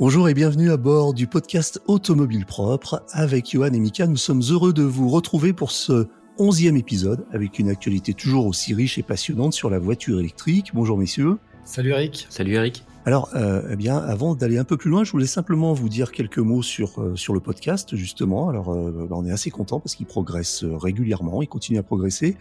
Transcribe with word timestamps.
Bonjour 0.00 0.30
et 0.30 0.34
bienvenue 0.34 0.70
à 0.70 0.78
bord 0.78 1.12
du 1.12 1.26
podcast 1.26 1.78
Automobile 1.86 2.46
Propre. 2.46 3.04
Avec 3.10 3.50
Johan 3.50 3.74
et 3.74 3.78
Mika, 3.78 4.06
nous 4.06 4.16
sommes 4.16 4.40
heureux 4.48 4.72
de 4.72 4.82
vous 4.82 5.10
retrouver 5.10 5.52
pour 5.52 5.70
ce 5.72 6.06
onzième 6.38 6.78
épisode 6.78 7.26
avec 7.32 7.58
une 7.58 7.68
actualité 7.68 8.14
toujours 8.14 8.46
aussi 8.46 8.72
riche 8.72 8.96
et 8.96 9.02
passionnante 9.02 9.52
sur 9.52 9.68
la 9.68 9.78
voiture 9.78 10.18
électrique. 10.18 10.70
Bonjour 10.72 10.96
messieurs. 10.96 11.36
Salut 11.66 11.90
Eric. 11.90 12.26
Salut 12.30 12.54
Eric. 12.54 12.82
Alors, 13.06 13.30
euh, 13.34 13.62
eh 13.70 13.76
bien, 13.76 13.96
avant 13.96 14.34
d'aller 14.34 14.58
un 14.58 14.64
peu 14.64 14.76
plus 14.76 14.90
loin, 14.90 15.04
je 15.04 15.12
voulais 15.12 15.26
simplement 15.26 15.72
vous 15.72 15.88
dire 15.88 16.12
quelques 16.12 16.38
mots 16.38 16.62
sur 16.62 17.00
euh, 17.00 17.16
sur 17.16 17.32
le 17.32 17.40
podcast 17.40 17.96
justement. 17.96 18.50
Alors, 18.50 18.74
euh, 18.74 19.06
bah, 19.08 19.16
on 19.18 19.24
est 19.24 19.32
assez 19.32 19.50
content 19.50 19.80
parce 19.80 19.94
qu'il 19.94 20.04
progresse 20.04 20.64
régulièrement, 20.64 21.40
il 21.40 21.48
continue 21.48 21.78
à 21.78 21.82
progresser. 21.82 22.36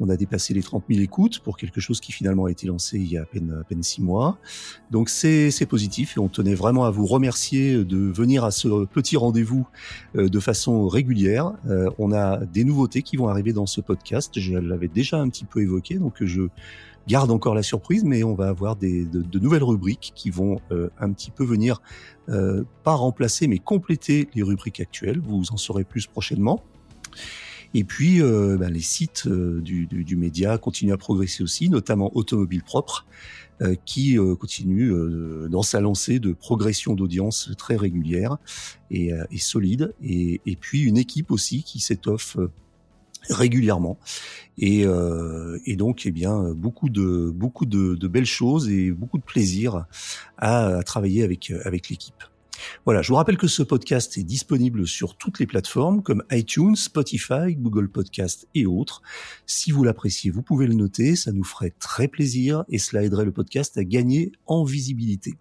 On 0.00 0.08
a 0.08 0.16
dépassé 0.16 0.54
les 0.54 0.62
30 0.62 0.84
000 0.88 1.02
écoutes 1.02 1.38
pour 1.38 1.56
quelque 1.56 1.80
chose 1.80 2.00
qui 2.00 2.10
finalement 2.10 2.46
a 2.46 2.50
été 2.50 2.66
lancé 2.66 2.98
il 2.98 3.10
y 3.10 3.16
a 3.16 3.22
à 3.22 3.24
peine, 3.24 3.56
à 3.60 3.64
peine 3.64 3.82
six 3.82 4.02
mois. 4.02 4.38
Donc 4.90 5.08
c'est 5.08 5.66
positif 5.66 6.16
et 6.16 6.20
on 6.20 6.28
tenait 6.28 6.54
vraiment 6.54 6.84
à 6.84 6.90
vous 6.90 7.06
remercier 7.06 7.84
de 7.84 7.96
venir 7.96 8.44
à 8.44 8.50
ce 8.50 8.86
petit 8.86 9.16
rendez-vous 9.16 9.66
euh, 10.16 10.28
de 10.28 10.40
façon 10.40 10.88
régulière. 10.88 11.52
Euh, 11.68 11.90
on 11.98 12.12
a 12.12 12.44
des 12.44 12.64
nouveautés 12.64 13.02
qui 13.02 13.16
vont 13.16 13.28
arriver 13.28 13.52
dans 13.52 13.66
ce 13.66 13.80
podcast. 13.80 14.38
Je 14.38 14.54
l'avais 14.54 14.88
déjà 14.88 15.20
un 15.20 15.28
petit 15.28 15.44
peu 15.44 15.60
évoqué, 15.62 15.96
donc 15.96 16.24
je 16.24 16.42
garde 17.06 17.30
encore 17.30 17.54
la 17.54 17.62
surprise, 17.62 18.04
mais 18.04 18.22
on 18.24 18.34
va 18.34 18.48
avoir 18.48 18.76
des, 18.76 19.04
de, 19.04 19.22
de 19.22 19.38
nouvelles 19.38 19.64
rubriques 19.64 20.12
qui 20.14 20.30
vont 20.30 20.60
euh, 20.70 20.90
un 20.98 21.12
petit 21.12 21.30
peu 21.30 21.44
venir, 21.44 21.80
euh, 22.28 22.64
pas 22.82 22.94
remplacer, 22.94 23.46
mais 23.46 23.58
compléter 23.58 24.28
les 24.34 24.42
rubriques 24.42 24.80
actuelles. 24.80 25.20
Vous 25.20 25.52
en 25.52 25.56
saurez 25.56 25.84
plus 25.84 26.06
prochainement. 26.06 26.62
Et 27.74 27.82
puis, 27.82 28.22
euh, 28.22 28.56
ben, 28.56 28.72
les 28.72 28.80
sites 28.80 29.26
euh, 29.26 29.60
du, 29.60 29.86
du, 29.86 30.04
du, 30.04 30.16
média 30.16 30.56
continuent 30.58 30.92
à 30.92 30.96
progresser 30.96 31.42
aussi, 31.42 31.68
notamment 31.68 32.16
Automobile 32.16 32.62
Propre, 32.62 33.04
euh, 33.60 33.74
qui 33.84 34.16
euh, 34.16 34.36
continue 34.36 34.92
dans 35.48 35.62
sa 35.62 35.80
lancée 35.80 36.20
de 36.20 36.32
progression 36.32 36.94
d'audience 36.94 37.50
très 37.58 37.76
régulière 37.76 38.38
et, 38.92 39.10
et 39.30 39.38
solide. 39.38 39.92
Et, 40.00 40.40
et, 40.46 40.54
puis, 40.54 40.82
une 40.82 40.96
équipe 40.96 41.32
aussi 41.32 41.64
qui 41.64 41.80
s'étoffe 41.80 42.36
régulièrement 43.30 43.98
et, 44.58 44.84
et, 45.66 45.76
donc 45.76 46.06
eh 46.06 46.10
bien 46.10 46.52
beaucoup 46.54 46.88
de 46.88 47.30
beaucoup 47.34 47.66
de, 47.66 48.06
belles 48.06 48.24
choses 48.24 48.68
et 48.68 48.90
beaucoup 48.90 49.18
de 49.18 49.22
plaisir 49.22 49.86
à, 50.38 50.82
travailler 50.84 51.24
avec 51.24 51.52
avec 51.64 51.88
l'équipe. 51.88 52.22
Voilà, 52.84 53.02
je 53.02 53.08
vous 53.08 53.16
rappelle 53.16 53.36
que 53.36 53.46
ce 53.46 53.62
podcast 53.62 54.16
est 54.18 54.22
disponible 54.22 54.86
sur 54.86 55.16
toutes 55.16 55.38
les 55.38 55.46
plateformes 55.46 56.02
comme 56.02 56.22
iTunes, 56.30 56.76
Spotify, 56.76 57.56
Google 57.56 57.88
Podcast 57.88 58.48
et 58.54 58.66
autres. 58.66 59.02
Si 59.46 59.70
vous 59.70 59.84
l'appréciez, 59.84 60.30
vous 60.30 60.42
pouvez 60.42 60.66
le 60.66 60.74
noter, 60.74 61.16
ça 61.16 61.32
nous 61.32 61.44
ferait 61.44 61.74
très 61.78 62.08
plaisir 62.08 62.64
et 62.68 62.78
cela 62.78 63.02
aiderait 63.02 63.24
le 63.24 63.32
podcast 63.32 63.76
à 63.76 63.84
gagner 63.84 64.32
en 64.46 64.64
visibilité. 64.64 65.34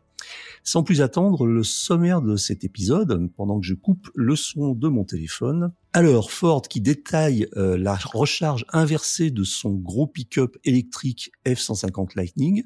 Sans 0.66 0.82
plus 0.82 1.02
attendre, 1.02 1.46
le 1.46 1.62
sommaire 1.62 2.22
de 2.22 2.38
cet 2.38 2.64
épisode, 2.64 3.30
pendant 3.36 3.60
que 3.60 3.66
je 3.66 3.74
coupe 3.74 4.10
le 4.16 4.38
son 4.38 4.74
de 4.74 4.88
mon 4.88 5.04
téléphone. 5.04 5.74
Alors, 5.92 6.32
Ford 6.32 6.62
qui 6.62 6.80
détaille 6.80 7.48
euh, 7.58 7.78
la 7.78 7.96
recharge 7.96 8.66
inversée 8.72 9.30
de 9.30 9.44
son 9.44 9.74
gros 9.74 10.08
pick-up 10.08 10.56
électrique 10.64 11.32
F-150 11.46 12.12
Lightning. 12.16 12.64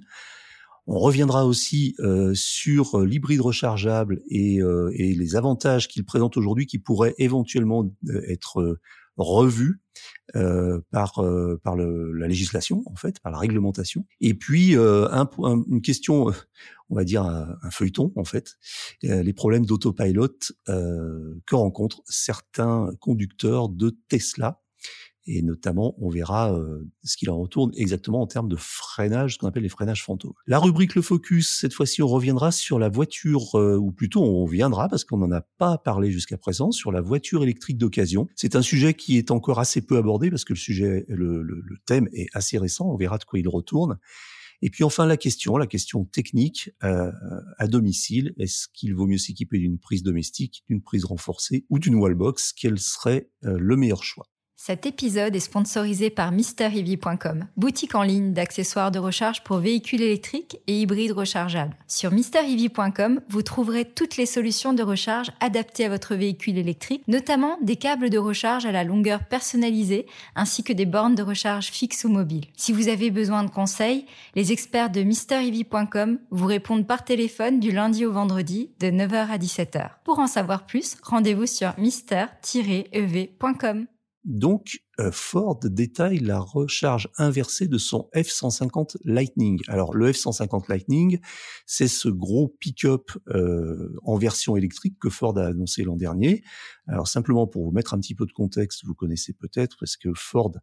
On 0.86 1.00
reviendra 1.00 1.48
aussi 1.48 1.96
euh, 2.00 2.34
sur 2.36 3.00
euh, 3.00 3.06
l'hybride 3.06 3.42
rechargeable 3.42 4.22
et, 4.30 4.62
les 4.94 5.36
avantages 5.36 5.88
qu'il 5.88 6.06
présente 6.06 6.38
aujourd'hui 6.38 6.68
qui 6.68 6.78
pourraient 6.78 7.16
éventuellement 7.18 7.92
être 8.28 8.80
revus 9.18 9.82
euh, 10.36 10.80
par 10.92 11.24
par 11.64 11.76
le, 11.76 12.12
la 12.14 12.28
législation 12.28 12.84
en 12.86 12.96
fait, 12.96 13.20
par 13.20 13.32
la 13.32 13.38
réglementation. 13.38 14.06
Et 14.22 14.34
puis 14.34 14.76
un, 14.76 15.30
un, 15.44 15.64
une 15.70 15.82
question, 15.82 16.32
on 16.90 16.96
va 16.96 17.04
dire 17.04 17.24
un, 17.24 17.58
un 17.62 17.72
feuilleton 17.72 18.12
en 18.16 18.24
fait, 18.24 18.58
les 19.02 19.34
problèmes 19.34 19.66
d'autopilot 19.66 20.38
que 20.66 21.56
rencontrent 21.56 22.02
certains 22.06 22.92
conducteurs 23.00 23.70
de 23.70 23.98
Tesla 24.08 24.62
et 25.28 25.42
notamment 25.42 25.96
on 26.00 26.10
verra 26.10 26.54
euh, 26.54 26.88
ce 27.04 27.18
qu'il 27.18 27.30
en 27.30 27.40
retourne 27.40 27.72
exactement 27.76 28.22
en 28.22 28.28
termes 28.28 28.48
de 28.48 28.56
freinage, 28.56 29.34
ce 29.34 29.38
qu'on 29.38 29.48
appelle 29.48 29.64
les 29.64 29.70
freinages 29.70 30.04
fantômes. 30.04 30.34
La 30.48 30.60
rubrique 30.60 30.96
le 30.96 31.02
focus, 31.02 31.58
cette 31.60 31.74
fois-ci 31.74 32.02
on 32.02 32.08
reviendra 32.08 32.52
sur 32.52 32.80
la 32.80 32.90
voiture, 32.90 33.56
euh, 33.60 33.78
ou 33.78 33.92
plutôt 33.92 34.24
on 34.24 34.46
viendra 34.46 34.88
parce 34.90 35.04
qu'on 35.04 35.18
n'en 35.18 35.32
a 35.32 35.42
pas 35.42 35.78
parlé 35.78 36.12
jusqu'à 36.12 36.38
présent 36.38 36.72
sur 36.72 36.92
la 36.92 37.02
voiture 37.02 37.44
électrique 37.44 37.78
d'occasion. 37.78 38.28
C'est 38.36 38.56
un 38.56 38.62
sujet 38.62 38.94
qui 38.94 39.18
est 39.18 39.32
encore 39.32 39.60
assez 39.60 39.82
peu 39.82 39.98
abordé 39.98 40.30
parce 40.30 40.46
que 40.46 40.54
le 40.54 40.60
sujet, 40.60 41.06
le, 41.08 41.44
le, 41.44 41.62
le 41.62 41.78
thème 41.86 42.08
est 42.14 42.28
assez 42.34 42.58
récent. 42.58 42.88
On 42.88 42.96
verra 42.96 43.18
de 43.18 43.24
quoi 43.24 43.40
il 43.40 43.48
retourne. 43.48 43.98
Et 44.62 44.70
puis 44.70 44.84
enfin 44.84 45.06
la 45.06 45.18
question, 45.18 45.58
la 45.58 45.68
question 45.68 46.06
technique 46.06 46.72
euh, 46.84 47.12
à 47.58 47.68
domicile, 47.68 48.34
est-ce 48.40 48.68
qu'il 48.74 48.96
vaut 48.96 49.06
mieux 49.06 49.18
s'équiper 49.18 49.60
d'une 49.60 49.78
prise 49.78 50.04
domestique, 50.04 50.64
d'une 50.68 50.82
prise 50.82 51.06
renforcée 51.06 51.66
ou 51.70 51.80
d'une 51.80 51.96
wallbox? 51.96 52.54
Quel 52.54 52.80
serait 52.80 53.30
euh, 53.44 53.58
le 53.60 53.76
meilleur 53.76 54.04
choix? 54.04 54.26
Cet 54.60 54.88
épisode 54.88 55.36
est 55.36 55.40
sponsorisé 55.40 56.10
par 56.10 56.32
MrEV.com, 56.32 57.46
boutique 57.58 57.94
en 57.94 58.02
ligne 58.02 58.34
d'accessoires 58.34 58.90
de 58.92 58.98
recharge 59.00 59.44
pour 59.44 59.60
véhicules 59.60 60.02
électriques 60.02 60.58
et 60.66 60.82
hybrides 60.82 61.12
rechargeables. 61.14 61.78
Sur 61.88 62.12
MrEV.com, 62.12 63.22
vous 63.30 63.44
trouverez 63.44 63.86
toutes 63.86 64.18
les 64.18 64.26
solutions 64.26 64.74
de 64.74 64.82
recharge 64.84 65.30
adaptées 65.40 65.86
à 65.86 65.90
votre 65.90 66.16
véhicule 66.16 66.58
électrique, 66.58 67.04
notamment 67.08 67.60
des 67.62 67.76
câbles 67.76 68.10
de 68.10 68.18
recharge 68.18 68.66
à 68.66 68.72
la 68.74 68.84
longueur 68.84 69.26
personnalisée 69.26 70.08
ainsi 70.36 70.64
que 70.64 70.74
des 70.74 70.88
bornes 70.88 71.16
de 71.16 71.24
recharge 71.24 71.68
fixes 71.68 72.04
ou 72.04 72.10
mobiles. 72.10 72.48
Si 72.58 72.74
vous 72.74 72.90
avez 72.90 73.12
besoin 73.12 73.44
de 73.44 73.52
conseils, 73.52 74.06
les 74.36 74.52
experts 74.52 74.90
de 74.90 75.04
MrEV.com 75.04 76.18
vous 76.32 76.48
répondent 76.48 76.88
par 76.88 77.06
téléphone 77.06 77.60
du 77.60 77.72
lundi 77.72 78.06
au 78.06 78.12
vendredi 78.12 78.72
de 78.80 78.88
9h 78.88 79.30
à 79.30 79.38
17h. 79.38 79.92
Pour 80.04 80.18
en 80.20 80.28
savoir 80.28 80.66
plus, 80.66 80.98
rendez-vous 81.04 81.46
sur 81.46 81.74
mister-ev.com. 81.78 83.86
Donc, 84.28 84.82
Ford 85.12 85.60
détaille 85.64 86.20
la 86.20 86.40
recharge 86.40 87.10
inversée 87.18 87.68
de 87.68 87.78
son 87.78 88.10
F-150 88.16 88.98
Lightning. 89.04 89.60
Alors, 89.68 89.94
le 89.94 90.12
F-150 90.12 90.66
Lightning, 90.70 91.20
c'est 91.66 91.88
ce 91.88 92.10
gros 92.10 92.56
pick-up 92.60 93.12
euh, 93.30 93.94
en 94.04 94.18
version 94.18 94.56
électrique 94.56 94.98
que 95.00 95.10
Ford 95.10 95.38
a 95.38 95.46
annoncé 95.46 95.84
l'an 95.84 95.96
dernier. 95.96 96.44
Alors, 96.88 97.08
simplement 97.08 97.48
pour 97.48 97.66
vous 97.66 97.72
mettre 97.72 97.94
un 97.94 98.00
petit 98.00 98.16
peu 98.16 98.26
de 98.26 98.32
contexte, 98.32 98.86
vous 98.86 98.96
connaissez 98.96 99.34
peut-être, 99.34 99.78
parce 99.80 99.98
que 99.98 100.10
Ford 100.16 100.54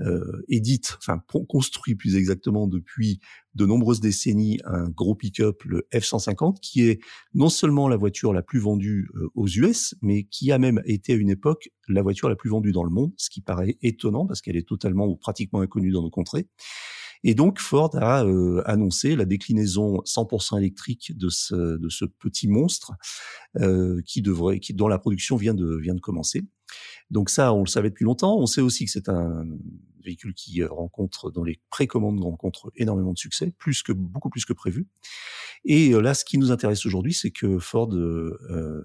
euh, 0.00 0.42
édite, 0.48 0.96
enfin 0.98 1.20
construit 1.48 1.94
plus 1.94 2.16
exactement 2.16 2.66
depuis 2.66 3.20
de 3.54 3.66
nombreuses 3.66 4.00
décennies 4.00 4.60
un 4.64 4.88
gros 4.88 5.14
pick-up, 5.14 5.62
le 5.64 5.86
F-150, 5.92 6.60
qui 6.60 6.88
est 6.88 7.00
non 7.34 7.48
seulement 7.48 7.88
la 7.88 7.96
voiture 7.96 8.32
la 8.32 8.42
plus 8.42 8.60
vendue 8.60 9.08
euh, 9.14 9.28
aux 9.34 9.48
US, 9.48 9.94
mais 10.02 10.24
qui 10.24 10.52
a 10.52 10.58
même 10.58 10.82
été 10.84 11.14
à 11.14 11.16
une 11.16 11.30
époque 11.30 11.70
la 11.88 12.02
voiture 12.02 12.28
la 12.28 12.36
plus 12.36 12.50
vendue 12.50 12.72
dans 12.72 12.84
le 12.84 12.90
monde, 12.90 13.12
ce 13.16 13.30
qui 13.30 13.40
paraît 13.40 13.76
étonnant 13.82 14.26
parce 14.26 14.40
qu'elle 14.40 14.56
est 14.56 14.68
totalement 14.68 15.06
ou 15.06 15.16
pratiquement 15.16 15.60
inconnue 15.60 15.90
dans 15.90 16.02
nos 16.02 16.10
contrées. 16.10 16.46
Et 17.22 17.34
donc 17.34 17.58
Ford 17.58 17.90
a 17.96 18.24
euh, 18.24 18.62
annoncé 18.64 19.14
la 19.14 19.26
déclinaison 19.26 19.98
100% 20.06 20.58
électrique 20.58 21.16
de 21.16 21.28
ce, 21.28 21.76
de 21.76 21.88
ce 21.88 22.06
petit 22.06 22.48
monstre 22.48 22.92
euh, 23.60 24.00
qui 24.06 24.22
devrait, 24.22 24.58
qui, 24.58 24.72
dont 24.72 24.88
la 24.88 24.98
production 24.98 25.36
vient 25.36 25.54
de, 25.54 25.76
vient 25.76 25.94
de 25.94 26.00
commencer. 26.00 26.42
Donc 27.10 27.28
ça, 27.28 27.52
on 27.52 27.60
le 27.60 27.66
savait 27.66 27.90
depuis 27.90 28.04
longtemps. 28.04 28.38
On 28.38 28.46
sait 28.46 28.60
aussi 28.60 28.86
que 28.86 28.90
c'est 28.90 29.08
un 29.08 29.44
véhicule 30.04 30.34
qui 30.34 30.64
rencontre 30.64 31.30
dans 31.30 31.44
les 31.44 31.60
précommandes 31.70 32.20
rencontre 32.20 32.72
énormément 32.76 33.12
de 33.12 33.18
succès, 33.18 33.52
plus 33.58 33.82
que 33.82 33.92
beaucoup 33.92 34.30
plus 34.30 34.44
que 34.44 34.52
prévu. 34.52 34.86
Et 35.64 35.90
là, 35.90 36.14
ce 36.14 36.24
qui 36.24 36.38
nous 36.38 36.52
intéresse 36.52 36.86
aujourd'hui, 36.86 37.12
c'est 37.12 37.30
que 37.30 37.58
Ford 37.58 37.92
euh, 37.92 38.82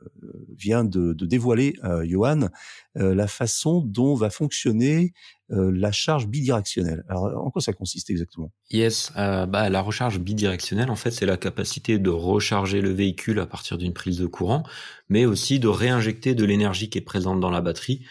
vient 0.58 0.84
de, 0.84 1.14
de 1.14 1.26
dévoiler, 1.26 1.76
euh, 1.86 2.06
Johan, 2.06 2.50
euh, 2.98 3.16
la 3.16 3.28
façon 3.28 3.82
dont 3.82 4.14
va 4.16 4.30
fonctionner 4.30 5.14
euh, 5.52 5.72
la 5.74 5.94
charge 5.94 6.28
bidirectionnelle. 6.28 7.06
Alors, 7.08 7.46
en 7.46 7.50
quoi 7.50 7.62
ça 7.62 7.72
consiste 7.72 8.10
exactement? 8.10 8.52
Yes, 8.72 9.14
euh, 9.16 9.46
bah, 9.46 9.70
la 9.70 9.82
recharge 9.82 10.20
bidirectionnelle, 10.20 10.92
en 10.92 10.98
fait, 10.98 11.12
c'est 11.12 11.26
la 11.26 11.38
capacité 11.38 11.98
de 11.98 12.10
recharger 12.10 12.82
le 12.82 12.92
véhicule 12.92 13.40
à 13.40 13.46
partir 13.46 13.78
d'une 13.78 13.94
prise 13.94 14.18
de 14.18 14.26
courant, 14.26 14.64
mais 15.08 15.26
aussi 15.26 15.60
de 15.60 15.70
réinjecter 15.70 16.36
de 16.36 16.44
l'énergie 16.44 16.90
qui 16.90 16.98
est 16.98 17.02
présente 17.02 17.40
dans 17.40 17.52
la 17.52 17.62
batterie 17.62 18.06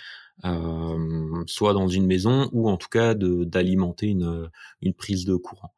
euh, 0.45 1.45
soit 1.47 1.75
dans 1.75 1.89
une 1.89 2.07
maison 2.07 2.49
ou 2.53 2.69
en 2.69 2.77
tout 2.77 2.89
cas 2.89 3.15
d'alimenter 3.15 4.07
une, 4.09 4.51
une 4.83 4.93
prise 4.95 5.25
de 5.25 5.37
courant. 5.37 5.73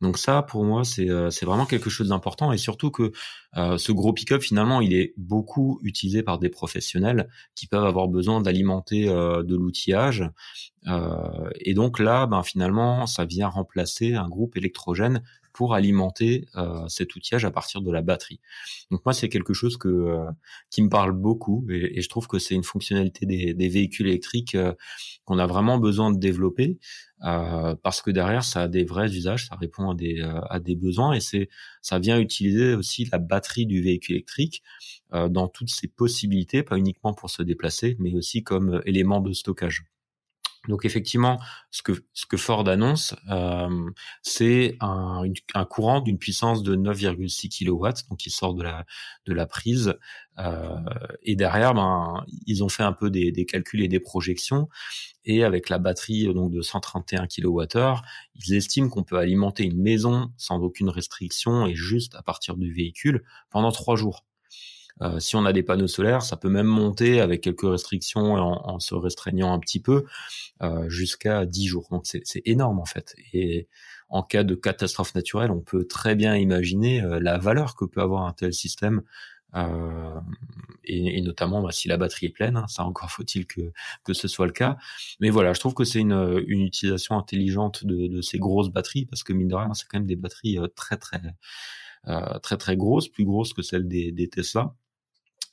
Donc 0.00 0.16
ça, 0.18 0.42
pour 0.42 0.64
moi, 0.64 0.84
c'est 0.84 1.10
euh, 1.10 1.28
vraiment 1.42 1.66
quelque 1.66 1.90
chose 1.90 2.08
d'important 2.08 2.52
et 2.52 2.58
surtout 2.58 2.90
que 2.90 3.12
euh, 3.56 3.78
ce 3.78 3.92
gros 3.92 4.12
pick-up, 4.12 4.42
finalement, 4.42 4.80
il 4.80 4.94
est 4.94 5.14
beaucoup 5.16 5.78
utilisé 5.82 6.22
par 6.22 6.38
des 6.38 6.48
professionnels 6.48 7.28
qui 7.54 7.66
peuvent 7.66 7.84
avoir 7.84 8.08
besoin 8.08 8.40
d'alimenter 8.40 9.08
euh, 9.08 9.42
de 9.42 9.56
l'outillage. 9.56 10.30
Euh, 10.86 11.50
et 11.60 11.74
donc 11.74 11.98
là, 11.98 12.26
ben, 12.26 12.42
finalement, 12.42 13.06
ça 13.06 13.24
vient 13.24 13.48
remplacer 13.48 14.14
un 14.14 14.28
groupe 14.28 14.56
électrogène 14.56 15.22
pour 15.58 15.74
alimenter 15.74 16.46
cet 16.86 17.16
outillage 17.16 17.44
à 17.44 17.50
partir 17.50 17.82
de 17.82 17.90
la 17.90 18.00
batterie. 18.00 18.38
Donc 18.92 19.04
moi, 19.04 19.12
c'est 19.12 19.28
quelque 19.28 19.54
chose 19.54 19.76
que 19.76 20.16
qui 20.70 20.82
me 20.82 20.88
parle 20.88 21.10
beaucoup 21.10 21.66
et, 21.68 22.00
je 22.00 22.08
trouve 22.08 22.28
que 22.28 22.38
c'est 22.38 22.54
une 22.54 22.62
fonctionnalité 22.62 23.26
des, 23.26 23.68
véhicules 23.68 24.06
électriques 24.06 24.56
qu'on 25.24 25.38
a 25.40 25.46
vraiment 25.48 25.78
besoin 25.78 26.12
de 26.12 26.18
développer 26.18 26.78
euh, 27.24 27.74
parce 27.82 28.00
que 28.00 28.10
derrière 28.10 28.44
ça 28.44 28.62
a 28.62 28.68
des 28.68 28.84
vrais 28.84 29.12
usages, 29.12 29.48
ça 29.48 29.56
répond 29.56 29.90
à 29.90 29.94
des 29.94 30.20
euh, 30.20 30.76
besoins 30.76 31.14
et 31.14 31.20
ça 31.82 31.98
vient 31.98 32.20
utiliser 32.20 32.74
aussi 32.74 33.08
la 33.10 33.18
batterie 33.18 33.66
du 33.66 33.82
véhicule 33.82 34.16
électrique 34.16 34.62
euh, 35.14 35.28
dans 35.28 35.48
toutes 35.48 35.70
ses 35.70 35.88
possibilités, 35.88 36.62
pas 36.62 36.78
uniquement 36.78 37.14
pour 37.14 37.30
se 37.30 37.42
déplacer, 37.42 37.96
mais 37.98 38.14
aussi 38.14 38.44
comme 38.44 38.80
élément 38.86 39.20
de 39.20 39.32
stockage. 39.32 39.84
Donc 40.68 40.84
effectivement, 40.84 41.40
ce 41.70 41.82
que 41.82 42.36
Ford 42.36 42.68
annonce, 42.68 43.16
euh, 43.30 43.90
c'est 44.22 44.76
un, 44.80 45.24
courant 45.68 46.00
d'une 46.00 46.18
puissance 46.18 46.62
de 46.62 46.76
9,6 46.76 47.48
kW, 47.48 48.08
donc 48.08 48.18
qui 48.18 48.30
sort 48.30 48.54
de 48.54 48.62
la 49.32 49.46
prise. 49.46 49.94
Euh, 50.38 50.78
et 51.22 51.34
derrière, 51.34 51.74
ben 51.74 52.24
ils 52.46 52.62
ont 52.62 52.68
fait 52.68 52.84
un 52.84 52.92
peu 52.92 53.10
des, 53.10 53.32
des, 53.32 53.44
calculs 53.44 53.82
et 53.82 53.88
des 53.88 53.98
projections. 53.98 54.68
Et 55.24 55.42
avec 55.44 55.68
la 55.68 55.78
batterie 55.78 56.32
donc 56.32 56.52
de 56.52 56.62
131 56.62 57.26
kWh, 57.26 58.00
ils 58.36 58.54
estiment 58.54 58.88
qu'on 58.88 59.02
peut 59.02 59.18
alimenter 59.18 59.64
une 59.64 59.80
maison 59.80 60.32
sans 60.36 60.60
aucune 60.60 60.90
restriction 60.90 61.66
et 61.66 61.74
juste 61.74 62.14
à 62.14 62.22
partir 62.22 62.56
du 62.56 62.72
véhicule 62.72 63.24
pendant 63.50 63.72
trois 63.72 63.96
jours. 63.96 64.24
Euh, 65.02 65.20
si 65.20 65.36
on 65.36 65.44
a 65.44 65.52
des 65.52 65.62
panneaux 65.62 65.86
solaires, 65.86 66.22
ça 66.22 66.36
peut 66.36 66.48
même 66.48 66.66
monter 66.66 67.20
avec 67.20 67.42
quelques 67.42 67.62
restrictions 67.62 68.34
en, 68.34 68.68
en 68.68 68.80
se 68.80 68.94
restreignant 68.94 69.52
un 69.52 69.58
petit 69.58 69.80
peu 69.80 70.04
euh, 70.62 70.88
jusqu'à 70.88 71.46
10 71.46 71.66
jours. 71.66 71.86
Donc 71.90 72.06
c'est 72.06 72.42
énorme 72.44 72.80
en 72.80 72.84
fait. 72.84 73.14
Et 73.32 73.68
en 74.08 74.22
cas 74.22 74.44
de 74.44 74.54
catastrophe 74.54 75.14
naturelle, 75.14 75.50
on 75.50 75.60
peut 75.60 75.86
très 75.86 76.14
bien 76.14 76.36
imaginer 76.36 77.02
euh, 77.02 77.20
la 77.20 77.38
valeur 77.38 77.76
que 77.76 77.84
peut 77.84 78.00
avoir 78.00 78.26
un 78.26 78.32
tel 78.32 78.52
système. 78.52 79.02
Euh, 79.54 80.20
et, 80.84 81.16
et, 81.18 81.22
notamment 81.22 81.62
bah, 81.62 81.72
si 81.72 81.88
la 81.88 81.96
batterie 81.96 82.26
est 82.26 82.30
pleine, 82.30 82.58
hein, 82.58 82.66
ça 82.68 82.84
encore 82.84 83.10
faut-il 83.10 83.46
que, 83.46 83.72
que 84.04 84.12
ce 84.12 84.28
soit 84.28 84.44
le 84.44 84.52
cas. 84.52 84.76
Mais 85.20 85.30
voilà, 85.30 85.54
je 85.54 85.60
trouve 85.60 85.72
que 85.72 85.84
c'est 85.84 86.00
une, 86.00 86.44
une 86.46 86.60
utilisation 86.60 87.16
intelligente 87.16 87.86
de, 87.86 88.08
de, 88.08 88.20
ces 88.20 88.38
grosses 88.38 88.68
batteries 88.68 89.06
parce 89.06 89.22
que 89.22 89.32
mine 89.32 89.48
de 89.48 89.54
rien, 89.54 89.72
c'est 89.72 89.86
quand 89.88 89.98
même 90.00 90.06
des 90.06 90.16
batteries 90.16 90.58
très 90.76 90.98
très 90.98 91.22
euh, 92.06 92.38
très 92.38 92.56
très 92.56 92.76
grosses, 92.76 93.08
plus 93.08 93.24
grosses 93.24 93.52
que 93.52 93.62
celles 93.62 93.88
des, 93.88 94.12
des 94.12 94.28
Tesla. 94.28 94.74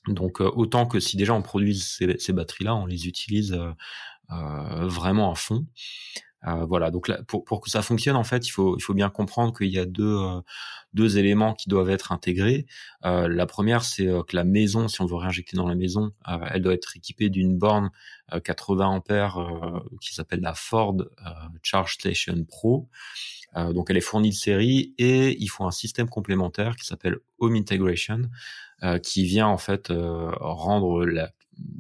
Donc 0.08 0.42
euh, 0.42 0.52
autant 0.56 0.86
que 0.86 1.00
si 1.00 1.18
déjà 1.18 1.34
on 1.34 1.42
produit 1.42 1.78
ces, 1.78 2.34
batteries-là, 2.34 2.76
on 2.76 2.86
les 2.86 3.08
utilise 3.08 3.54
euh, 3.54 3.72
euh 4.32 4.88
vraiment 4.88 5.32
à 5.32 5.36
fond. 5.36 5.66
Euh, 6.48 6.64
voilà, 6.66 6.92
donc 6.92 7.08
là, 7.08 7.24
pour, 7.28 7.44
pour 7.44 7.60
que 7.60 7.72
ça 7.72 7.82
fonctionne, 7.82 8.16
en 8.16 8.24
fait, 8.24 8.48
il 8.48 8.52
faut, 8.52 8.78
il 8.78 8.82
faut 8.82 8.94
bien 8.94 9.10
comprendre 9.10 9.52
qu'il 9.58 9.70
y 9.70 9.80
a 9.80 9.86
deux, 9.86 10.20
deux 10.94 11.18
éléments 11.18 11.56
qui 11.56 11.70
doivent 11.70 11.90
être 11.90 12.12
intégrés. 12.12 12.68
la 13.04 13.46
première, 13.48 13.84
c'est 13.84 14.06
que 14.06 14.36
la 14.36 14.44
maison, 14.44 14.88
si 14.88 15.02
on 15.02 15.08
veut 15.08 15.16
réinjecter 15.16 15.58
dans 15.58 15.68
la 15.68 15.74
maison, 15.74 16.12
elle 16.52 16.62
doit 16.62 16.76
être 16.76 16.96
équipée 16.98 17.32
d'une 17.32 17.58
borne 17.58 17.90
80 18.44 18.86
ampères 18.86 19.40
qui 20.02 20.14
s'appelle 20.14 20.42
la 20.42 20.54
Ford 20.54 20.98
Charge 21.64 21.96
Station 21.96 22.46
Pro. 22.48 22.90
donc 23.56 23.90
elle 23.90 23.98
est 23.98 24.02
fournie 24.02 24.30
de 24.30 24.36
série 24.36 24.94
et 25.00 25.36
il 25.42 25.48
faut 25.48 25.66
un 25.66 25.72
système 25.72 26.10
complémentaire 26.10 26.76
qui 26.76 26.86
s'appelle 26.86 27.18
Home 27.40 27.56
Integration, 27.56 28.22
euh, 28.22 28.28
qui 29.04 29.26
vient 29.26 29.48
en 29.48 29.58
fait 29.58 29.90
euh, 29.90 30.32
rendre 30.40 31.06
la, 31.06 31.32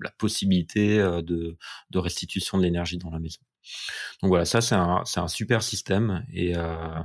la 0.01 0.11
possibilité 0.11 0.99
euh, 0.99 1.21
de, 1.21 1.57
de, 1.91 1.99
restitution 1.99 2.57
de 2.57 2.63
l'énergie 2.63 2.97
dans 2.97 3.11
la 3.11 3.19
maison. 3.19 3.41
Donc 4.21 4.29
voilà, 4.29 4.45
ça 4.45 4.61
c'est 4.61 4.75
un, 4.75 5.03
un, 5.15 5.27
super 5.27 5.63
système 5.63 6.23
et, 6.31 6.55
euh, 6.55 6.99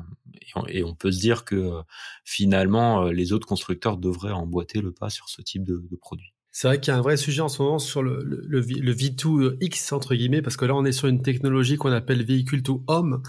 et, 0.69 0.85
on, 0.85 0.95
peut 0.95 1.11
se 1.11 1.19
dire 1.19 1.45
que 1.45 1.81
finalement 2.25 3.05
les 3.05 3.33
autres 3.33 3.47
constructeurs 3.47 3.97
devraient 3.97 4.33
emboîter 4.33 4.83
le 4.83 4.93
pas 4.93 5.09
sur 5.09 5.31
ce 5.31 5.41
type 5.41 5.65
de, 5.65 5.83
de 5.91 5.97
produit. 5.97 6.35
C'est 6.61 6.69
vrai 6.69 6.79
qu'il 6.79 6.93
y 6.93 6.95
a 6.95 6.99
un 6.99 7.01
vrai 7.01 7.17
sujet 7.17 7.41
en 7.41 7.49
ce 7.49 7.63
moment 7.63 7.79
sur 7.79 8.03
le, 8.03 8.23
le, 8.23 8.43
le, 8.47 8.95
V2X, 8.95 9.95
entre 9.95 10.15
guillemets, 10.15 10.43
parce 10.43 10.59
que 10.59 10.67
là, 10.67 10.75
on 10.75 10.85
est 10.85 10.93
sur 10.93 11.09
une 11.09 11.23
technologie 11.23 11.79
qu'on 11.79 11.91
appelle 11.91 12.23
véhicule 12.23 12.63
to 12.63 12.85
home, 12.87 13.23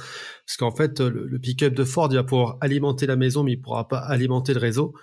parce 0.46 0.58
qu'en 0.58 0.72
fait, 0.72 1.00
le, 1.00 1.40
pick-up 1.40 1.74
de 1.74 1.86
Ford, 1.86 2.10
il 2.12 2.16
va 2.16 2.26
pouvoir 2.26 2.58
alimenter 2.60 3.06
la 3.06 3.16
maison, 3.16 3.46
mais 3.46 3.54
il 3.54 3.62
pourra 3.62 3.88
pas 3.88 4.00
alimenter 4.00 4.54
le 4.54 4.60
réseau. 4.60 4.94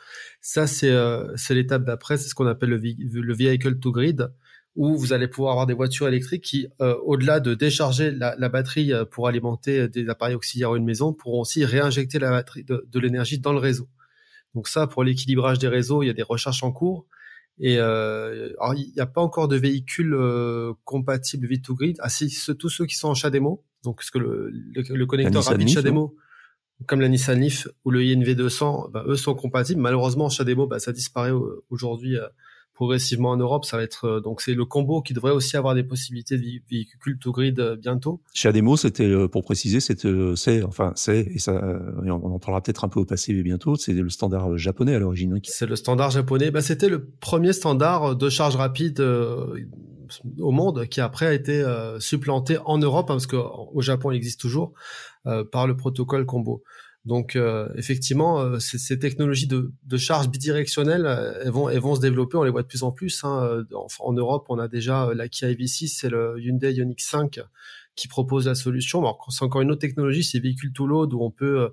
Ça, 0.42 0.66
c'est 0.66 0.90
euh, 0.90 1.34
l'étape 1.48 1.84
d'après, 1.84 2.18
c'est 2.18 2.28
ce 2.28 2.34
qu'on 2.34 2.46
appelle 2.46 2.68
le, 2.68 2.76
le 2.78 3.34
vehicle 3.34 3.78
to 3.78 3.92
grid, 3.92 4.30
où 4.76 4.94
vous 4.98 5.14
allez 5.14 5.28
pouvoir 5.28 5.52
avoir 5.52 5.66
des 5.66 5.72
voitures 5.72 6.06
électriques 6.06 6.44
qui, 6.44 6.66
euh, 6.82 6.96
au-delà 7.06 7.40
de 7.40 7.54
décharger 7.54 8.10
la, 8.10 8.48
batterie 8.50 8.92
euh, 8.92 9.06
pour 9.06 9.26
alimenter 9.26 9.88
des 9.88 10.06
appareils 10.10 10.34
auxiliaires 10.34 10.72
ou 10.72 10.76
une 10.76 10.84
maison, 10.84 11.14
pourront 11.14 11.40
aussi 11.40 11.64
réinjecter 11.64 12.18
la 12.18 12.28
batterie 12.28 12.64
de 12.64 13.00
l'énergie 13.00 13.38
dans 13.38 13.54
le 13.54 13.58
réseau. 13.58 13.88
Donc 14.54 14.68
ça, 14.68 14.86
pour 14.86 15.02
l'équilibrage 15.02 15.58
des 15.58 15.68
réseaux, 15.68 16.02
il 16.02 16.08
y 16.08 16.10
a 16.10 16.14
des 16.14 16.22
recherches 16.22 16.62
en 16.62 16.72
cours. 16.72 17.06
Et 17.60 17.78
euh, 17.78 18.50
il 18.76 18.92
n'y 18.94 19.00
a 19.00 19.06
pas 19.06 19.20
encore 19.20 19.48
de 19.48 19.56
véhicules 19.56 20.14
euh, 20.14 20.72
compatibles 20.84 21.48
V2Grid. 21.48 21.96
Ah 22.00 22.08
si, 22.08 22.32
tous 22.58 22.68
ceux 22.68 22.86
qui 22.86 22.94
sont 22.94 23.08
en 23.08 23.14
CHAdeMO, 23.14 23.64
donc 23.82 24.02
ce 24.02 24.10
que 24.10 24.18
le, 24.18 24.52
le, 24.52 25.06
connecteur 25.06 25.44
rapide 25.44 25.68
CHAdeMO, 25.68 26.14
comme 26.86 27.00
la 27.00 27.08
Nissan 27.08 27.40
Leaf 27.40 27.66
ou 27.84 27.90
le 27.90 28.02
INV 28.02 28.34
200, 28.36 28.90
bah, 28.92 29.04
eux 29.06 29.16
sont 29.16 29.34
compatibles. 29.34 29.80
Malheureusement, 29.80 30.28
CHAdeMO, 30.28 30.68
bah, 30.68 30.78
ça 30.78 30.92
disparaît 30.92 31.32
aujourd'hui 31.70 32.16
euh, 32.16 32.28
progressivement 32.78 33.30
en 33.30 33.36
Europe. 33.36 33.64
Ça 33.64 33.76
va 33.76 33.82
être 33.82 34.04
euh, 34.04 34.20
donc 34.20 34.40
c'est 34.40 34.54
le 34.54 34.64
combo 34.64 35.02
qui 35.02 35.12
devrait 35.12 35.32
aussi 35.32 35.56
avoir 35.56 35.74
des 35.74 35.82
possibilités 35.82 36.38
de 36.38 36.44
véhicules 36.70 37.18
to 37.18 37.32
grid 37.32 37.58
euh, 37.58 37.74
bientôt. 37.74 38.20
Chez 38.32 38.48
Ademo, 38.48 38.76
c'était 38.76 39.02
euh, 39.02 39.26
pour 39.26 39.42
préciser, 39.42 39.80
c'est 39.80 40.06
enfin 40.62 40.92
c'est 40.94 41.22
et 41.22 41.40
ça 41.40 41.60
on 42.06 42.32
en 42.32 42.38
parlera 42.38 42.62
peut-être 42.62 42.84
un 42.84 42.88
peu 42.88 43.00
au 43.00 43.04
passé 43.04 43.34
mais 43.34 43.42
bientôt. 43.42 43.74
C'est 43.74 43.94
le 43.94 44.08
standard 44.08 44.56
japonais 44.58 44.94
à 44.94 45.00
l'origine. 45.00 45.32
Hein, 45.32 45.40
c'est 45.42 45.66
le 45.66 45.74
standard 45.74 46.12
japonais. 46.12 46.52
Bah, 46.52 46.62
c'était 46.62 46.88
le 46.88 47.04
premier 47.04 47.52
standard 47.52 48.14
de 48.14 48.28
charge 48.28 48.54
rapide 48.54 49.00
au 49.00 50.52
monde 50.52 50.86
qui 50.86 51.00
après 51.00 51.26
a 51.26 51.32
été 51.32 51.64
supplanté 51.98 52.58
en 52.64 52.78
Europe 52.78 53.10
hein, 53.10 53.14
parce 53.14 53.26
qu'au 53.26 53.80
Japon 53.80 54.12
il 54.12 54.16
existe 54.16 54.40
toujours 54.40 54.72
par 55.50 55.66
le 55.66 55.76
protocole 55.76 56.26
combo. 56.26 56.62
Donc 57.04 57.36
euh, 57.36 57.68
effectivement, 57.74 58.40
euh, 58.40 58.58
ces, 58.58 58.98
technologies 58.98 59.46
de, 59.46 59.96
charge 59.96 60.28
bidirectionnelle, 60.28 61.06
euh, 61.06 61.40
elles 61.42 61.50
vont, 61.50 61.68
elles 61.68 61.80
vont 61.80 61.94
se 61.94 62.00
développer. 62.00 62.36
On 62.36 62.42
les 62.42 62.50
voit 62.50 62.62
de 62.62 62.66
plus 62.66 62.82
en 62.82 62.92
plus. 62.92 63.24
Hein. 63.24 63.64
En, 64.00 64.12
Europe, 64.12 64.46
on 64.48 64.58
a 64.58 64.68
déjà 64.68 65.10
la 65.14 65.28
Kia 65.28 65.48
EV6, 65.48 65.88
c'est 65.88 66.10
le 66.10 66.36
Hyundai 66.38 66.72
Ioniq 66.72 67.00
5 67.00 67.40
qui 67.94 68.08
propose 68.08 68.46
la 68.46 68.54
solution. 68.54 69.02
c'est 69.30 69.44
encore 69.44 69.60
une 69.60 69.70
autre 69.70 69.80
technologie, 69.80 70.22
c'est 70.22 70.38
véhicule 70.38 70.72
to 70.72 70.86
load 70.86 71.12
où 71.14 71.22
on 71.22 71.30
peut 71.30 71.70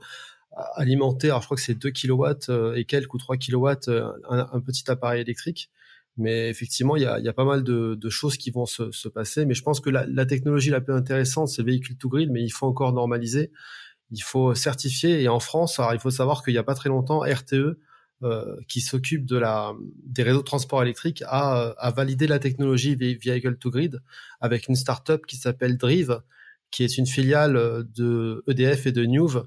alimenter. 0.75 1.27
Alors 1.27 1.41
je 1.41 1.47
crois 1.47 1.57
que 1.57 1.63
c'est 1.63 1.75
2 1.75 1.91
kW 1.91 2.75
et 2.75 2.85
quelques 2.85 3.13
ou 3.13 3.17
3 3.17 3.37
kW 3.37 3.67
un, 4.29 4.59
petit 4.61 4.89
appareil 4.89 5.21
électrique. 5.21 5.69
Mais 6.17 6.49
effectivement, 6.49 6.95
il 6.95 7.03
y 7.03 7.05
a, 7.05 7.33
pas 7.33 7.43
mal 7.43 7.63
de, 7.63 8.09
choses 8.09 8.37
qui 8.37 8.49
vont 8.49 8.65
se, 8.65 9.07
passer. 9.09 9.45
Mais 9.45 9.53
je 9.53 9.61
pense 9.61 9.81
que 9.81 9.89
la, 9.89 10.05
la 10.07 10.25
technologie 10.25 10.69
la 10.69 10.81
plus 10.81 10.93
intéressante, 10.93 11.49
c'est 11.49 11.61
le 11.61 11.67
véhicule 11.67 11.97
to 11.97 12.09
grid, 12.09 12.31
mais 12.31 12.41
il 12.41 12.51
faut 12.51 12.65
encore 12.65 12.93
normaliser 12.93 13.51
il 14.11 14.21
faut 14.21 14.55
certifier. 14.55 15.21
Et 15.21 15.27
en 15.27 15.39
France, 15.39 15.79
alors, 15.79 15.93
il 15.93 15.99
faut 15.99 16.11
savoir 16.11 16.43
qu'il 16.43 16.53
n'y 16.53 16.59
a 16.59 16.63
pas 16.63 16.75
très 16.75 16.89
longtemps, 16.89 17.19
RTE, 17.19 17.79
euh, 18.23 18.55
qui 18.67 18.81
s'occupe 18.81 19.25
de 19.25 19.37
la 19.37 19.73
des 20.05 20.23
réseaux 20.23 20.39
de 20.39 20.45
transport 20.45 20.81
électrique, 20.81 21.23
a, 21.27 21.73
a 21.77 21.91
validé 21.91 22.27
la 22.27 22.39
technologie 22.39 22.95
Vehicle 22.95 23.57
to 23.57 23.69
Grid 23.69 24.01
avec 24.39 24.67
une 24.67 24.75
startup 24.75 25.25
qui 25.25 25.35
s'appelle 25.35 25.77
Drive, 25.77 26.21
qui 26.71 26.83
est 26.83 26.97
une 26.97 27.07
filiale 27.07 27.85
de 27.95 28.43
EDF 28.47 28.87
et 28.87 28.91
de 28.91 29.05
Nuve. 29.05 29.43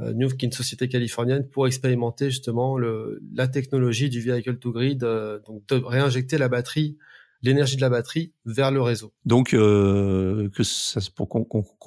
Euh, 0.00 0.12
Nuve, 0.12 0.36
qui 0.36 0.44
est 0.44 0.48
une 0.48 0.52
société 0.52 0.88
californienne, 0.88 1.48
pour 1.48 1.66
expérimenter 1.66 2.30
justement 2.30 2.76
le, 2.76 3.22
la 3.32 3.46
technologie 3.46 4.08
du 4.10 4.20
Vehicle 4.20 4.56
to 4.58 4.72
Grid, 4.72 5.04
euh, 5.04 5.38
donc 5.46 5.66
de 5.68 5.76
réinjecter 5.76 6.36
la 6.36 6.48
batterie 6.48 6.98
l'énergie 7.44 7.76
de 7.76 7.82
la 7.82 7.90
batterie 7.90 8.32
vers 8.46 8.70
le 8.70 8.80
réseau. 8.80 9.12
Donc, 9.24 9.54
euh, 9.54 10.48
que 10.50 10.62
ça, 10.62 11.00
pour 11.14 11.28
qu'on 11.28 11.44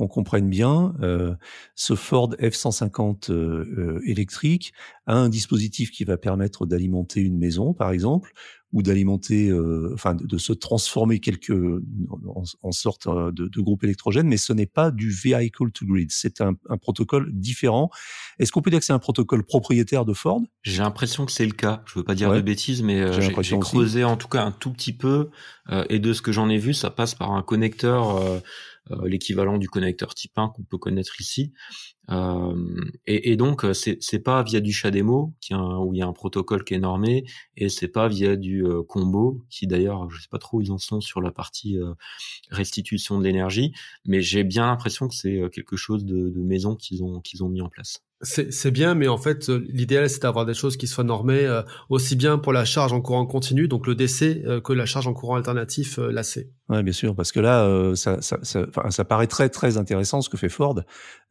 comprenne 0.08 0.50
bien, 0.50 0.94
euh, 1.02 1.36
ce 1.76 1.96
Ford 1.96 2.36
F-150 2.40 3.32
euh, 3.32 4.00
électrique 4.06 4.74
a 5.08 5.16
un 5.16 5.30
dispositif 5.30 5.92
qui 5.92 6.04
va 6.04 6.18
permettre 6.18 6.66
d'alimenter 6.66 7.22
une 7.22 7.38
maison, 7.38 7.74
par 7.74 7.92
exemple, 7.92 8.34
ou 8.74 8.82
d'alimenter, 8.82 9.50
euh, 9.50 9.92
enfin, 9.94 10.14
de, 10.14 10.38
se 10.38 10.52
transformer 10.52 11.20
quelque 11.20 11.82
en, 12.62 12.72
sorte 12.72 13.08
euh, 13.08 13.32
de, 13.32 13.48
de, 13.48 13.62
groupe 13.62 13.84
électrogène, 13.84 14.28
mais 14.28 14.38
ce 14.38 14.52
n'est 14.52 14.66
pas 14.66 14.92
du 14.92 15.10
vehicle 15.10 15.72
to 15.72 15.86
grid. 15.86 16.10
C'est 16.12 16.42
un, 16.42 16.54
un, 16.70 16.78
protocole 16.78 17.32
différent. 17.32 17.90
Est-ce 18.40 18.52
qu'on 18.52 18.62
peut 18.62 18.70
dire 18.70 18.80
que 18.80 18.86
c'est 18.86 18.94
un 18.94 19.00
protocole 19.00 19.44
propriétaire 19.46 20.04
de 20.04 20.14
Ford? 20.14 20.42
J'ai 20.64 20.80
l'impression 20.80 21.26
que 21.26 21.32
c'est 21.32 21.46
le 21.46 21.54
cas. 21.54 21.82
Je 21.86 21.98
veux 21.98 22.04
pas 22.04 22.16
dire 22.16 22.34
de 22.34 22.42
bêtises, 22.42 22.84
mais 22.84 23.00
euh, 23.00 23.22
j'ai 23.42 23.60
creusé 23.60 24.04
en 24.04 24.18
tout 24.18 24.28
cas 24.28 24.44
un 24.44 24.52
tout 24.52 24.72
petit 24.72 24.94
peu, 24.94 25.30
et 25.90 26.00
de 26.00 26.14
ce 26.14 26.22
que 26.22 26.32
j'en 26.32 26.50
ai 26.50 26.58
vu, 26.58 26.74
ça 26.74 26.90
passe 26.90 27.16
par 27.16 27.32
un 27.32 27.44
connecteur. 27.44 28.22
l'équivalent 29.04 29.58
du 29.58 29.68
connecteur 29.68 30.14
type 30.14 30.38
1 30.38 30.50
qu'on 30.50 30.64
peut 30.64 30.78
connaître 30.78 31.20
ici, 31.20 31.54
et, 32.10 33.32
et, 33.32 33.36
donc 33.36 33.66
c'est 33.74 33.98
c'est 34.00 34.20
pas 34.20 34.42
via 34.42 34.62
du 34.62 34.72
CHAdeMO 34.72 35.34
qui 35.42 35.54
où 35.54 35.94
il 35.94 35.98
y 35.98 36.02
a 36.02 36.08
un 36.08 36.14
protocole 36.14 36.64
qui 36.64 36.74
est 36.74 36.80
normé 36.80 37.26
et 37.58 37.68
c'est 37.68 37.90
pas 37.90 38.08
via 38.08 38.38
du 38.38 38.66
combo 38.88 39.44
qui 39.50 39.68
d'ailleurs 39.68 40.10
je 40.10 40.22
sais 40.22 40.30
pas 40.32 40.38
trop 40.38 40.60
où 40.60 40.62
ils 40.62 40.72
en 40.72 40.78
sont 40.78 41.02
sur 41.02 41.22
la 41.22 41.32
partie 41.32 41.78
restitution 42.50 43.20
de 43.20 43.26
l'énergie 43.26 43.74
mais 44.06 44.22
j'ai 44.22 44.46
bien 44.46 44.68
l'impression 44.68 45.10
que 45.10 45.16
c'est 45.16 45.42
quelque 45.52 45.76
chose 45.76 46.06
de, 46.06 46.30
de 46.30 46.42
maison 46.42 46.76
qu'ils 46.76 47.04
ont 47.04 47.20
qu'ils 47.20 47.44
ont 47.44 47.50
mis 47.50 47.62
en 47.62 47.70
place. 47.70 48.02
C'est 48.24 48.72
bien, 48.72 48.96
mais 48.96 49.08
en 49.08 49.20
fait, 49.20 49.48
euh, 49.48 49.64
l'idéal, 49.70 50.10
c'est 50.10 50.24
d'avoir 50.24 50.48
des 50.48 50.56
choses 50.56 50.76
qui 50.76 50.88
soient 50.88 51.04
normées 51.04 51.46
euh, 51.46 51.62
aussi 51.90 52.16
bien 52.16 52.40
pour 52.40 52.52
la 52.52 52.66
charge 52.66 52.92
en 52.92 53.00
courant 53.00 53.28
continu, 53.28 53.68
donc 53.68 53.86
le 53.86 53.94
DC, 53.94 54.44
euh, 54.44 54.60
que 54.60 54.74
la 54.74 54.88
charge 54.88 55.06
en 55.06 55.14
courant 55.14 55.36
alternatif, 55.36 56.00
l'AC. 56.00 56.48
Oui, 56.70 56.82
bien 56.82 56.94
sûr, 56.94 57.16
parce 57.16 57.32
que 57.32 57.40
là, 57.40 57.94
ça, 57.96 58.20
ça, 58.24 58.40
ça, 58.42 58.66
ça, 58.90 59.06
paraît 59.06 59.28
très 59.28 59.50
très 59.50 59.78
intéressant 59.78 60.22
ce 60.22 60.30
que 60.30 60.36
fait 60.36 60.50
Ford. 60.50 60.82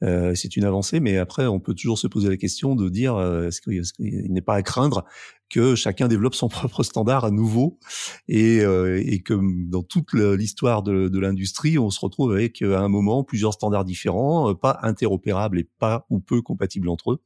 c'est 0.00 0.56
une 0.56 0.64
avancée, 0.66 1.00
mais 1.00 1.16
après, 1.16 1.46
on 1.46 1.60
peut 1.60 1.74
toujours 1.74 1.98
se 1.98 2.06
poser 2.06 2.28
la 2.28 2.36
question 2.36 2.74
de 2.74 2.88
dire 2.88 3.18
est-ce 3.46 3.60
qu'il 3.60 4.32
n'est 4.32 4.40
pas 4.40 4.54
à 4.54 4.62
craindre 4.62 5.04
que 5.48 5.74
chacun 5.74 6.08
développe 6.08 6.34
son 6.34 6.48
propre 6.48 6.82
standard 6.82 7.24
à 7.24 7.30
nouveau 7.30 7.78
et, 8.28 8.60
euh, 8.60 9.02
que 9.24 9.34
dans 9.68 9.82
toute 9.82 10.12
l'histoire 10.12 10.82
de, 10.82 11.18
l'industrie, 11.18 11.78
on 11.78 11.90
se 11.90 12.00
retrouve 12.00 12.32
avec 12.32 12.62
à 12.62 12.80
un 12.80 12.88
moment 12.88 13.24
plusieurs 13.24 13.54
standards 13.54 13.84
différents, 13.84 14.50
euh, 14.50 14.54
pas 14.54 14.78
interopérables 14.82 15.58
et 15.58 15.68
pas 15.78 16.06
ou 16.10 16.20
peu 16.20 16.42
compatibles 16.42 16.88
entre 16.88 17.12
eux 17.12 17.20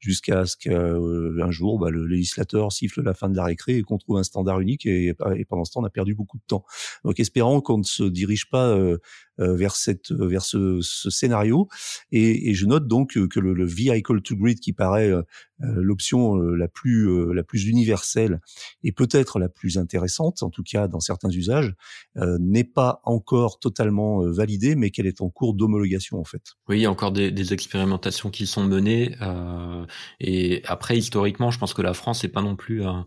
jusqu'à 0.00 0.46
ce 0.46 0.56
qu'un 0.56 0.72
euh, 0.72 1.50
jour 1.50 1.78
bah, 1.78 1.90
le 1.90 2.06
législateur 2.06 2.72
siffle 2.72 3.02
la 3.02 3.14
fin 3.14 3.28
de 3.28 3.36
la 3.36 3.44
récré 3.44 3.76
et 3.76 3.82
qu'on 3.82 3.98
trouve 3.98 4.16
un 4.16 4.22
standard 4.22 4.60
unique 4.60 4.86
et, 4.86 5.14
pendant 5.48 5.64
ce 5.64 5.72
temps 5.72 5.80
on 5.80 5.84
a 5.84 5.90
perdu 5.90 6.14
beaucoup 6.14 6.38
de 6.38 6.42
temps. 6.46 6.64
Donc 7.04 7.20
espérons 7.20 7.60
qu'on 7.60 7.78
ne 7.78 7.84
se 7.84 8.02
dirige 8.02 8.48
pas 8.48 8.68
euh, 8.68 8.80
euh, 8.90 8.98
vers 9.40 9.76
cette 9.76 10.12
vers 10.12 10.42
ce, 10.42 10.80
ce 10.82 11.10
scénario 11.10 11.68
et, 12.12 12.50
et, 12.50 12.54
je 12.54 12.66
note 12.66 12.86
donc 12.86 13.12
que 13.28 13.40
le, 13.40 13.54
le 13.54 13.66
vehicle 13.66 14.20
to 14.22 14.36
grid 14.36 14.60
qui 14.60 14.72
paraît 14.72 15.10
l'option 15.58 16.36
la 16.36 16.68
plus 16.68 17.34
la 17.34 17.42
plus 17.42 17.66
universelle 17.66 18.40
et 18.82 18.92
peut-être 18.92 19.38
la 19.38 19.48
plus 19.48 19.78
intéressante 19.78 20.42
en 20.42 20.50
tout 20.50 20.62
cas 20.62 20.88
dans 20.88 21.00
certains 21.00 21.30
usages 21.30 21.74
n'est 22.16 22.64
pas 22.64 23.00
encore 23.04 23.58
totalement 23.58 24.20
validée 24.30 24.74
mais 24.74 24.90
qu'elle 24.90 25.06
est 25.06 25.20
en 25.20 25.30
cours 25.30 25.54
d'homologation 25.54 26.18
en 26.18 26.24
fait. 26.24 26.42
Oui, 26.68 26.78
il 26.78 26.82
y 26.82 26.86
a 26.86 26.90
encore 26.90 27.12
des, 27.12 27.30
des 27.30 27.52
expérimentations 27.52 28.30
qui 28.30 28.46
sont 28.46 28.64
menées 28.64 29.16
euh, 29.22 29.84
et 30.20 30.62
après, 30.66 30.96
historiquement, 30.96 31.50
je 31.50 31.58
pense 31.58 31.74
que 31.74 31.82
la 31.82 31.94
France 31.94 32.22
n'est 32.22 32.28
pas 32.28 32.42
non 32.42 32.56
plus 32.56 32.84
un, 32.84 33.06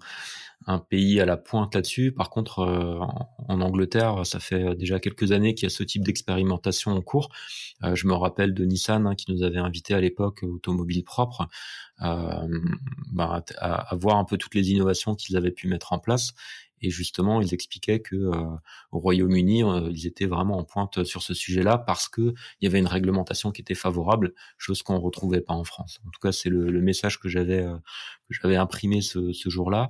pays 0.79 1.19
à 1.19 1.25
la 1.25 1.37
pointe 1.37 1.75
là-dessus. 1.75 2.11
Par 2.11 2.29
contre, 2.29 2.59
euh, 2.59 2.99
en, 3.47 3.61
Angleterre, 3.61 4.25
ça 4.25 4.39
fait 4.39 4.75
déjà 4.75 4.99
quelques 4.99 5.31
années 5.31 5.55
qu'il 5.55 5.63
y 5.63 5.67
a 5.67 5.69
ce 5.69 5.83
type 5.83 6.03
d'expérimentation 6.03 6.91
en 6.91 7.01
cours. 7.01 7.29
Euh, 7.83 7.95
je 7.95 8.07
me 8.07 8.13
rappelle 8.13 8.53
de 8.53 8.65
Nissan 8.65 9.07
hein, 9.07 9.15
qui 9.15 9.31
nous 9.31 9.43
avait 9.43 9.59
invité 9.59 9.93
à 9.93 9.99
l'époque 10.01 10.43
automobile 10.43 11.03
propre 11.03 11.47
bah, 11.99 13.43
à, 13.57 13.95
voir 13.95 14.17
un 14.17 14.25
peu 14.25 14.37
toutes 14.37 14.55
les 14.55 14.71
innovations 14.71 15.15
qu'ils 15.15 15.37
avaient 15.37 15.51
pu 15.51 15.67
mettre 15.67 15.93
en 15.93 15.99
place. 15.99 16.33
Et 16.83 16.89
justement, 16.89 17.41
ils 17.41 17.53
expliquaient 17.53 18.01
que 18.01 18.15
euh, 18.15 18.45
au 18.91 18.99
Royaume-Uni, 18.99 19.63
euh, 19.63 19.89
ils 19.91 20.05
étaient 20.05 20.25
vraiment 20.25 20.57
en 20.57 20.65
pointe 20.65 21.05
sur 21.05 21.23
ce 21.23 21.33
sujet-là 21.33 21.77
parce 21.77 22.09
que 22.09 22.33
il 22.59 22.65
y 22.65 22.67
avait 22.67 22.79
une 22.79 22.87
réglementation 22.87 23.51
qui 23.51 23.61
était 23.61 23.73
favorable, 23.73 24.33
chose 24.57 24.83
qu'on 24.83 24.99
retrouvait 24.99 25.39
pas 25.39 25.53
en 25.53 25.63
France. 25.63 26.01
En 26.05 26.09
tout 26.09 26.19
cas, 26.21 26.33
c'est 26.33 26.49
le, 26.49 26.69
le, 26.69 26.81
message 26.81 27.21
que 27.21 27.29
j'avais 27.29 27.61
euh, 27.61 27.77
j'avais 28.41 28.55
imprimé 28.55 29.01
ce, 29.01 29.31
ce 29.33 29.49
jour-là. 29.49 29.89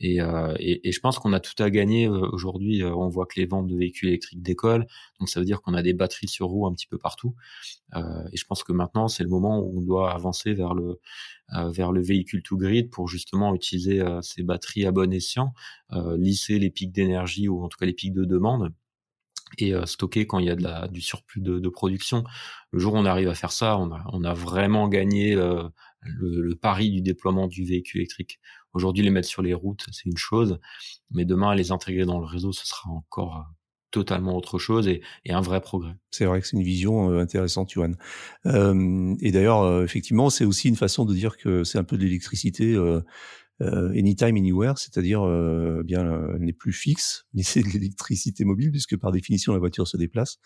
Et, 0.00 0.18
et, 0.58 0.88
et, 0.88 0.92
je 0.92 1.00
pense 1.00 1.18
qu'on 1.18 1.32
a 1.32 1.40
tout 1.40 1.60
à 1.60 1.70
gagner 1.70 2.06
aujourd'hui. 2.06 2.84
on 2.84 3.08
voit 3.08 3.26
que 3.26 3.40
les 3.40 3.46
ventes 3.46 3.66
de 3.66 3.76
véhicules 3.76 4.10
électriques 4.10 4.42
décollent, 4.42 4.86
donc 5.18 5.28
ça 5.28 5.40
veut 5.40 5.46
dire 5.46 5.60
qu'on 5.60 5.74
a 5.74 5.82
des 5.82 5.92
batteries 5.92 6.28
sur 6.28 6.46
roues 6.46 6.66
un 6.66 6.72
petit 6.72 6.86
peu 6.86 6.98
partout. 6.98 7.34
et 7.96 8.36
je 8.36 8.44
pense 8.44 8.62
que 8.62 8.72
maintenant, 8.72 9.08
c'est 9.08 9.24
le 9.24 9.28
moment 9.28 9.58
où 9.58 9.78
on 9.78 9.82
doit 9.82 10.12
avancer 10.12 10.54
vers 10.54 10.74
le 10.74 11.00
euh, 11.54 11.70
vers 11.70 11.92
le 11.92 12.02
véhicule 12.02 12.42
to 12.42 12.58
grid 12.58 12.90
pour 12.90 13.08
justement 13.08 13.54
utiliser 13.54 14.02
euh, 14.02 14.20
ces 14.20 14.42
batteries 14.42 14.84
à 14.84 14.92
bon 14.92 15.10
escient, 15.14 15.54
euh, 15.92 16.14
lisser 16.18 16.58
les 16.58 16.68
pics 16.68 16.92
d'énergie 16.92 17.48
ou 17.48 17.64
en 17.64 17.68
tout 17.68 17.78
cas 17.78 17.86
les 17.86 17.94
pics 17.94 18.12
de 18.12 18.26
demande 18.26 18.74
et 19.56 19.72
stocker 19.86 20.26
quand 20.26 20.40
il 20.40 20.44
y 20.44 20.50
a 20.50 20.56
de 20.56 20.62
la, 20.62 20.88
du 20.88 21.00
surplus 21.00 21.40
de, 21.40 21.58
de, 21.58 21.68
production. 21.70 22.22
Le 22.70 22.78
jour 22.78 22.92
où 22.92 22.98
on 22.98 23.06
arrive 23.06 23.28
à 23.28 23.34
faire 23.34 23.50
ça, 23.50 23.78
on 23.78 23.90
a, 23.92 24.04
on 24.12 24.22
a 24.22 24.34
vraiment 24.34 24.88
gagné 24.88 25.34
le, 26.02 26.42
le, 26.42 26.54
pari 26.54 26.90
du 26.90 27.02
déploiement 27.02 27.46
du 27.46 27.64
véhicule 27.64 28.00
électrique. 28.00 28.38
Aujourd'hui, 28.72 29.02
les 29.02 29.10
mettre 29.10 29.28
sur 29.28 29.42
les 29.42 29.54
routes, 29.54 29.86
c'est 29.92 30.06
une 30.06 30.16
chose, 30.16 30.58
mais 31.10 31.24
demain, 31.24 31.54
les 31.54 31.72
intégrer 31.72 32.04
dans 32.04 32.18
le 32.18 32.26
réseau, 32.26 32.52
ce 32.52 32.66
sera 32.66 32.90
encore 32.90 33.46
totalement 33.90 34.36
autre 34.36 34.58
chose 34.58 34.88
et, 34.88 35.02
et 35.24 35.32
un 35.32 35.40
vrai 35.40 35.60
progrès. 35.60 35.96
C'est 36.10 36.26
vrai 36.26 36.40
que 36.40 36.46
c'est 36.46 36.56
une 36.56 36.62
vision 36.62 37.10
euh, 37.10 37.20
intéressante, 37.20 37.70
Johan. 37.72 37.92
Euh, 38.46 39.14
et 39.20 39.32
d'ailleurs, 39.32 39.62
euh, 39.62 39.84
effectivement, 39.84 40.30
c'est 40.30 40.44
aussi 40.44 40.68
une 40.68 40.76
façon 40.76 41.04
de 41.04 41.14
dire 41.14 41.36
que 41.36 41.64
c'est 41.64 41.78
un 41.78 41.84
peu 41.84 41.96
de 41.96 42.04
l'électricité 42.04 42.74
euh, 42.74 43.00
euh, 43.00 43.02
anytime, 43.60 44.36
anywhere, 44.36 44.78
c'est-à-dire 44.78 45.22
euh, 45.22 45.82
bien 45.84 46.32
elle 46.34 46.42
n'est 46.42 46.52
plus 46.52 46.72
fixe, 46.72 47.26
mais 47.34 47.42
c'est 47.42 47.62
de 47.62 47.68
l'électricité 47.68 48.44
mobile 48.44 48.70
puisque 48.70 48.96
par 48.96 49.12
définition 49.12 49.52
la 49.52 49.58
voiture 49.58 49.88
se 49.88 49.96
déplace, 49.96 50.38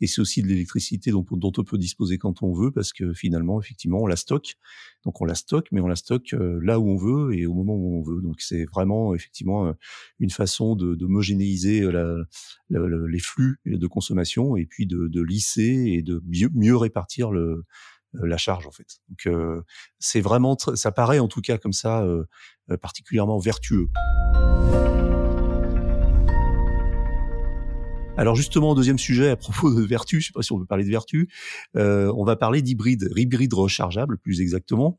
et 0.00 0.06
c'est 0.06 0.20
aussi 0.20 0.42
de 0.42 0.48
l'électricité 0.48 1.10
dont, 1.10 1.24
on 1.30 1.64
peut 1.64 1.78
disposer 1.78 2.18
quand 2.18 2.42
on 2.42 2.52
veut 2.52 2.70
parce 2.70 2.92
que 2.92 3.12
finalement 3.14 3.60
effectivement 3.60 4.00
on 4.02 4.06
la 4.06 4.16
stocke, 4.16 4.56
donc 5.04 5.20
on 5.20 5.24
la 5.24 5.34
stocke, 5.34 5.68
mais 5.72 5.80
on 5.80 5.88
la 5.88 5.96
stocke 5.96 6.34
euh, 6.34 6.60
là 6.62 6.78
où 6.78 6.88
on 6.88 6.96
veut 6.96 7.34
et 7.34 7.46
au 7.46 7.54
moment 7.54 7.74
où 7.74 7.98
on 7.98 8.02
veut. 8.02 8.20
Donc 8.20 8.40
c'est 8.40 8.64
vraiment 8.66 9.14
effectivement 9.14 9.72
une 10.18 10.30
façon 10.30 10.76
de 10.76 10.94
d'homogénéiser 10.94 11.88
les 12.70 13.18
flux 13.20 13.60
de 13.64 13.86
consommation 13.86 14.56
et 14.56 14.66
puis 14.66 14.86
de, 14.86 15.22
lisser 15.22 15.94
et 15.96 16.02
de 16.02 16.22
mieux 16.54 16.76
répartir 16.76 17.30
le 17.30 17.64
la 18.14 18.36
charge 18.36 18.66
en 18.66 18.70
fait. 18.70 18.98
Donc 19.08 19.26
euh, 19.26 19.62
c'est 19.98 20.20
vraiment, 20.20 20.56
ça 20.58 20.92
paraît 20.92 21.18
en 21.18 21.28
tout 21.28 21.40
cas 21.40 21.58
comme 21.58 21.72
ça 21.72 22.02
euh, 22.02 22.24
euh, 22.70 22.76
particulièrement 22.76 23.38
vertueux. 23.38 23.88
Alors 28.16 28.34
justement, 28.34 28.74
deuxième 28.74 28.98
sujet 28.98 29.30
à 29.30 29.36
propos 29.36 29.72
de 29.72 29.82
vertu, 29.82 30.20
je 30.20 30.26
sais 30.26 30.32
pas 30.32 30.42
si 30.42 30.52
on 30.52 30.58
peut 30.58 30.66
parler 30.66 30.84
de 30.84 30.90
vertu, 30.90 31.28
on 31.74 32.24
va 32.24 32.34
parler 32.34 32.62
d'hybride, 32.62 33.12
hybride 33.14 33.54
rechargeable 33.54 34.18
plus 34.18 34.40
exactement. 34.40 34.98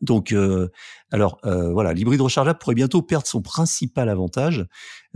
Donc, 0.00 0.32
euh, 0.32 0.68
alors 1.10 1.38
euh, 1.44 1.72
voilà, 1.72 1.92
l'hybride 1.92 2.20
rechargeable 2.20 2.58
pourrait 2.58 2.74
bientôt 2.74 3.02
perdre 3.02 3.26
son 3.26 3.42
principal 3.42 4.08
avantage. 4.08 4.66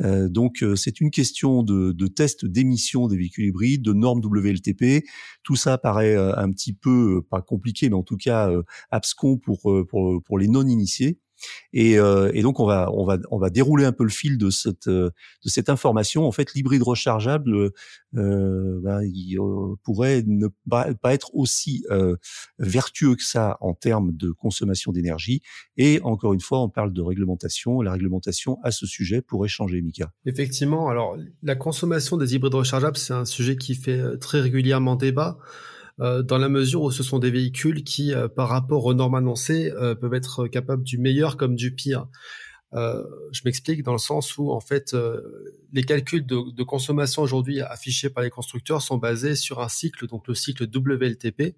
Euh, 0.00 0.28
donc, 0.28 0.64
c'est 0.76 1.00
une 1.00 1.10
question 1.10 1.62
de, 1.62 1.92
de 1.92 2.06
test 2.06 2.44
d'émission 2.44 3.08
des 3.08 3.16
véhicules 3.16 3.46
hybrides, 3.46 3.82
de 3.82 3.92
normes 3.92 4.20
WLTP. 4.24 5.04
Tout 5.42 5.56
ça 5.56 5.78
paraît 5.78 6.16
un 6.16 6.50
petit 6.50 6.72
peu 6.72 7.22
pas 7.30 7.42
compliqué, 7.42 7.88
mais 7.88 7.96
en 7.96 8.02
tout 8.02 8.16
cas 8.16 8.50
abscon 8.90 9.38
pour 9.38 9.60
pour, 9.88 10.22
pour 10.22 10.38
les 10.38 10.48
non 10.48 10.66
initiés. 10.66 11.18
Et, 11.72 11.98
euh, 11.98 12.30
et, 12.34 12.42
donc 12.42 12.60
on 12.60 12.66
va 12.66 12.90
on 12.92 13.04
va 13.04 13.18
on 13.30 13.38
va 13.38 13.50
dérouler 13.50 13.84
un 13.84 13.92
peu 13.92 14.04
le 14.04 14.10
fil 14.10 14.38
de 14.38 14.50
cette 14.50 14.88
euh, 14.88 15.10
de 15.44 15.48
cette 15.48 15.68
information. 15.68 16.26
En 16.26 16.32
fait, 16.32 16.54
l'hybride 16.54 16.82
rechargeable 16.82 17.72
euh, 18.16 18.78
ben, 18.82 19.02
il 19.02 19.38
euh, 19.38 19.74
pourrait 19.82 20.22
ne 20.26 20.48
pas, 20.68 20.92
être 21.04 21.34
aussi 21.34 21.84
euh, 21.90 22.16
vertueux 22.58 23.16
que 23.16 23.22
ça 23.22 23.56
en 23.60 23.74
termes 23.74 24.12
de 24.12 24.30
consommation 24.30 24.92
d'énergie. 24.92 25.40
Et 25.76 26.00
encore 26.02 26.34
une 26.34 26.40
fois, 26.40 26.60
on 26.60 26.68
parle 26.68 26.92
de 26.92 27.00
réglementation. 27.00 27.80
La 27.80 27.92
réglementation 27.92 28.58
à 28.62 28.70
ce 28.70 28.86
sujet 28.86 29.22
pourrait 29.22 29.48
changer, 29.48 29.80
Mika. 29.80 30.12
Effectivement. 30.26 30.88
Alors 30.88 31.16
la 31.42 31.56
consommation 31.56 32.16
des 32.16 32.34
hybrides 32.34 32.54
rechargeables, 32.54 32.96
c'est 32.96 33.14
un 33.14 33.24
sujet 33.24 33.56
qui 33.56 33.74
fait 33.74 34.18
très 34.18 34.40
régulièrement 34.40 34.96
débat. 34.96 35.38
Euh, 36.02 36.22
dans 36.22 36.38
la 36.38 36.48
mesure 36.48 36.82
où 36.82 36.90
ce 36.90 37.02
sont 37.02 37.20
des 37.20 37.30
véhicules 37.30 37.84
qui, 37.84 38.12
euh, 38.12 38.26
par 38.26 38.48
rapport 38.48 38.84
aux 38.84 38.94
normes 38.94 39.14
annoncées, 39.14 39.72
euh, 39.76 39.94
peuvent 39.94 40.14
être 40.14 40.48
capables 40.48 40.82
du 40.82 40.98
meilleur 40.98 41.36
comme 41.36 41.54
du 41.54 41.74
pire. 41.74 42.06
Je 42.74 43.40
m'explique 43.44 43.82
dans 43.82 43.92
le 43.92 43.98
sens 43.98 44.38
où 44.38 44.50
en 44.50 44.60
fait 44.60 44.96
les 45.72 45.82
calculs 45.82 46.24
de, 46.24 46.50
de 46.52 46.62
consommation 46.62 47.22
aujourd'hui 47.22 47.60
affichés 47.60 48.10
par 48.10 48.22
les 48.22 48.30
constructeurs 48.30 48.82
sont 48.82 48.96
basés 48.96 49.36
sur 49.36 49.60
un 49.60 49.68
cycle, 49.68 50.06
donc 50.06 50.26
le 50.26 50.34
cycle 50.34 50.64
WLTP, 50.64 51.54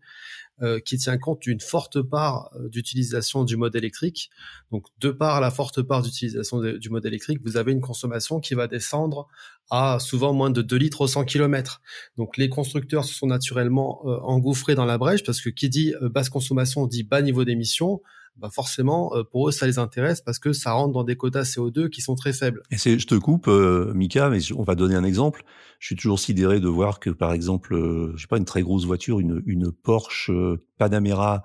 euh, 0.63 0.79
qui 0.79 0.99
tient 0.99 1.19
compte 1.19 1.43
d'une 1.43 1.59
forte 1.59 2.01
part 2.01 2.49
euh, 2.55 2.69
d'utilisation 2.69 3.43
du 3.43 3.57
mode 3.57 3.75
électrique. 3.75 4.31
Donc, 4.71 4.87
de 5.01 5.11
par 5.11 5.41
la 5.41 5.51
forte 5.51 5.83
part 5.83 6.01
d'utilisation 6.01 6.61
du 6.61 6.91
mode 6.91 7.05
électrique, 7.07 7.41
vous 7.45 7.57
avez 7.57 7.73
une 7.73 7.81
consommation 7.81 8.39
qui 8.39 8.55
va 8.55 8.69
descendre 8.69 9.27
à 9.69 9.99
souvent 9.99 10.33
moins 10.33 10.51
de 10.51 10.63
2 10.63 10.77
litres 10.77 11.01
au 11.01 11.09
100 11.09 11.25
km. 11.25 11.83
Donc, 12.17 12.37
les 12.37 12.49
constructeurs 12.49 13.05
se 13.05 13.13
sont 13.13 13.27
naturellement 13.27 14.01
euh, 14.05 14.21
engouffrés 14.23 14.77
dans 14.77 14.85
la 14.85 14.97
brèche 14.97 15.25
parce 15.25 15.41
que 15.41 15.51
qui 15.51 15.69
dit 15.69 15.93
basse 16.03 16.29
consommation 16.29 16.87
dit 16.87 17.03
bas 17.03 17.21
niveau 17.21 17.45
d'émission 17.45 18.01
bah 18.37 18.51
forcément, 18.51 19.15
euh, 19.15 19.23
pour 19.23 19.49
eux, 19.49 19.53
ça 19.53 19.67
les 19.67 19.79
intéresse 19.79 20.21
parce 20.21 20.39
que 20.39 20.53
ça 20.53 20.73
rentre 20.73 20.93
dans 20.93 21.05
des 21.05 21.17
quotas 21.17 21.43
CO2 21.43 21.89
qui 21.89 22.01
sont 22.01 22.17
très 22.17 22.33
faibles. 22.33 22.63
Et 22.71 22.79
c'est, 22.79 22.99
je 22.99 23.07
te 23.07 23.15
coupe, 23.15 23.47
euh, 23.47 23.93
Mika, 23.95 24.29
mais 24.29 24.41
on 24.57 24.65
va 24.65 24.75
donner 24.75 24.97
un 24.97 25.05
exemple. 25.05 25.45
Je 25.79 25.87
suis 25.87 25.97
toujours 25.97 26.19
sidéré 26.19 26.59
de 26.59 26.69
voir 26.69 26.99
que, 26.99 27.11
par 27.11 27.33
exemple, 27.33 27.75
euh, 27.75 28.13
je 28.17 28.23
sais 28.23 28.29
pas, 28.29 28.39
une 28.39 28.45
très 28.45 28.63
grosse 28.63 28.87
voiture, 28.87 29.21
une, 29.21 29.43
une 29.47 29.71
Porsche 29.71 30.31
Panamera 30.79 31.43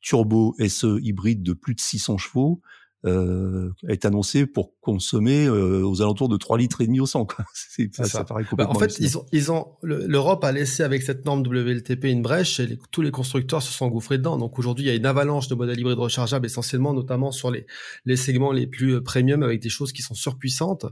Turbo 0.00 0.56
SE 0.58 0.98
hybride 1.00 1.42
de 1.42 1.52
plus 1.52 1.74
de 1.74 1.80
600 1.80 2.18
chevaux, 2.18 2.60
euh, 3.04 3.70
est 3.88 4.04
annoncé 4.04 4.46
pour 4.46 4.72
consommer 4.80 5.46
euh, 5.46 5.84
aux 5.84 6.02
alentours 6.02 6.28
de 6.28 6.36
3 6.36 6.58
litres 6.58 6.82
et 6.82 6.86
demi 6.86 7.00
au 7.00 7.06
100. 7.06 7.26
Quoi. 7.26 7.44
Ça, 7.92 8.04
ça. 8.04 8.24
paraît 8.24 8.44
complètement. 8.44 8.74
Bah, 8.74 8.76
en 8.76 8.80
fait, 8.80 8.98
ils 9.00 9.18
ont, 9.18 9.26
ils 9.32 9.50
ont 9.50 9.66
l'Europe 9.82 10.44
a 10.44 10.52
laissé 10.52 10.82
avec 10.82 11.02
cette 11.02 11.24
norme 11.24 11.40
WLTP 11.40 12.04
une 12.04 12.22
brèche 12.22 12.60
et 12.60 12.78
tous 12.90 13.02
les 13.02 13.10
constructeurs 13.10 13.62
se 13.62 13.72
sont 13.72 13.86
engouffrés 13.86 14.18
dedans. 14.18 14.36
Donc 14.36 14.58
aujourd'hui, 14.58 14.84
il 14.84 14.88
y 14.88 14.90
a 14.90 14.94
une 14.94 15.06
avalanche 15.06 15.48
de 15.48 15.54
modèles 15.54 15.80
hybrides 15.80 15.98
rechargeables, 15.98 16.46
essentiellement, 16.46 16.92
notamment 16.92 17.32
sur 17.32 17.50
les, 17.50 17.66
les 18.04 18.16
segments 18.16 18.52
les 18.52 18.66
plus 18.66 18.94
euh, 18.94 19.00
premium 19.00 19.42
avec 19.42 19.60
des 19.60 19.68
choses 19.68 19.92
qui 19.92 20.02
sont 20.02 20.14
surpuissantes. 20.14 20.86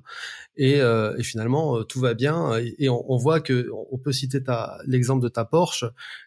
Et, 0.57 0.81
euh, 0.81 1.17
et 1.17 1.23
finalement, 1.23 1.79
euh, 1.79 1.85
tout 1.85 2.00
va 2.00 2.14
bien. 2.14 2.59
Et, 2.79 2.88
on, 2.88 3.05
on, 3.12 3.17
voit 3.17 3.40
que 3.40 3.71
on 3.90 3.99
peut 3.99 4.12
citer 4.12 4.40
l'exemple 4.87 5.23
de 5.23 5.29
ta 5.29 5.45
Porsche 5.45 5.85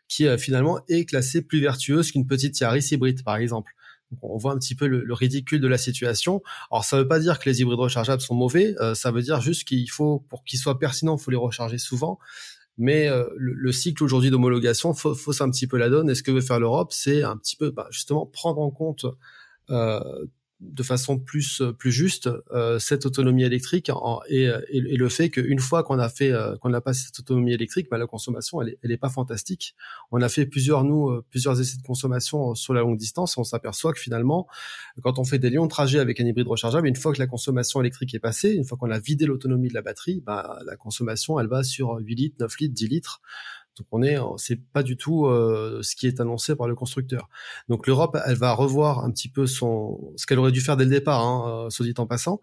qui 0.07 0.25
finalement 0.37 0.79
est 0.87 1.05
classée 1.05 1.41
plus 1.41 1.59
vertueuse 1.59 2.11
qu'une 2.11 2.27
petite 2.27 2.59
Yaris 2.59 2.89
hybride, 2.91 3.23
par 3.23 3.37
exemple 3.37 3.73
on 4.21 4.37
voit 4.37 4.51
un 4.53 4.57
petit 4.57 4.75
peu 4.75 4.87
le, 4.87 5.13
ridicule 5.13 5.59
de 5.59 5.67
la 5.67 5.77
situation. 5.77 6.41
Alors 6.71 6.85
ça 6.85 6.97
ne 6.97 7.01
veut 7.01 7.07
pas 7.07 7.19
dire 7.19 7.39
que 7.39 7.49
les 7.49 7.61
hybrides 7.61 7.79
rechargeables 7.79 8.21
sont 8.21 8.35
mauvais, 8.35 8.75
euh, 8.81 8.95
ça 8.95 9.11
veut 9.11 9.21
dire 9.21 9.41
juste 9.41 9.67
qu'il 9.67 9.89
faut, 9.89 10.19
pour 10.29 10.43
qu'ils 10.43 10.59
soient 10.59 10.79
pertinents, 10.79 11.17
il 11.17 11.23
faut 11.23 11.31
les 11.31 11.37
recharger 11.37 11.77
souvent. 11.77 12.19
Mais 12.77 13.07
euh, 13.07 13.25
le, 13.37 13.71
cycle 13.71 14.03
aujourd'hui 14.03 14.31
d'homologation 14.31 14.93
fausse 14.93 15.41
un 15.41 15.49
petit 15.51 15.67
peu 15.67 15.77
la 15.77 15.89
donne. 15.89 16.09
Et 16.09 16.15
ce 16.15 16.23
que 16.23 16.31
veut 16.31 16.41
faire 16.41 16.59
l'Europe, 16.59 16.91
c'est 16.91 17.21
un 17.21 17.37
petit 17.37 17.55
peu 17.55 17.69
bah, 17.69 17.87
justement 17.91 18.25
prendre 18.25 18.61
en 18.61 18.71
compte 18.71 19.05
euh, 19.69 19.99
de 20.71 20.83
façon 20.83 21.19
plus 21.19 21.61
plus 21.77 21.91
juste 21.91 22.29
euh, 22.51 22.79
cette 22.79 23.05
autonomie 23.05 23.43
électrique 23.43 23.91
et, 24.29 24.49
et, 24.69 24.97
le 24.97 25.09
fait 25.09 25.29
qu'une 25.29 25.59
fois 25.59 25.83
qu'on 25.83 25.99
a 25.99 26.09
fait 26.09 26.31
euh, 26.31 26.55
qu'on 26.57 26.73
a 26.73 26.81
pas 26.81 26.93
cette 26.93 27.19
autonomie 27.19 27.53
électrique, 27.53 27.87
bah, 27.89 27.97
la 27.97 28.07
consommation 28.07 28.61
elle 28.61 28.69
est, 28.69 28.77
elle 28.81 28.91
est 28.91 28.97
pas 28.97 29.09
fantastique. 29.09 29.75
On 30.11 30.21
a 30.21 30.29
fait 30.29 30.45
plusieurs 30.45 30.83
nous 30.83 31.09
euh, 31.09 31.25
plusieurs 31.29 31.59
essais 31.59 31.77
de 31.77 31.83
consommation 31.83 32.55
sur 32.55 32.73
la 32.73 32.81
longue 32.81 32.97
distance 32.97 33.37
et 33.37 33.39
on 33.39 33.43
s'aperçoit 33.43 33.93
que 33.93 33.99
finalement 33.99 34.47
quand 35.01 35.19
on 35.19 35.23
fait 35.23 35.39
des 35.39 35.49
longs 35.49 35.67
trajets 35.67 35.99
avec 35.99 36.19
un 36.19 36.25
hybride 36.25 36.47
rechargeable, 36.47 36.87
une 36.87 36.95
fois 36.95 37.13
que 37.13 37.19
la 37.19 37.27
consommation 37.27 37.81
électrique 37.81 38.13
est 38.13 38.19
passée, 38.19 38.51
une 38.53 38.63
fois 38.63 38.77
qu'on 38.77 38.91
a 38.91 38.99
vidé 38.99 39.25
l'autonomie 39.25 39.69
de 39.69 39.73
la 39.73 39.81
batterie, 39.81 40.21
bah, 40.25 40.59
la 40.65 40.75
consommation 40.75 41.39
elle 41.39 41.47
va 41.47 41.63
sur 41.63 41.97
8 41.97 42.15
litres, 42.15 42.35
9 42.39 42.59
litres, 42.59 42.73
10 42.73 42.87
litres. 42.87 43.21
Donc 43.77 43.87
on 43.91 44.03
est, 44.03 44.17
c'est 44.37 44.61
pas 44.61 44.83
du 44.83 44.97
tout 44.97 45.25
euh, 45.25 45.79
ce 45.81 45.95
qui 45.95 46.05
est 46.05 46.19
annoncé 46.19 46.55
par 46.55 46.67
le 46.67 46.75
constructeur. 46.75 47.27
Donc 47.69 47.87
l'Europe, 47.87 48.17
elle 48.25 48.35
va 48.35 48.53
revoir 48.53 49.03
un 49.03 49.11
petit 49.11 49.29
peu 49.29 49.47
son, 49.47 50.13
ce 50.15 50.27
qu'elle 50.27 50.37
aurait 50.37 50.51
dû 50.51 50.61
faire 50.61 50.77
dès 50.77 50.83
le 50.83 50.91
départ, 50.91 51.21
hein, 51.21 51.65
euh, 51.65 51.69
soit 51.71 51.85
dit 51.85 51.93
en 51.97 52.05
passant. 52.05 52.39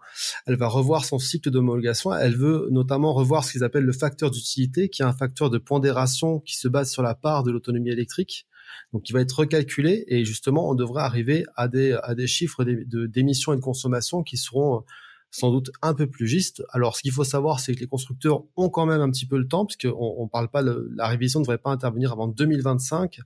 Elle 0.47 0.57
va 0.57 0.67
revoir 0.67 1.05
son 1.05 1.21
cycle 1.21 1.51
d'homologation. 1.51 2.13
Elle 2.13 2.37
veut 2.37 2.67
notamment 2.71 3.13
revoir 3.13 3.45
ce 3.45 3.53
qu'ils 3.53 3.65
appellent 3.65 3.85
le 3.85 3.93
facteur 3.93 4.31
d'utilité, 4.33 4.89
qui 4.89 5.03
est 5.03 5.05
un 5.05 5.13
facteur 5.13 5.51
de 5.51 5.59
pondération 5.59 6.41
qui 6.41 6.57
se 6.57 6.67
base 6.67 6.91
sur 6.91 7.03
la 7.03 7.15
part 7.15 7.45
de 7.45 7.53
l'autonomie 7.53 7.91
électrique. 7.91 8.47
Donc, 8.93 9.09
il 9.09 9.13
va 9.13 9.21
être 9.21 9.33
recalculé 9.39 10.05
et 10.09 10.25
justement, 10.25 10.69
on 10.69 10.75
devrait 10.75 11.03
arriver 11.03 11.45
à 11.57 11.69
des 11.69 11.93
à 12.03 12.15
des 12.15 12.27
chiffres 12.27 12.65
d'émissions 12.65 13.53
et 13.53 13.57
de 13.57 13.61
consommation 13.61 14.23
qui 14.23 14.37
seront 14.37 14.85
sans 15.31 15.51
doute 15.51 15.71
un 15.81 15.95
peu 15.95 16.09
plus 16.09 16.27
juste. 16.27 16.63
Alors, 16.71 16.97
ce 16.97 17.03
qu'il 17.03 17.13
faut 17.13 17.25
savoir, 17.25 17.61
c'est 17.61 17.75
que 17.75 17.81
les 17.81 17.87
constructeurs 17.87 18.43
ont 18.57 18.69
quand 18.69 18.87
même 18.87 19.01
un 19.01 19.11
petit 19.11 19.27
peu 19.27 19.39
le 19.39 19.47
temps, 19.47 19.65
puisqu'on 19.65 20.15
on 20.19 20.29
parle 20.29 20.49
pas, 20.49 20.63
la 20.63 21.09
révision 21.09 21.41
ne 21.41 21.45
devrait 21.45 21.59
pas 21.59 21.71
intervenir 21.71 22.13
avant 22.13 22.27
2025, 22.27 23.21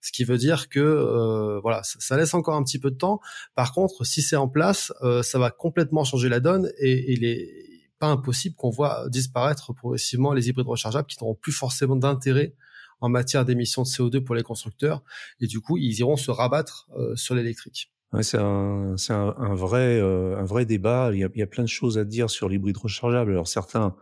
ce 0.00 0.12
qui 0.12 0.24
veut 0.24 0.38
dire 0.38 0.68
que 0.68 0.78
euh, 0.78 1.60
voilà, 1.60 1.82
ça, 1.82 2.16
laisse 2.16 2.34
encore 2.34 2.54
un 2.54 2.62
petit 2.62 2.78
peu 2.78 2.90
de 2.90 2.96
temps. 2.96 3.20
Par 3.54 3.72
contre, 3.72 4.04
si 4.04 4.22
c'est 4.22 4.36
en 4.36 4.48
place, 4.48 4.92
euh, 5.02 5.22
ça 5.22 5.38
va 5.38 5.50
complètement 5.50 6.04
changer 6.04 6.28
la 6.28 6.40
donne 6.40 6.70
et, 6.78 7.12
il 7.12 7.24
est 7.24 7.64
pas 7.98 8.08
impossible 8.08 8.54
qu'on 8.54 8.70
voit 8.70 9.08
disparaître 9.08 9.72
progressivement 9.72 10.32
les 10.32 10.48
hybrides 10.48 10.68
rechargeables 10.68 11.08
qui 11.08 11.16
n'auront 11.20 11.34
plus 11.34 11.50
forcément 11.50 11.96
d'intérêt 11.96 12.54
en 13.00 13.08
matière 13.08 13.44
d'émissions 13.44 13.82
de 13.82 13.88
CO2 13.88 14.22
pour 14.22 14.36
les 14.36 14.44
constructeurs 14.44 15.02
et 15.40 15.48
du 15.48 15.60
coup 15.60 15.78
ils 15.78 15.98
iront 15.98 16.16
se 16.16 16.30
rabattre 16.30 16.88
euh, 16.96 17.16
sur 17.16 17.34
l'électrique. 17.34 17.90
Ouais, 18.12 18.22
c'est 18.22 18.38
un, 18.38 18.94
un, 18.96 19.34
un, 19.36 19.54
vrai, 19.54 20.00
euh, 20.00 20.38
un 20.38 20.44
vrai 20.44 20.64
débat. 20.64 21.10
Il 21.12 21.18
y, 21.18 21.24
a, 21.24 21.28
il 21.34 21.38
y, 21.38 21.42
a, 21.42 21.46
plein 21.46 21.64
de 21.64 21.68
choses 21.68 21.98
à 21.98 22.04
dire 22.04 22.30
sur 22.30 22.48
l'hybride 22.48 22.78
rechargeable. 22.78 23.32
Alors 23.32 23.48
certains 23.48 23.94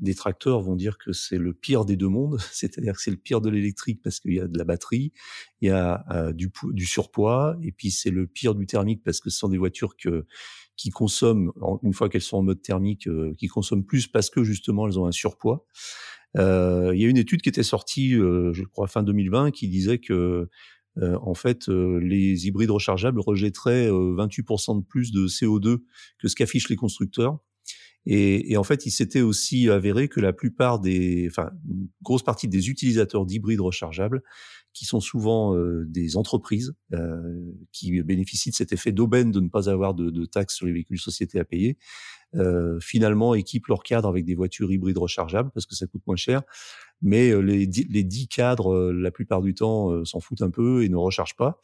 détracteurs 0.00 0.60
vont 0.60 0.76
dire 0.76 0.98
que 0.98 1.12
c'est 1.12 1.38
le 1.38 1.54
pire 1.54 1.84
des 1.84 1.96
deux 1.96 2.08
mondes, 2.08 2.38
c'est-à-dire 2.52 2.94
que 2.94 3.02
c'est 3.02 3.10
le 3.10 3.16
pire 3.16 3.40
de 3.40 3.50
l'électrique 3.50 4.00
parce 4.02 4.20
qu'il 4.20 4.34
y 4.34 4.40
a 4.40 4.46
de 4.46 4.56
la 4.56 4.64
batterie, 4.64 5.12
il 5.60 5.68
y 5.68 5.70
a 5.70 6.04
euh, 6.10 6.32
du, 6.32 6.52
du, 6.72 6.86
surpoids, 6.86 7.56
et 7.62 7.72
puis 7.72 7.90
c'est 7.90 8.10
le 8.10 8.26
pire 8.26 8.54
du 8.54 8.66
thermique 8.66 9.02
parce 9.02 9.20
que 9.20 9.30
ce 9.30 9.38
sont 9.38 9.48
des 9.48 9.58
voitures 9.58 9.96
que, 9.96 10.26
qui 10.76 10.90
consomment, 10.90 11.50
une 11.82 11.94
fois 11.94 12.08
qu'elles 12.08 12.22
sont 12.22 12.36
en 12.36 12.42
mode 12.42 12.62
thermique, 12.62 13.08
euh, 13.08 13.34
qui 13.38 13.48
consomment 13.48 13.84
plus 13.84 14.06
parce 14.06 14.30
que 14.30 14.44
justement 14.44 14.86
elles 14.86 14.98
ont 14.98 15.06
un 15.06 15.12
surpoids. 15.12 15.66
Euh, 16.36 16.92
il 16.94 17.00
y 17.00 17.06
a 17.06 17.08
une 17.08 17.16
étude 17.16 17.40
qui 17.40 17.48
était 17.48 17.62
sortie, 17.62 18.10
je 18.10 18.62
crois, 18.64 18.86
fin 18.86 19.02
2020, 19.02 19.50
qui 19.50 19.66
disait 19.66 19.98
que 19.98 20.12
euh, 20.12 20.50
en 21.00 21.34
fait, 21.34 21.68
euh, 21.68 21.98
les 22.00 22.46
hybrides 22.46 22.70
rechargeables 22.70 23.20
rejetteraient 23.20 23.88
28% 23.88 24.70
euh, 24.76 24.80
de 24.80 24.84
plus 24.84 25.12
de 25.12 25.26
CO2 25.26 25.78
que 26.18 26.28
ce 26.28 26.34
qu'affichent 26.34 26.68
les 26.68 26.76
constructeurs. 26.76 27.38
Et, 28.06 28.52
et, 28.52 28.56
en 28.56 28.62
fait, 28.62 28.86
il 28.86 28.90
s'était 28.90 29.20
aussi 29.20 29.68
avéré 29.68 30.08
que 30.08 30.20
la 30.20 30.32
plupart 30.32 30.80
des, 30.80 31.26
enfin, 31.28 31.50
grosse 32.02 32.22
partie 32.22 32.48
des 32.48 32.70
utilisateurs 32.70 33.26
d'hybrides 33.26 33.60
rechargeables, 33.60 34.22
qui 34.72 34.84
sont 34.84 35.00
souvent 35.00 35.56
des 35.86 36.16
entreprises 36.16 36.72
euh, 36.94 37.52
qui 37.72 38.00
bénéficient 38.02 38.50
de 38.50 38.54
cet 38.54 38.72
effet 38.72 38.92
d'aubaine 38.92 39.32
de 39.32 39.40
ne 39.40 39.48
pas 39.48 39.68
avoir 39.68 39.92
de, 39.94 40.10
de 40.10 40.24
taxes 40.24 40.54
sur 40.54 40.66
les 40.66 40.72
véhicules 40.72 41.00
sociétés 41.00 41.40
à 41.40 41.44
payer, 41.44 41.78
euh, 42.34 42.78
finalement 42.80 43.34
équipent 43.34 43.68
leur 43.68 43.82
cadre 43.82 44.06
avec 44.06 44.26
des 44.26 44.34
voitures 44.34 44.70
hybrides 44.70 44.98
rechargeables 44.98 45.50
parce 45.54 45.64
que 45.64 45.74
ça 45.74 45.86
coûte 45.86 46.02
moins 46.06 46.16
cher 46.16 46.42
mais 47.02 47.30
euh, 47.30 47.40
les, 47.40 47.66
les 47.66 48.04
dix 48.04 48.28
cadres, 48.28 48.74
euh, 48.74 48.92
la 48.92 49.10
plupart 49.10 49.42
du 49.42 49.54
temps, 49.54 49.90
euh, 49.90 50.04
s'en 50.04 50.20
foutent 50.20 50.42
un 50.42 50.50
peu 50.50 50.82
et 50.84 50.88
ne 50.88 50.96
rechargent 50.96 51.36
pas. 51.36 51.60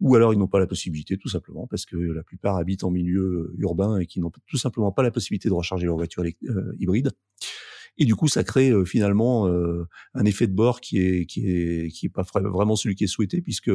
Ou 0.00 0.14
alors 0.14 0.32
ils 0.32 0.38
n'ont 0.38 0.48
pas 0.48 0.60
la 0.60 0.66
possibilité, 0.66 1.18
tout 1.18 1.28
simplement, 1.28 1.66
parce 1.66 1.84
que 1.84 1.96
la 1.96 2.22
plupart 2.22 2.56
habitent 2.56 2.84
en 2.84 2.90
milieu 2.90 3.52
urbain 3.58 3.98
et 3.98 4.06
qui 4.06 4.20
n'ont 4.20 4.30
tout 4.46 4.56
simplement 4.56 4.92
pas 4.92 5.02
la 5.02 5.10
possibilité 5.10 5.48
de 5.48 5.54
recharger 5.54 5.86
leur 5.86 5.96
voiture 5.96 6.24
hybride. 6.78 7.10
Et 8.00 8.04
du 8.04 8.14
coup, 8.14 8.28
ça 8.28 8.44
crée 8.44 8.72
finalement 8.84 9.48
un 10.14 10.24
effet 10.24 10.46
de 10.46 10.52
bord 10.52 10.80
qui 10.80 10.98
est 11.00 11.26
qui 11.26 11.50
est 11.50 11.88
qui 11.88 12.06
est 12.06 12.10
pas 12.10 12.22
vraiment 12.32 12.76
celui 12.76 12.94
qui 12.94 13.02
est 13.02 13.08
souhaité, 13.08 13.42
puisque 13.42 13.72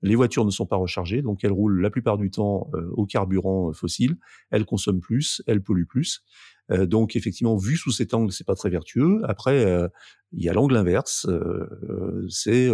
les 0.00 0.14
voitures 0.14 0.46
ne 0.46 0.50
sont 0.50 0.64
pas 0.64 0.76
rechargées, 0.76 1.20
donc 1.20 1.44
elles 1.44 1.52
roulent 1.52 1.82
la 1.82 1.90
plupart 1.90 2.16
du 2.16 2.30
temps 2.30 2.70
au 2.92 3.04
carburant 3.04 3.70
fossile, 3.74 4.16
elles 4.50 4.64
consomment 4.64 5.00
plus, 5.00 5.42
elles 5.46 5.62
polluent 5.62 5.84
plus. 5.84 6.22
Euh, 6.70 6.86
donc 6.86 7.16
effectivement, 7.16 7.56
vu 7.56 7.76
sous 7.76 7.92
cet 7.92 8.14
angle, 8.14 8.32
c'est 8.32 8.46
pas 8.46 8.54
très 8.54 8.70
vertueux. 8.70 9.20
Après, 9.24 9.64
euh, 9.64 9.88
il 10.32 10.44
y 10.44 10.48
a 10.48 10.52
l'angle 10.52 10.76
inverse, 10.76 11.26
euh, 11.28 12.26
c'est 12.28 12.68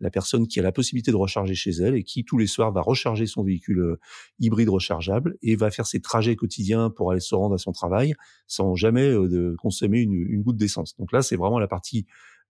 la 0.00 0.10
personne 0.10 0.46
qui 0.46 0.60
a 0.60 0.62
la 0.62 0.72
possibilité 0.72 1.10
de 1.10 1.16
recharger 1.16 1.54
chez 1.54 1.70
elle 1.70 1.94
et 1.94 2.04
qui 2.04 2.24
tous 2.24 2.36
les 2.36 2.46
soirs 2.46 2.70
va 2.70 2.82
recharger 2.82 3.26
son 3.26 3.42
véhicule 3.42 3.96
hybride 4.38 4.68
rechargeable 4.68 5.36
et 5.42 5.56
va 5.56 5.70
faire 5.70 5.86
ses 5.86 6.00
trajets 6.00 6.36
quotidiens 6.36 6.90
pour 6.90 7.10
aller 7.10 7.20
se 7.20 7.34
rendre 7.34 7.54
à 7.54 7.58
son 7.58 7.72
travail 7.72 8.14
sans 8.46 8.74
jamais 8.74 9.12
consommer 9.58 10.00
une, 10.00 10.12
une 10.12 10.42
goutte 10.42 10.58
d'essence. 10.58 10.94
Donc 10.96 11.12
là, 11.12 11.22
c'est 11.22 11.36
vraiment 11.36 11.58
la 11.58 11.66
partie 11.66 12.06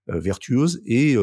vertueuse 0.09 0.83
et 0.85 1.17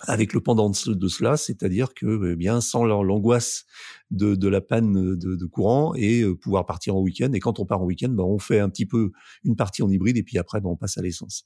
avec 0.00 0.34
le 0.34 0.40
pendant 0.40 0.68
de 0.70 1.08
cela, 1.08 1.36
c'est-à-dire 1.36 1.94
que 1.94 2.32
eh 2.32 2.36
bien 2.36 2.60
sans 2.60 2.84
l'angoisse 2.84 3.64
de, 4.10 4.34
de, 4.34 4.48
la 4.48 4.60
panne 4.60 5.16
de, 5.16 5.34
de, 5.34 5.46
courant 5.46 5.94
et 5.94 6.20
euh, 6.20 6.34
pouvoir 6.34 6.66
partir 6.66 6.96
en 6.96 7.00
week-end. 7.00 7.32
Et 7.32 7.40
quand 7.40 7.58
on 7.60 7.66
part 7.66 7.80
en 7.80 7.86
week-end, 7.86 8.10
ben, 8.10 8.22
on 8.22 8.38
fait 8.38 8.60
un 8.60 8.68
petit 8.68 8.86
peu 8.86 9.10
une 9.42 9.56
partie 9.56 9.82
en 9.82 9.90
hybride 9.90 10.16
et 10.16 10.22
puis 10.22 10.38
après 10.38 10.60
ben, 10.60 10.68
on 10.68 10.76
passe 10.76 10.98
à 10.98 11.02
l'essence. 11.02 11.44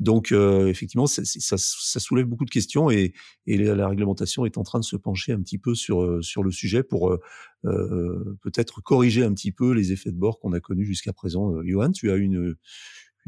Donc 0.00 0.32
euh, 0.32 0.68
effectivement, 0.68 1.06
ça, 1.06 1.22
ça, 1.24 2.00
soulève 2.00 2.26
beaucoup 2.26 2.46
de 2.46 2.50
questions 2.50 2.90
et, 2.90 3.12
et, 3.46 3.58
la 3.58 3.86
réglementation 3.86 4.46
est 4.46 4.58
en 4.58 4.62
train 4.62 4.80
de 4.80 4.84
se 4.84 4.96
pencher 4.96 5.32
un 5.32 5.40
petit 5.40 5.58
peu 5.58 5.74
sur 5.74 6.02
euh, 6.02 6.22
sur 6.22 6.42
le 6.42 6.50
sujet 6.50 6.82
pour 6.82 7.16
peut-être 7.62 8.82
corriger 8.82 9.22
un 9.22 9.32
petit 9.32 9.52
peu 9.52 9.72
les 9.72 9.92
effets 9.92 10.10
de 10.10 10.16
bord 10.16 10.40
qu'on 10.40 10.52
a 10.52 10.58
connus 10.58 10.84
jusqu'à 10.84 11.12
présent. 11.12 11.62
Johan, 11.62 11.92
tu 11.92 12.10
as 12.10 12.16
une 12.16 12.56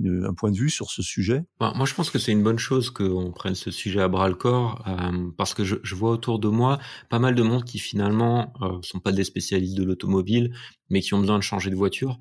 un 0.03 0.35
point 0.35 0.51
de 0.51 0.57
vue 0.57 0.71
sur 0.71 0.91
ce 0.91 1.03
sujet? 1.03 1.45
Ben, 1.61 1.73
Moi, 1.77 1.87
je 1.87 1.95
pense 1.95 2.11
que 2.11 2.19
c'est 2.19 2.33
une 2.33 2.43
bonne 2.43 2.59
chose 2.59 2.91
qu'on 2.91 3.33
prenne 3.33 3.55
ce 3.55 3.71
sujet 3.71 4.01
à 4.01 4.09
bras 4.09 4.29
le 4.29 4.35
corps, 4.35 4.83
euh, 4.89 5.31
parce 5.37 5.55
que 5.55 5.65
je, 5.65 5.77
je, 5.83 5.95
vois 5.95 6.11
autour 6.11 6.39
de 6.39 6.49
moi 6.49 6.79
pas 7.11 7.19
mal 7.19 7.35
de 7.35 7.43
monde 7.43 7.65
qui 7.65 7.79
finalement 7.79 8.53
euh, 8.63 8.79
sont 8.83 9.01
pas 9.01 9.13
des 9.13 9.25
spécialistes 9.25 9.77
de 9.77 9.85
l'automobile, 9.85 10.55
mais 10.91 11.01
qui 11.01 11.15
ont 11.15 11.21
besoin 11.21 11.39
de 11.39 11.43
changer 11.43 11.71
de 11.71 11.77
voiture. 11.77 12.19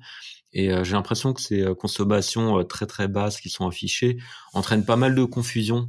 Et 0.52 0.72
euh, 0.72 0.84
j'ai 0.84 0.92
l'impression 0.92 1.32
que 1.32 1.40
ces 1.40 1.62
euh, 1.62 1.74
consommations 1.74 2.62
très 2.64 2.86
très 2.86 3.08
basses 3.08 3.40
qui 3.40 3.50
sont 3.50 3.66
affichées 3.66 4.18
entraînent 4.52 4.84
pas 4.84 4.96
mal 4.96 5.14
de 5.14 5.24
confusion 5.24 5.88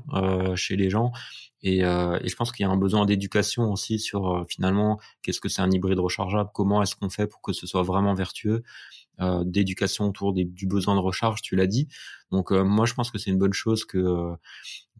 chez 0.55 0.75
les 0.75 0.89
gens. 0.89 1.11
Et, 1.61 1.79
et, 1.79 1.81
je 2.29 2.35
pense 2.35 2.51
qu'il 2.51 2.63
y 2.63 2.69
a 2.69 2.71
un 2.71 2.77
besoin 2.77 3.07
d'éducation 3.07 3.71
aussi 3.71 3.97
sur 3.97 4.45
finalement 4.47 4.99
qu'est-ce 5.23 5.41
que 5.41 5.49
c'est 5.49 5.63
un 5.63 5.71
hybride 5.71 5.97
rechargeable, 5.97 6.51
comment 6.53 6.83
est-ce 6.83 6.95
qu'on 6.95 7.09
fait 7.09 7.25
pour 7.25 7.41
que 7.41 7.53
ce 7.53 7.65
soit 7.65 7.81
vraiment 7.81 8.13
vertueux. 8.13 8.61
Euh, 9.21 9.43
d'éducation 9.45 10.09
autour 10.09 10.33
du 10.33 10.67
besoin 10.67 10.95
de 10.95 10.99
recharge, 10.99 11.41
tu 11.41 11.55
l'as 11.55 11.67
dit. 11.67 11.87
Donc 12.31 12.51
euh, 12.51 12.63
moi 12.63 12.85
je 12.85 12.93
pense 12.93 13.11
que 13.11 13.17
c'est 13.17 13.31
une 13.31 13.37
bonne 13.37 13.53
chose 13.53 13.85
que 13.85 14.35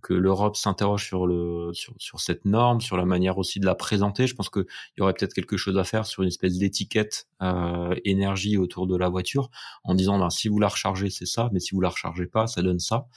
que 0.02 0.14
l'Europe 0.14 0.56
s'interroge 0.56 1.04
sur 1.04 1.26
le 1.26 1.72
sur, 1.74 1.96
sur, 1.98 2.20
cette 2.22 2.46
norme, 2.46 2.80
sur 2.80 2.96
la 2.96 3.06
manière 3.06 3.40
aussi 3.40 3.60
de 3.60 3.66
la 3.66 3.74
présenter. 3.74 4.28
Je 4.28 4.36
pense 4.36 4.50
qu'il 4.50 4.66
y 4.98 5.02
aurait 5.02 5.14
peut-être 5.14 5.34
quelque 5.34 5.58
chose 5.58 5.78
à 5.80 5.84
faire 5.84 6.06
sur 6.06 6.22
une 6.22 6.28
espèce 6.28 6.60
d'étiquette 6.60 7.28
euh, 7.42 7.96
énergie 8.06 8.56
autour 8.56 8.86
de 8.88 8.96
la 8.96 9.10
voiture, 9.10 9.50
en 9.84 9.96
disant 9.96 10.20
ben, 10.20 10.30
si 10.30 10.48
vous 10.48 10.60
la 10.60 10.68
rechargez 10.68 11.10
c'est 11.10 11.26
ça, 11.26 11.50
mais 11.52 11.60
si 11.60 11.74
vous 11.74 11.82
la 11.82 11.90
rechargez 11.90 12.28
pas 12.28 12.46
ça 12.48 12.62
donne 12.62 12.80
ça, 12.80 13.08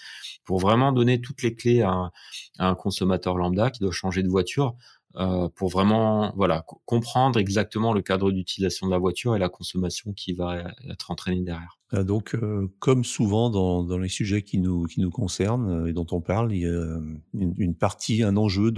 pour 0.44 0.58
vraiment 0.58 0.92
donner 0.92 1.20
toutes 1.20 1.42
les 1.42 1.54
clés 1.54 1.82
à, 1.82 2.10
à 2.58 2.68
un 2.68 2.74
consommateur 2.74 3.36
lambda 3.36 3.70
qui 3.70 3.80
doit 3.80 3.92
changer 3.92 4.22
de 4.22 4.28
voiture 4.28 4.74
euh, 5.16 5.48
pour 5.54 5.70
vraiment 5.70 6.32
voilà 6.36 6.66
comprendre 6.84 7.38
exactement 7.38 7.94
le 7.94 8.02
cadre 8.02 8.30
d'utilisation 8.30 8.86
de 8.86 8.92
la 8.92 8.98
voiture 8.98 9.34
et 9.34 9.38
la 9.38 9.48
consommation 9.48 10.12
qui 10.12 10.34
va 10.34 10.64
être 10.88 11.10
entraînée 11.10 11.42
derrière. 11.42 11.78
Ah, 11.90 12.04
donc, 12.04 12.34
euh, 12.34 12.68
comme 12.78 13.04
souvent 13.04 13.48
dans, 13.48 13.98
les 13.98 14.10
sujets 14.10 14.42
qui 14.42 14.58
nous 14.58 14.84
qui 14.84 15.00
nous 15.00 15.10
concernent 15.10 15.88
et 15.88 15.92
dont 15.94 16.06
on 16.10 16.20
parle, 16.20 16.52
il 16.52 16.60
y 16.60 16.66
a 16.66 16.98
une, 17.34 17.74
partie, 17.74 18.22
un 18.22 18.36
enjeu 18.36 18.70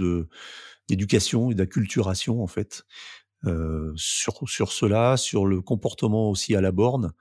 d'éducation 0.87 1.51
et 1.51 1.55
d'acculturation 1.55 2.41
en 2.41 2.47
fait 2.47 2.85
euh, 3.45 3.91
sur 3.97 4.47
sur 4.47 4.71
cela, 4.71 5.17
sur 5.17 5.45
le 5.45 5.61
comportement 5.61 6.29
aussi 6.29 6.55
à 6.55 6.61
la 6.61 6.71
borne. 6.71 7.11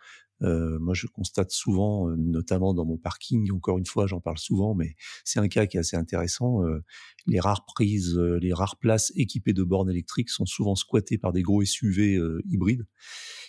Euh, 0.43 0.79
moi, 0.79 0.95
je 0.95 1.07
constate 1.07 1.51
souvent, 1.51 2.09
euh, 2.09 2.17
notamment 2.17 2.73
dans 2.75 2.85
mon 2.85 2.97
parking, 2.97 3.51
encore 3.53 3.79
une 3.79 3.87
fois, 3.87 4.07
j'en 4.07 4.21
parle 4.21 4.39
souvent, 4.39 4.75
mais 4.75 4.97
c'est 5.25 5.41
un 5.41 5.49
cas 5.49 5.67
qui 5.67 5.77
est 5.77 5.81
assez 5.81 5.97
intéressant. 5.97 6.65
Euh, 6.65 6.83
les 7.27 7.41
rares 7.41 7.65
prises, 7.67 8.17
euh, 8.17 8.39
les 8.41 8.53
rares 8.53 8.79
places 8.79 9.13
équipées 9.17 9.53
de 9.53 9.63
bornes 9.63 9.91
électriques 9.91 10.31
sont 10.31 10.47
souvent 10.47 10.75
squattées 10.75 11.19
par 11.19 11.33
des 11.33 11.43
gros 11.43 11.63
SUV 11.65 12.19
hybrides 12.49 12.87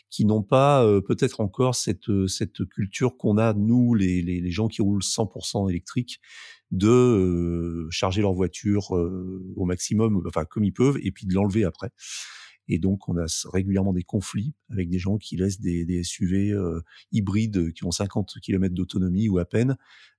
qui 0.09 0.25
n'ont 0.25 0.43
pas 0.43 0.85
peut-être 1.07 1.39
encore 1.39 1.73
cette, 1.75 2.27
cette 2.27 2.65
culture 2.65 3.15
qu'on 3.15 3.37
a, 3.37 3.53
nous, 3.53 3.93
les, 3.93 4.21
les, 4.21 4.51
gens 4.51 4.67
qui 4.67 4.81
roulent 4.81 5.01
100% 5.01 5.69
électrique, 5.69 6.19
de 6.71 7.87
charger 7.91 8.21
leur 8.21 8.33
voiture 8.33 8.91
au 8.91 9.65
maximum, 9.65 10.21
enfin 10.27 10.43
comme 10.43 10.65
ils 10.65 10.73
peuvent, 10.73 10.97
et 11.01 11.11
puis 11.11 11.27
de 11.27 11.33
l'enlever 11.33 11.63
après. 11.63 11.91
Et 12.73 12.79
donc, 12.79 13.09
on 13.09 13.17
a 13.17 13.25
régulièrement 13.51 13.91
des 13.91 14.01
conflits 14.01 14.53
avec 14.69 14.87
des 14.87 14.97
gens 14.97 15.17
qui 15.17 15.35
laissent 15.35 15.59
des, 15.59 16.03
SUV 16.03 16.51
euh, 16.51 16.81
hybrides 17.11 17.73
qui 17.73 17.83
ont 17.83 17.91
50 17.91 18.35
km 18.41 18.73
d'autonomie 18.73 19.27
ou 19.27 19.39
à 19.39 19.45
peine 19.45 19.75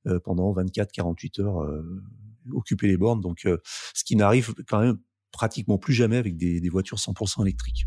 euh, 0.06 0.20
pendant 0.20 0.52
24-48 0.52 1.40
heures 1.40 1.62
euh, 1.62 1.82
occuper 2.52 2.88
les 2.88 2.98
bornes. 2.98 3.22
Donc, 3.22 3.48
ce 3.94 4.04
qui 4.04 4.16
n'arrive 4.16 4.52
quand 4.68 4.80
même 4.80 4.98
pratiquement 5.30 5.78
plus 5.78 5.94
jamais 5.94 6.18
avec 6.18 6.36
des 6.36 6.68
voitures 6.68 6.98
100% 6.98 7.40
électriques. 7.40 7.86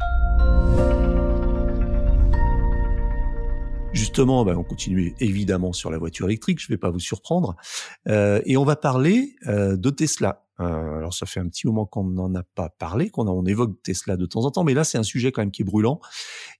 Justement, 3.95 4.43
ben, 4.43 4.57
on 4.57 4.63
continue 4.63 5.15
évidemment 5.21 5.71
sur 5.71 5.89
la 5.89 5.97
voiture 5.97 6.27
électrique, 6.27 6.59
je 6.59 6.65
ne 6.65 6.75
vais 6.75 6.77
pas 6.77 6.89
vous 6.89 6.99
surprendre, 6.99 7.55
euh, 8.09 8.41
et 8.45 8.57
on 8.57 8.65
va 8.65 8.75
parler 8.75 9.37
euh, 9.47 9.77
de 9.77 9.89
Tesla. 9.89 10.45
Euh, 10.59 10.97
alors 10.97 11.13
ça 11.13 11.25
fait 11.25 11.39
un 11.39 11.47
petit 11.47 11.65
moment 11.65 11.85
qu'on 11.85 12.03
n'en 12.03 12.33
a 12.35 12.43
pas 12.43 12.69
parlé, 12.69 13.09
qu'on 13.09 13.27
on 13.27 13.45
évoque 13.45 13.81
Tesla 13.83 14.17
de 14.17 14.25
temps 14.25 14.43
en 14.43 14.51
temps, 14.51 14.65
mais 14.65 14.73
là 14.73 14.83
c'est 14.83 14.97
un 14.97 15.03
sujet 15.03 15.31
quand 15.31 15.41
même 15.41 15.51
qui 15.51 15.61
est 15.61 15.65
brûlant 15.65 15.99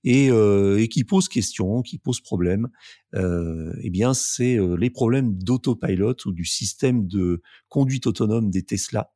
et, 0.05 0.29
euh, 0.31 0.81
et 0.81 0.87
qui 0.87 1.03
pose 1.03 1.27
question, 1.27 1.81
qui 1.81 1.97
pose 1.97 2.21
problème. 2.21 2.69
Euh, 3.15 3.73
eh 3.81 3.89
bien 3.89 4.13
c'est 4.13 4.57
euh, 4.57 4.75
les 4.75 4.89
problèmes 4.89 5.37
d'autopilot 5.37 6.15
ou 6.25 6.31
du 6.31 6.45
système 6.45 7.07
de 7.07 7.41
conduite 7.69 8.07
autonome 8.07 8.49
des 8.49 8.63
Tesla 8.63 9.11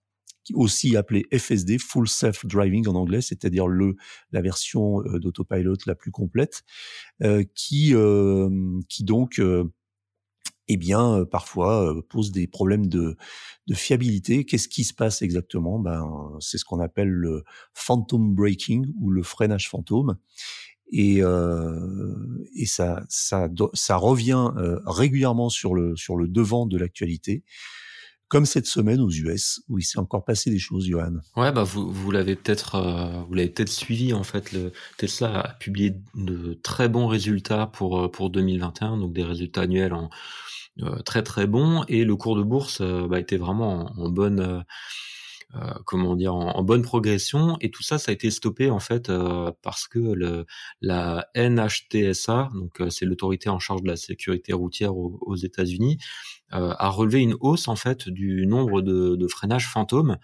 aussi 0.53 0.95
appelé 0.95 1.25
FSD, 1.31 1.77
Full 1.77 2.07
Self 2.07 2.45
Driving 2.45 2.87
en 2.87 2.95
anglais, 2.95 3.21
c'est-à-dire 3.21 3.67
le 3.67 3.95
la 4.31 4.41
version 4.41 5.01
d'autopilot 5.01 5.77
la 5.85 5.95
plus 5.95 6.11
complète, 6.11 6.63
qui 7.55 7.93
qui 8.87 9.03
donc 9.03 9.39
eh 10.69 10.77
bien, 10.77 11.15
euh, 11.15 11.25
parfois 11.25 11.83
euh, 11.83 12.01
pose 12.07 12.31
des 12.31 12.47
problèmes 12.47 12.87
de, 12.87 13.17
de 13.67 13.73
fiabilité. 13.73 14.45
Qu'est-ce 14.45 14.69
qui 14.69 14.83
se 14.83 14.93
passe 14.93 15.21
exactement? 15.23 15.79
Ben, 15.79 16.07
c'est 16.39 16.59
ce 16.59 16.63
qu'on 16.63 16.79
appelle 16.79 17.09
le 17.09 17.43
phantom 17.73 18.35
braking 18.35 18.85
ou 19.01 19.09
le 19.09 19.23
freinage 19.23 19.67
fantôme. 19.67 20.17
Et, 20.91 21.21
euh, 21.21 22.45
et 22.55 22.65
ça, 22.65 23.03
ça, 23.09 23.49
ça 23.73 23.95
revient 23.95 24.51
euh, 24.57 24.79
régulièrement 24.85 25.49
sur 25.49 25.73
le, 25.73 25.95
sur 25.95 26.15
le 26.15 26.27
devant 26.27 26.65
de 26.65 26.77
l'actualité 26.77 27.43
comme 28.29 28.45
cette 28.45 28.65
semaine 28.65 29.01
aux 29.01 29.09
US 29.09 29.61
où 29.67 29.77
il 29.77 29.83
s'est 29.83 29.99
encore 29.99 30.23
passé 30.23 30.49
des 30.49 30.59
choses, 30.59 30.87
Johan. 30.87 31.15
Ouais, 31.35 31.51
bah 31.51 31.63
vous, 31.63 31.91
vous 31.91 32.11
l'avez 32.11 32.35
peut-être 32.35 32.75
euh, 32.75 33.23
vous 33.27 33.33
l'avez 33.33 33.49
peut-être 33.49 33.69
suivi 33.69 34.13
en 34.13 34.23
fait. 34.23 34.51
Le 34.53 34.71
Tesla 34.97 35.39
a 35.39 35.53
publié 35.55 35.95
de 36.15 36.57
très 36.63 36.87
bons 36.87 37.07
résultats 37.07 37.67
pour 37.67 38.09
pour 38.11 38.29
2021, 38.29 38.97
donc 38.97 39.13
des 39.13 39.23
résultats 39.23 39.61
annuels 39.61 39.93
en 39.93 40.09
euh, 40.81 41.01
très 41.01 41.23
très 41.23 41.45
bon 41.45 41.83
et 41.89 42.05
le 42.05 42.15
cours 42.15 42.37
de 42.37 42.43
bourse 42.43 42.79
euh, 42.81 43.05
bah, 43.07 43.19
était 43.19 43.37
vraiment 43.37 43.91
en, 43.97 44.09
bonne 44.09 44.39
euh, 44.39 44.61
comment 45.85 46.15
dire 46.15 46.35
en, 46.35 46.63
bonne 46.63 46.83
progression 46.83 47.57
et 47.59 47.71
tout 47.71 47.81
ça 47.81 47.97
ça 47.97 48.11
a 48.11 48.13
été 48.13 48.29
stoppé 48.29 48.69
en 48.69 48.79
fait 48.79 49.11
parce 49.63 49.87
que 49.87 49.97
le, 49.97 50.45
la 50.81 51.27
NHTSA 51.35 52.49
donc 52.53 52.81
c'est 52.91 53.05
l'autorité 53.05 53.49
en 53.49 53.57
charge 53.57 53.81
de 53.81 53.87
la 53.87 53.95
sécurité 53.95 54.53
routière 54.53 54.95
aux, 54.95 55.35
États-Unis 55.35 55.97
a 56.51 56.89
relevé 56.89 57.21
une 57.21 57.35
hausse 57.39 57.67
en 57.67 57.75
fait 57.75 58.09
du 58.09 58.45
nombre 58.45 58.81
de, 58.81 59.15
de 59.15 59.27
freinages 59.27 59.67
fantômes 59.67 60.17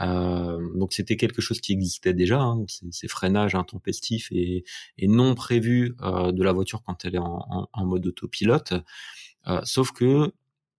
euh, 0.00 0.60
donc 0.74 0.92
c'était 0.92 1.16
quelque 1.16 1.40
chose 1.40 1.60
qui 1.60 1.72
existait 1.72 2.14
déjà, 2.14 2.40
hein, 2.40 2.64
ces, 2.90 3.08
freinages 3.08 3.54
intempestifs 3.54 4.28
et, 4.30 4.64
et 4.98 5.08
non 5.08 5.34
prévus 5.34 5.94
euh, 6.02 6.32
de 6.32 6.42
la 6.42 6.52
voiture 6.52 6.82
quand 6.82 7.04
elle 7.04 7.14
est 7.14 7.18
en, 7.18 7.44
en, 7.48 7.68
en 7.72 7.86
mode 7.86 8.06
autopilote. 8.06 8.74
Euh, 9.46 9.60
sauf 9.64 9.92
que 9.92 10.32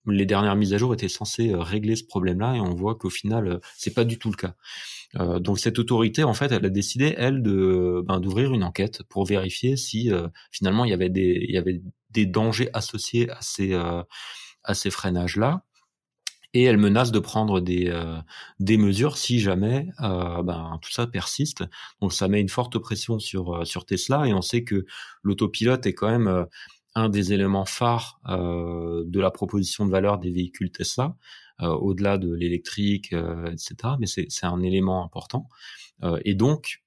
les 0.07 0.25
dernières 0.25 0.55
mises 0.55 0.73
à 0.73 0.77
jour 0.77 0.93
étaient 0.93 1.09
censées 1.09 1.51
euh, 1.51 1.59
régler 1.59 1.95
ce 1.95 2.03
problème-là 2.03 2.55
et 2.55 2.59
on 2.59 2.73
voit 2.73 2.95
qu'au 2.95 3.09
final 3.09 3.47
euh, 3.47 3.59
c'est 3.75 3.93
pas 3.93 4.03
du 4.03 4.17
tout 4.17 4.31
le 4.31 4.35
cas. 4.35 4.55
donc 5.39 5.59
cette 5.59 5.79
autorité 5.79 6.23
en 6.23 6.33
fait 6.33 6.51
elle 6.51 6.65
a 6.65 6.69
décidé 6.69 7.13
elle 7.17 7.41
de 7.41 8.03
ben, 8.05 8.19
d'ouvrir 8.19 8.53
une 8.53 8.63
enquête 8.63 9.03
pour 9.03 9.25
vérifier 9.25 9.77
si 9.77 10.11
finalement 10.51 10.85
il 10.85 10.91
y 10.91 10.93
avait 10.93 11.09
des 11.09 11.45
il 11.47 11.53
y 11.53 11.57
avait 11.57 11.81
des 12.11 12.25
dangers 12.25 12.69
associés 12.73 13.29
à 13.29 13.41
ces 13.41 13.73
à 13.73 14.73
ces 14.73 14.89
freinages 14.89 15.37
là 15.37 15.63
et 16.53 16.63
elle 16.63 16.77
menace 16.77 17.11
de 17.11 17.19
prendre 17.19 17.61
des 17.61 17.93
des 18.59 18.77
mesures 18.77 19.17
si 19.17 19.39
jamais 19.39 19.87
ben, 19.99 20.77
tout 20.81 20.91
ça 20.91 21.07
persiste. 21.07 21.63
Donc 22.01 22.11
ça 22.13 22.27
met 22.27 22.41
une 22.41 22.49
forte 22.49 22.77
pression 22.77 23.17
sur 23.19 23.65
sur 23.65 23.85
Tesla 23.85 24.27
et 24.27 24.33
on 24.33 24.41
sait 24.41 24.63
que 24.63 24.85
l'autopilote 25.23 25.85
est 25.85 25.93
quand 25.93 26.09
même 26.09 26.47
un 26.97 27.10
des 27.10 27.31
éléments 27.31 27.65
phares 27.65 28.19
euh, 28.27 29.03
de 29.05 29.19
la 29.19 29.29
proposition 29.29 29.86
de 29.86 29.91
valeur 29.91 30.17
des 30.17 30.31
véhicules 30.31 30.71
Tesla, 30.71 31.15
euh, 31.62 31.67
au-delà 31.67 32.17
de 32.17 32.33
l'électrique, 32.33 33.13
euh, 33.13 33.51
etc. 33.51 33.93
Mais 33.99 34.07
c'est 34.07 34.45
un 34.45 34.62
élément 34.62 35.05
important. 35.05 35.47
et 36.25 36.33
donc, 36.33 36.83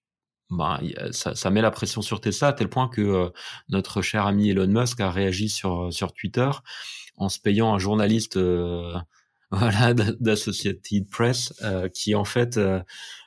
bah, 0.51 0.81
ça, 1.13 1.51
met 1.51 1.63
la 1.63 1.71
pression 1.71 2.03
sur 2.03 2.21
Tesla 2.21 2.49
à 2.49 2.53
tel 2.53 2.69
point 2.69 2.89
que 2.89 3.33
notre 3.69 4.03
cher 4.03 4.27
ami 4.27 4.51
Elon 4.51 4.67
Musk 4.67 5.01
a 5.01 5.11
réagi 5.11 5.49
sur 5.49 6.13
Twitter 6.13 6.51
en 7.17 7.29
se 7.29 7.39
payant 7.39 7.73
un 7.73 7.79
journaliste 7.79 8.37
voilà 9.53 9.95
d'Associated 9.95 11.09
Press 11.09 11.53
qui 11.95 12.17
en 12.17 12.25
fait 12.25 12.59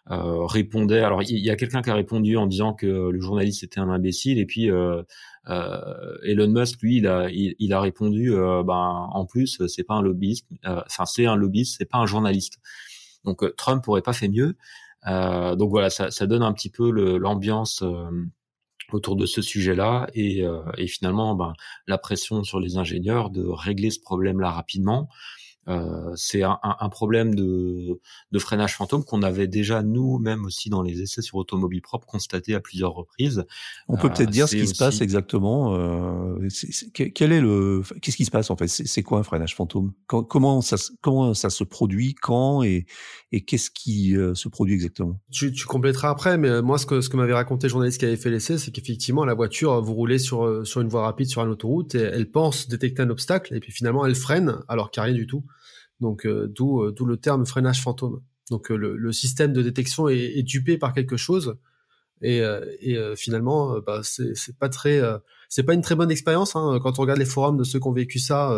répondait 0.07 1.01
alors 1.01 1.23
il 1.23 1.37
y, 1.37 1.49
a 1.49 1.55
quelqu'un 1.55 1.81
qui 1.81 1.89
a 1.89 1.95
répondu 1.95 2.35
en 2.35 2.47
disant 2.47 2.73
que 2.73 2.87
le 2.87 3.21
journaliste 3.21 3.63
était 3.63 3.79
un 3.79 3.89
imbécile 3.89 4.37
et 4.39 4.45
puis 4.45 4.69
Elon 5.47 6.47
Musk, 6.47 6.81
lui, 6.81 6.97
il 6.97 7.07
a, 7.07 7.27
il, 7.29 7.73
a 7.73 7.81
répondu, 7.81 8.33
euh, 8.33 8.63
ben, 8.63 9.09
en 9.11 9.25
plus, 9.25 9.65
c'est 9.67 9.83
pas 9.83 9.95
un 9.95 10.01
lobbyiste, 10.01 10.47
euh, 10.65 10.81
enfin, 10.85 11.05
c'est 11.05 11.25
un 11.25 11.35
lobbyiste, 11.35 11.75
c'est 11.77 11.89
pas 11.89 11.97
un 11.97 12.05
journaliste. 12.05 12.59
Donc, 13.25 13.43
Trump 13.55 13.87
aurait 13.87 14.01
pas 14.01 14.13
fait 14.13 14.27
mieux. 14.27 14.55
donc 15.05 15.69
voilà, 15.69 15.89
ça, 15.89 16.11
ça, 16.11 16.27
donne 16.27 16.43
un 16.43 16.53
petit 16.53 16.69
peu 16.69 16.89
l'ambiance 17.17 17.83
autour 18.91 19.15
de 19.15 19.25
ce 19.25 19.41
sujet-là 19.41 20.07
et, 20.13 20.43
et, 20.77 20.87
finalement 20.87 21.35
ben, 21.35 21.53
la 21.87 21.97
pression 21.97 22.43
sur 22.43 22.59
les 22.59 22.77
ingénieurs 22.77 23.29
de 23.29 23.45
régler 23.45 23.91
ce 23.91 23.99
problème-là 23.99 24.51
rapidement. 24.51 25.09
Euh, 25.69 26.11
c'est 26.15 26.43
un, 26.43 26.59
un, 26.61 26.89
problème 26.89 27.35
de, 27.35 27.99
de 28.31 28.39
freinage 28.39 28.75
fantôme 28.75 29.05
qu'on 29.05 29.21
avait 29.21 29.47
déjà 29.47 29.81
nous-mêmes 29.81 30.43
aussi 30.43 30.69
dans 30.69 30.81
les 30.81 31.01
essais 31.01 31.21
sur 31.21 31.37
automobile 31.37 31.81
propre 31.81 32.05
constaté 32.05 32.53
à 32.53 32.59
plusieurs 32.59 32.93
reprises. 32.93 33.45
On 33.87 33.95
peut 33.95 34.09
peut-être 34.09 34.29
euh, 34.29 34.31
dire 34.31 34.49
ce 34.49 34.57
qui 34.57 34.67
se 34.67 34.75
passe 34.75 34.99
exactement. 34.99 35.75
Euh, 35.75 36.47
quel 36.93 37.31
est 37.31 37.39
le 37.39 37.81
Qu'est-ce 38.01 38.17
qui 38.17 38.25
se 38.25 38.31
passe 38.31 38.49
en 38.49 38.57
fait? 38.57 38.67
C'est 38.67 39.03
quoi 39.03 39.19
un 39.19 39.23
freinage 39.23 39.55
fantôme? 39.55 39.93
Comment 40.07 40.61
ça 40.61 40.75
comment 41.01 41.33
ça 41.33 41.49
se 41.49 41.63
produit? 41.63 42.13
Quand? 42.13 42.63
Et, 42.63 42.85
et 43.31 43.45
qu'est-ce 43.45 43.71
qui 43.71 44.15
se 44.33 44.49
produit 44.49 44.73
exactement? 44.73 45.19
Tu, 45.31 45.53
tu 45.53 45.65
compléteras 45.65 46.09
après, 46.09 46.37
mais 46.37 46.61
moi 46.61 46.77
ce 46.77 46.85
que 46.85 46.99
ce 46.99 47.07
que 47.07 47.15
m'avait 47.15 47.33
raconté 47.33 47.67
le 47.67 47.71
journaliste 47.71 47.99
qui 47.99 48.05
avait 48.05 48.17
fait 48.17 48.29
l'essai, 48.29 48.57
c'est 48.57 48.71
qu'effectivement 48.71 49.23
la 49.23 49.33
voiture 49.33 49.81
vous 49.81 49.93
roulez 49.93 50.19
sur 50.19 50.67
sur 50.67 50.81
une 50.81 50.89
voie 50.89 51.03
rapide 51.03 51.27
sur 51.27 51.41
une 51.41 51.51
autoroute 51.51 51.95
et 51.95 52.01
elle 52.01 52.29
pense 52.29 52.67
détecter 52.67 53.01
un 53.01 53.09
obstacle 53.09 53.55
et 53.55 53.61
puis 53.61 53.71
finalement 53.71 54.05
elle 54.05 54.15
freine 54.15 54.57
alors 54.67 54.91
qu'il 54.91 55.01
n'y 55.01 55.05
a 55.05 55.11
rien 55.11 55.15
du 55.15 55.27
tout. 55.27 55.45
Donc 55.99 56.25
euh, 56.25 56.47
d'où 56.47 56.81
euh, 56.81 56.91
d'où 56.91 57.05
le 57.05 57.17
terme 57.17 57.45
freinage 57.45 57.81
fantôme. 57.81 58.21
Donc 58.51 58.71
euh, 58.71 58.75
le, 58.75 59.11
système 59.13 59.53
de 59.53 59.61
détection 59.61 60.09
est, 60.09 60.43
dupé 60.43 60.77
par 60.77 60.93
quelque 60.93 61.17
chose 61.17 61.55
et, 62.21 62.41
et 62.81 62.97
finalement 63.17 63.79
bah, 63.85 63.99
c'est 64.03 64.57
pas 64.57 64.69
très 64.69 65.01
c'est 65.49 65.63
pas 65.63 65.73
une 65.73 65.81
très 65.81 65.95
bonne 65.95 66.11
expérience 66.11 66.55
hein. 66.55 66.79
quand 66.81 66.97
on 66.99 67.01
regarde 67.01 67.19
les 67.19 67.25
forums 67.25 67.57
de 67.57 67.65
ceux 67.65 67.79
qui 67.79 67.87
ont 67.87 67.91
vécu 67.91 68.19
ça 68.19 68.49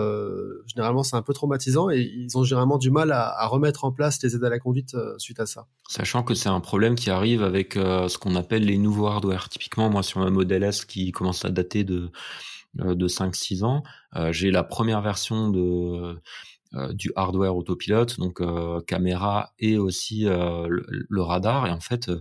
généralement 0.67 1.01
c'est 1.01 1.15
un 1.15 1.23
peu 1.23 1.33
traumatisant 1.33 1.89
et 1.89 2.01
ils 2.01 2.37
ont 2.37 2.43
généralement 2.43 2.77
du 2.77 2.91
mal 2.91 3.11
à, 3.11 3.47
remettre 3.47 3.85
en 3.85 3.91
place 3.91 4.21
les 4.21 4.35
aides 4.35 4.43
à 4.43 4.49
la 4.49 4.59
conduite 4.59 4.95
suite 5.17 5.39
à 5.39 5.47
ça 5.47 5.67
sachant 5.87 6.21
que 6.21 6.35
c'est 6.35 6.49
un 6.49 6.59
problème 6.59 6.93
qui 6.95 7.09
arrive 7.09 7.41
avec 7.41 7.73
ce 7.73 8.17
qu'on 8.19 8.35
appelle 8.35 8.65
les 8.65 8.77
nouveaux 8.77 9.07
hardware 9.07 9.49
typiquement 9.49 9.89
moi 9.89 10.03
sur 10.03 10.21
un 10.21 10.29
modèle 10.29 10.63
S 10.63 10.85
qui 10.85 11.11
commence 11.11 11.43
à 11.45 11.49
dater 11.49 11.83
de 11.83 12.11
de 12.75 13.07
5-6 13.07 13.63
ans 13.63 13.83
j'ai 14.31 14.51
la 14.51 14.63
première 14.63 15.01
version 15.01 15.49
de 15.49 16.17
du 16.93 17.11
hardware 17.15 17.55
autopilote, 17.55 18.19
donc 18.19 18.41
caméra 18.85 19.53
et 19.59 19.77
aussi 19.77 20.25
le, 20.25 21.21
radar. 21.21 21.67
Et 21.67 21.71
en 21.71 21.79
fait, 21.79 22.11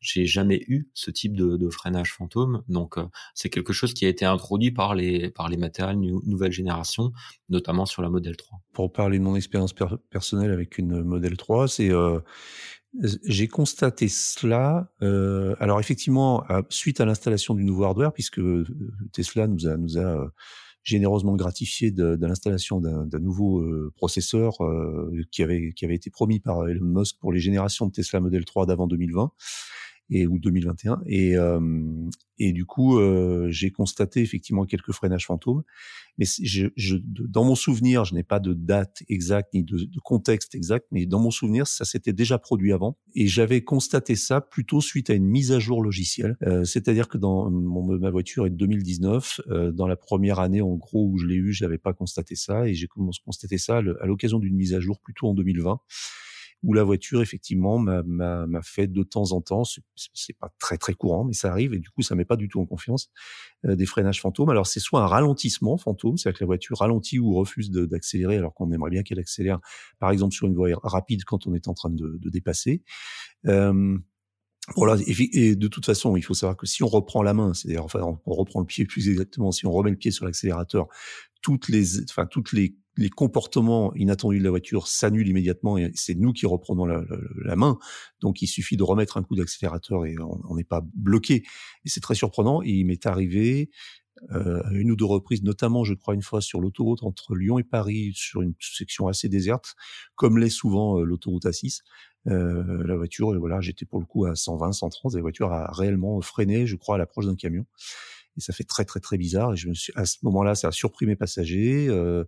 j'ai 0.00 0.26
jamais 0.26 0.64
eu 0.66 0.88
ce 0.94 1.10
type 1.10 1.36
de, 1.36 1.68
freinage 1.70 2.12
fantôme. 2.12 2.62
Donc 2.68 2.96
c'est 3.34 3.50
quelque 3.50 3.72
chose 3.72 3.94
qui 3.94 4.04
a 4.04 4.08
été 4.08 4.24
introduit 4.24 4.70
par 4.70 4.94
les 4.94 5.30
par 5.30 5.48
les 5.48 5.56
matériels 5.56 5.98
nouvelle 5.98 6.52
génération, 6.52 7.12
notamment 7.48 7.86
sur 7.86 8.02
la 8.02 8.10
Model 8.10 8.36
3. 8.36 8.60
Pour 8.72 8.92
parler 8.92 9.18
de 9.18 9.24
mon 9.24 9.36
expérience 9.36 9.74
personnelle 10.10 10.50
avec 10.50 10.78
une 10.78 11.02
Model 11.02 11.36
3, 11.36 11.68
c'est 11.68 11.90
j'ai 13.24 13.48
constaté 13.48 14.08
cela. 14.08 14.92
Euh, 15.02 15.54
alors 15.60 15.80
effectivement, 15.80 16.44
suite 16.68 17.00
à 17.00 17.04
l'installation 17.04 17.54
du 17.54 17.64
nouveau 17.64 17.84
hardware, 17.84 18.12
puisque 18.12 18.38
euh, 18.38 18.66
Tesla 19.12 19.46
nous 19.46 19.66
a, 19.66 19.76
nous 19.76 19.98
a 19.98 20.00
euh, 20.00 20.28
généreusement 20.82 21.36
gratifié 21.36 21.90
de, 21.90 22.16
de 22.16 22.26
l'installation 22.26 22.80
d'un 22.80 23.18
nouveau 23.18 23.60
euh, 23.60 23.92
processeur 23.96 24.58
qui 25.30 25.42
avait 25.42 25.72
qui 25.72 25.84
avait 25.84 25.94
été 25.94 26.10
promis 26.10 26.40
par 26.40 26.68
Elon 26.68 26.84
Musk 26.84 27.18
pour 27.20 27.32
les 27.32 27.40
générations 27.40 27.86
de 27.86 27.92
Tesla 27.92 28.20
Model 28.20 28.44
3 28.44 28.66
d'avant 28.66 28.86
2020 28.86 29.32
et 30.10 30.26
ou 30.26 30.38
2021 30.38 31.00
et 31.06 31.34
et 32.38 32.52
du 32.52 32.64
coup 32.64 32.98
j'ai 33.48 33.70
constaté 33.70 34.20
effectivement 34.20 34.64
quelques 34.64 34.92
freinages 34.92 35.26
fantômes 35.26 35.62
mais 36.18 36.26
je, 36.42 36.68
je, 36.76 36.96
dans 37.02 37.44
mon 37.44 37.54
souvenir 37.54 38.04
je 38.04 38.14
n'ai 38.14 38.22
pas 38.22 38.40
de 38.40 38.52
date 38.52 39.02
exacte 39.08 39.54
ni 39.54 39.64
de, 39.64 39.88
contexte 40.04 40.54
exact 40.54 40.86
mais 40.90 41.06
dans 41.06 41.20
mon 41.20 41.30
souvenir 41.30 41.66
ça 41.66 41.84
s'était 41.84 42.12
déjà 42.12 42.38
produit 42.38 42.72
avant 42.72 42.98
et 43.14 43.26
j'avais 43.26 43.62
constaté 43.62 44.16
ça 44.16 44.40
plutôt 44.40 44.80
suite 44.80 45.10
à 45.10 45.14
une 45.14 45.26
mise 45.26 45.52
à 45.52 45.58
jour 45.58 45.82
logicielle 45.82 46.36
euh, 46.42 46.64
c'est-à-dire 46.64 47.08
que 47.08 47.18
dans 47.18 47.50
mon, 47.50 47.98
ma 47.98 48.10
voiture 48.10 48.46
est 48.46 48.50
de 48.50 48.56
2019 48.56 49.40
euh, 49.48 49.72
dans 49.72 49.86
la 49.86 49.96
première 49.96 50.40
année 50.40 50.60
en 50.60 50.74
gros 50.74 51.06
où 51.06 51.18
je 51.18 51.26
l'ai 51.26 51.36
eu 51.36 51.52
j'avais 51.52 51.78
pas 51.78 51.92
constaté 51.92 52.34
ça 52.34 52.66
et 52.68 52.74
j'ai 52.74 52.88
constaté 53.24 53.58
ça 53.58 53.78
à 53.78 54.06
l'occasion 54.06 54.38
d'une 54.38 54.54
mise 54.54 54.74
à 54.74 54.80
jour 54.80 55.00
plutôt 55.00 55.28
en 55.28 55.34
2020 55.34 55.80
où 56.62 56.74
la 56.74 56.84
voiture 56.84 57.22
effectivement 57.22 57.78
m'a 57.78 58.62
fait 58.62 58.86
de 58.86 59.02
temps 59.02 59.32
en 59.32 59.40
temps, 59.40 59.64
c'est 59.64 60.38
pas 60.38 60.52
très 60.58 60.78
très 60.78 60.94
courant, 60.94 61.24
mais 61.24 61.32
ça 61.32 61.50
arrive 61.50 61.74
et 61.74 61.78
du 61.78 61.90
coup 61.90 62.02
ça 62.02 62.14
met 62.14 62.24
pas 62.24 62.36
du 62.36 62.48
tout 62.48 62.60
en 62.60 62.66
confiance 62.66 63.10
euh, 63.64 63.74
des 63.74 63.86
freinages 63.86 64.20
fantômes. 64.20 64.50
Alors 64.50 64.66
c'est 64.66 64.80
soit 64.80 65.02
un 65.02 65.06
ralentissement 65.06 65.76
fantôme, 65.76 66.16
c'est-à-dire 66.16 66.38
que 66.38 66.44
la 66.44 66.46
voiture 66.46 66.78
ralentit 66.78 67.18
ou 67.18 67.34
refuse 67.34 67.70
d'accélérer 67.70 68.36
alors 68.36 68.54
qu'on 68.54 68.70
aimerait 68.72 68.90
bien 68.90 69.02
qu'elle 69.02 69.18
accélère, 69.18 69.58
par 69.98 70.10
exemple 70.10 70.34
sur 70.34 70.46
une 70.46 70.54
voie 70.54 70.68
rapide 70.82 71.24
quand 71.24 71.46
on 71.46 71.54
est 71.54 71.68
en 71.68 71.74
train 71.74 71.90
de, 71.90 72.18
de 72.20 72.30
dépasser. 72.30 72.82
Euh, 73.46 73.98
voilà, 74.76 74.96
et, 75.06 75.56
de 75.56 75.68
toute 75.68 75.84
façon, 75.84 76.16
il 76.16 76.22
faut 76.22 76.34
savoir 76.34 76.56
que 76.56 76.66
si 76.66 76.84
on 76.84 76.86
reprend 76.86 77.22
la 77.22 77.34
main, 77.34 77.52
c'est-à-dire 77.52 77.84
enfin 77.84 78.00
on 78.24 78.34
reprend 78.34 78.60
le 78.60 78.66
pied 78.66 78.84
plus 78.84 79.08
exactement, 79.08 79.50
si 79.50 79.66
on 79.66 79.72
remet 79.72 79.90
le 79.90 79.96
pied 79.96 80.12
sur 80.12 80.24
l'accélérateur, 80.24 80.86
toutes 81.42 81.68
les, 81.68 82.00
enfin 82.04 82.26
toutes 82.26 82.52
les 82.52 82.76
les 82.96 83.08
comportements 83.08 83.94
inattendus 83.94 84.38
de 84.38 84.44
la 84.44 84.50
voiture 84.50 84.86
s'annulent 84.86 85.28
immédiatement 85.28 85.78
et 85.78 85.90
c'est 85.94 86.14
nous 86.14 86.32
qui 86.32 86.46
reprenons 86.46 86.84
la, 86.84 87.56
main. 87.56 87.78
Donc 88.20 88.42
il 88.42 88.46
suffit 88.46 88.76
de 88.76 88.82
remettre 88.82 89.16
un 89.16 89.22
coup 89.22 89.34
d'accélérateur 89.34 90.04
et 90.04 90.16
on 90.20 90.54
n'est 90.54 90.64
pas 90.64 90.82
bloqué. 90.94 91.42
Et 91.84 91.88
c'est 91.88 92.00
très 92.00 92.14
surprenant. 92.14 92.62
Il 92.62 92.84
m'est 92.86 93.06
arrivé 93.06 93.70
euh, 94.30 94.62
une 94.72 94.90
ou 94.90 94.96
deux 94.96 95.04
reprises, 95.04 95.42
notamment 95.42 95.84
je 95.84 95.94
crois 95.94 96.14
une 96.14 96.22
fois 96.22 96.40
sur 96.40 96.60
l'autoroute 96.60 97.02
entre 97.02 97.34
Lyon 97.34 97.58
et 97.58 97.64
Paris, 97.64 98.12
sur 98.14 98.42
une 98.42 98.54
section 98.60 99.08
assez 99.08 99.28
déserte, 99.28 99.74
comme 100.14 100.38
l'est 100.38 100.50
souvent 100.50 101.00
euh, 101.00 101.04
l'autoroute 101.04 101.44
A6. 101.44 101.80
Euh, 102.28 102.84
la 102.86 102.96
voiture, 102.96 103.36
voilà, 103.38 103.60
j'étais 103.60 103.84
pour 103.84 103.98
le 103.98 104.06
coup 104.06 104.26
à 104.26 104.36
120, 104.36 104.72
130, 104.72 105.14
et 105.14 105.16
la 105.16 105.22
voiture 105.22 105.52
a 105.52 105.72
réellement 105.72 106.20
freiné, 106.20 106.66
je 106.66 106.76
crois, 106.76 106.94
à 106.94 106.98
l'approche 106.98 107.26
d'un 107.26 107.34
camion 107.34 107.66
et 108.36 108.40
ça 108.40 108.52
fait 108.52 108.64
très 108.64 108.84
très 108.84 109.00
très 109.00 109.18
bizarre. 109.18 109.52
Et 109.52 109.56
je 109.56 109.68
me 109.68 109.74
suis 109.74 109.92
à 109.96 110.04
ce 110.04 110.18
moment-là, 110.22 110.54
ça 110.54 110.68
a 110.68 110.72
surpris 110.72 111.06
mes 111.06 111.16
passagers 111.16 111.88
euh, 111.88 112.24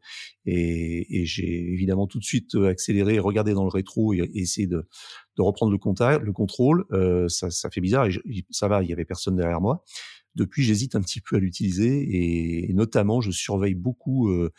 et, 0.47 1.21
et 1.21 1.27
j'ai 1.27 1.73
évidemment 1.73 2.07
tout 2.07 2.19
de 2.19 2.25
suite 2.25 2.55
euh, 2.55 2.69
accéléré, 2.69 3.19
regardé 3.19 3.55
dans 3.55 3.65
le 3.65 3.71
rétro 3.71 4.13
et, 4.13 4.31
essayé 4.35 4.67
de, 4.67 4.87
de, 5.37 5.43
reprendre 5.43 5.73
le 5.73 5.79
contact, 5.79 6.25
le 6.25 6.33
contrôle. 6.33 6.85
Euh, 6.93 7.29
ça, 7.29 7.51
ça 7.51 7.71
fait 7.71 7.81
bizarre 7.81 8.07
et 8.07 8.21
ça 8.51 8.69
va, 8.69 8.83
il 8.83 8.91
y 8.91 8.93
avait 8.93 9.05
personne 9.05 9.37
derrière 9.37 9.61
moi. 9.61 9.85
Depuis, 10.35 10.65
j'hésite 10.65 10.97
un 10.97 11.01
petit 11.01 11.21
peu 11.21 11.37
à 11.37 11.39
l'utiliser 11.39 12.67
et, 12.69 12.73
notamment, 12.73 13.21
je 13.21 13.31
surveille 13.31 13.75
beaucoup 13.75 14.31
euh, 14.31 14.53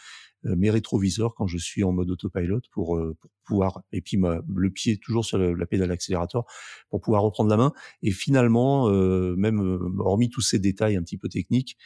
mes 0.46 0.70
rétroviseurs 0.70 1.34
quand 1.36 1.48
je 1.48 1.58
suis 1.58 1.84
en 1.84 1.92
mode 1.92 2.10
autopilot 2.12 2.62
pour, 2.72 2.98
euh, 2.98 3.16
pour 3.20 3.32
pouvoir 3.44 3.82
et 3.92 4.02
puis 4.02 4.18
ma, 4.18 4.42
le 4.48 4.70
pied 4.70 4.98
toujours 4.98 5.26
sur 5.26 5.38
la, 5.38 5.66
pédale 5.66 5.92
accélérateur 5.92 6.46
pour 6.90 7.02
pouvoir 7.02 7.24
reprendre 7.24 7.50
la 7.50 7.58
main. 7.58 7.74
Et 8.04 8.12
finalement 8.12 8.90
euh, 8.90 9.36
même 9.36 9.60
hormis 10.00 10.30
tous 10.30 10.42
ces 10.42 10.60
détails 10.60 10.96
un 10.96 11.02
petit 11.02 11.18
peu 11.18 11.30
techniques 11.30 11.78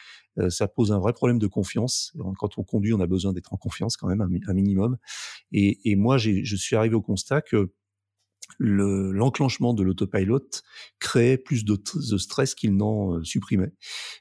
ça 0.48 0.70
pose 0.70 0.94
un 0.94 1.00
vrai 1.00 1.12
problème 1.12 1.38
de 1.38 1.48
confiance. 1.48 2.14
Quand 2.38 2.58
on 2.58 2.64
conduit 2.64 2.94
on 2.94 3.02
a 3.02 3.08
besoin 3.08 3.34
d'être 3.34 3.52
en 3.52 3.58
confiance 3.58 3.98
quand 3.98 4.08
même 4.08 4.22
un, 4.22 4.54
minimum. 4.54 4.98
Et, 5.52 5.92
et 5.92 5.96
moi 5.98 6.18
je 6.18 6.56
suis 6.56 6.78
arrivé 6.78 6.96
au 6.96 7.02
constat 7.02 7.42
que 7.42 7.74
l'enclenchement 8.58 9.74
de 9.74 9.84
l'autopilot 9.84 10.50
créait 11.00 11.38
plus 11.38 11.66
de, 11.66 11.76
de 11.76 12.18
stress 12.18 12.56
qu'il 12.56 12.76
n'en 12.76 13.24
supprimait, 13.24 13.72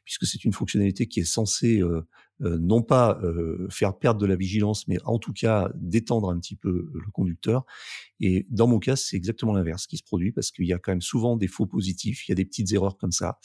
puisque 0.04 0.26
c'est 0.26 0.44
une 0.44 0.52
fonctionnalité 0.52 1.06
qui 1.06 1.20
est 1.20 1.24
censée 1.24 1.80
euh, 1.80 2.06
non 2.40 2.82
pas 2.82 3.18
euh, 3.22 3.66
faire 3.70 3.98
perdre 3.98 4.20
de 4.20 4.26
la 4.26 4.36
vigilance, 4.36 4.86
mais 4.88 4.98
en 5.04 5.18
tout 5.18 5.32
cas 5.32 5.70
détendre 5.74 6.30
un 6.30 6.38
petit 6.38 6.56
peu 6.56 6.68
euh, 6.68 6.92
le 6.94 7.10
conducteur. 7.10 7.64
Et 8.20 8.46
dans 8.50 8.66
mon 8.66 8.78
cas, 8.78 8.96
c'est 8.96 9.16
exactement 9.16 9.52
l'inverse 9.52 9.86
qui 9.86 9.96
se 9.96 10.04
produit 10.04 10.32
parce 10.32 10.50
qu'il 10.50 10.66
y 10.66 10.72
a 10.72 10.78
quand 10.78 10.92
même 10.92 11.02
souvent 11.02 11.36
des 11.36 11.48
faux 11.48 11.66
positifs, 11.66 12.28
il 12.28 12.30
y 12.30 12.32
a 12.32 12.36
des 12.36 12.44
petites 12.44 12.72
erreurs 12.72 12.96
comme 12.96 13.12
ça. 13.12 13.38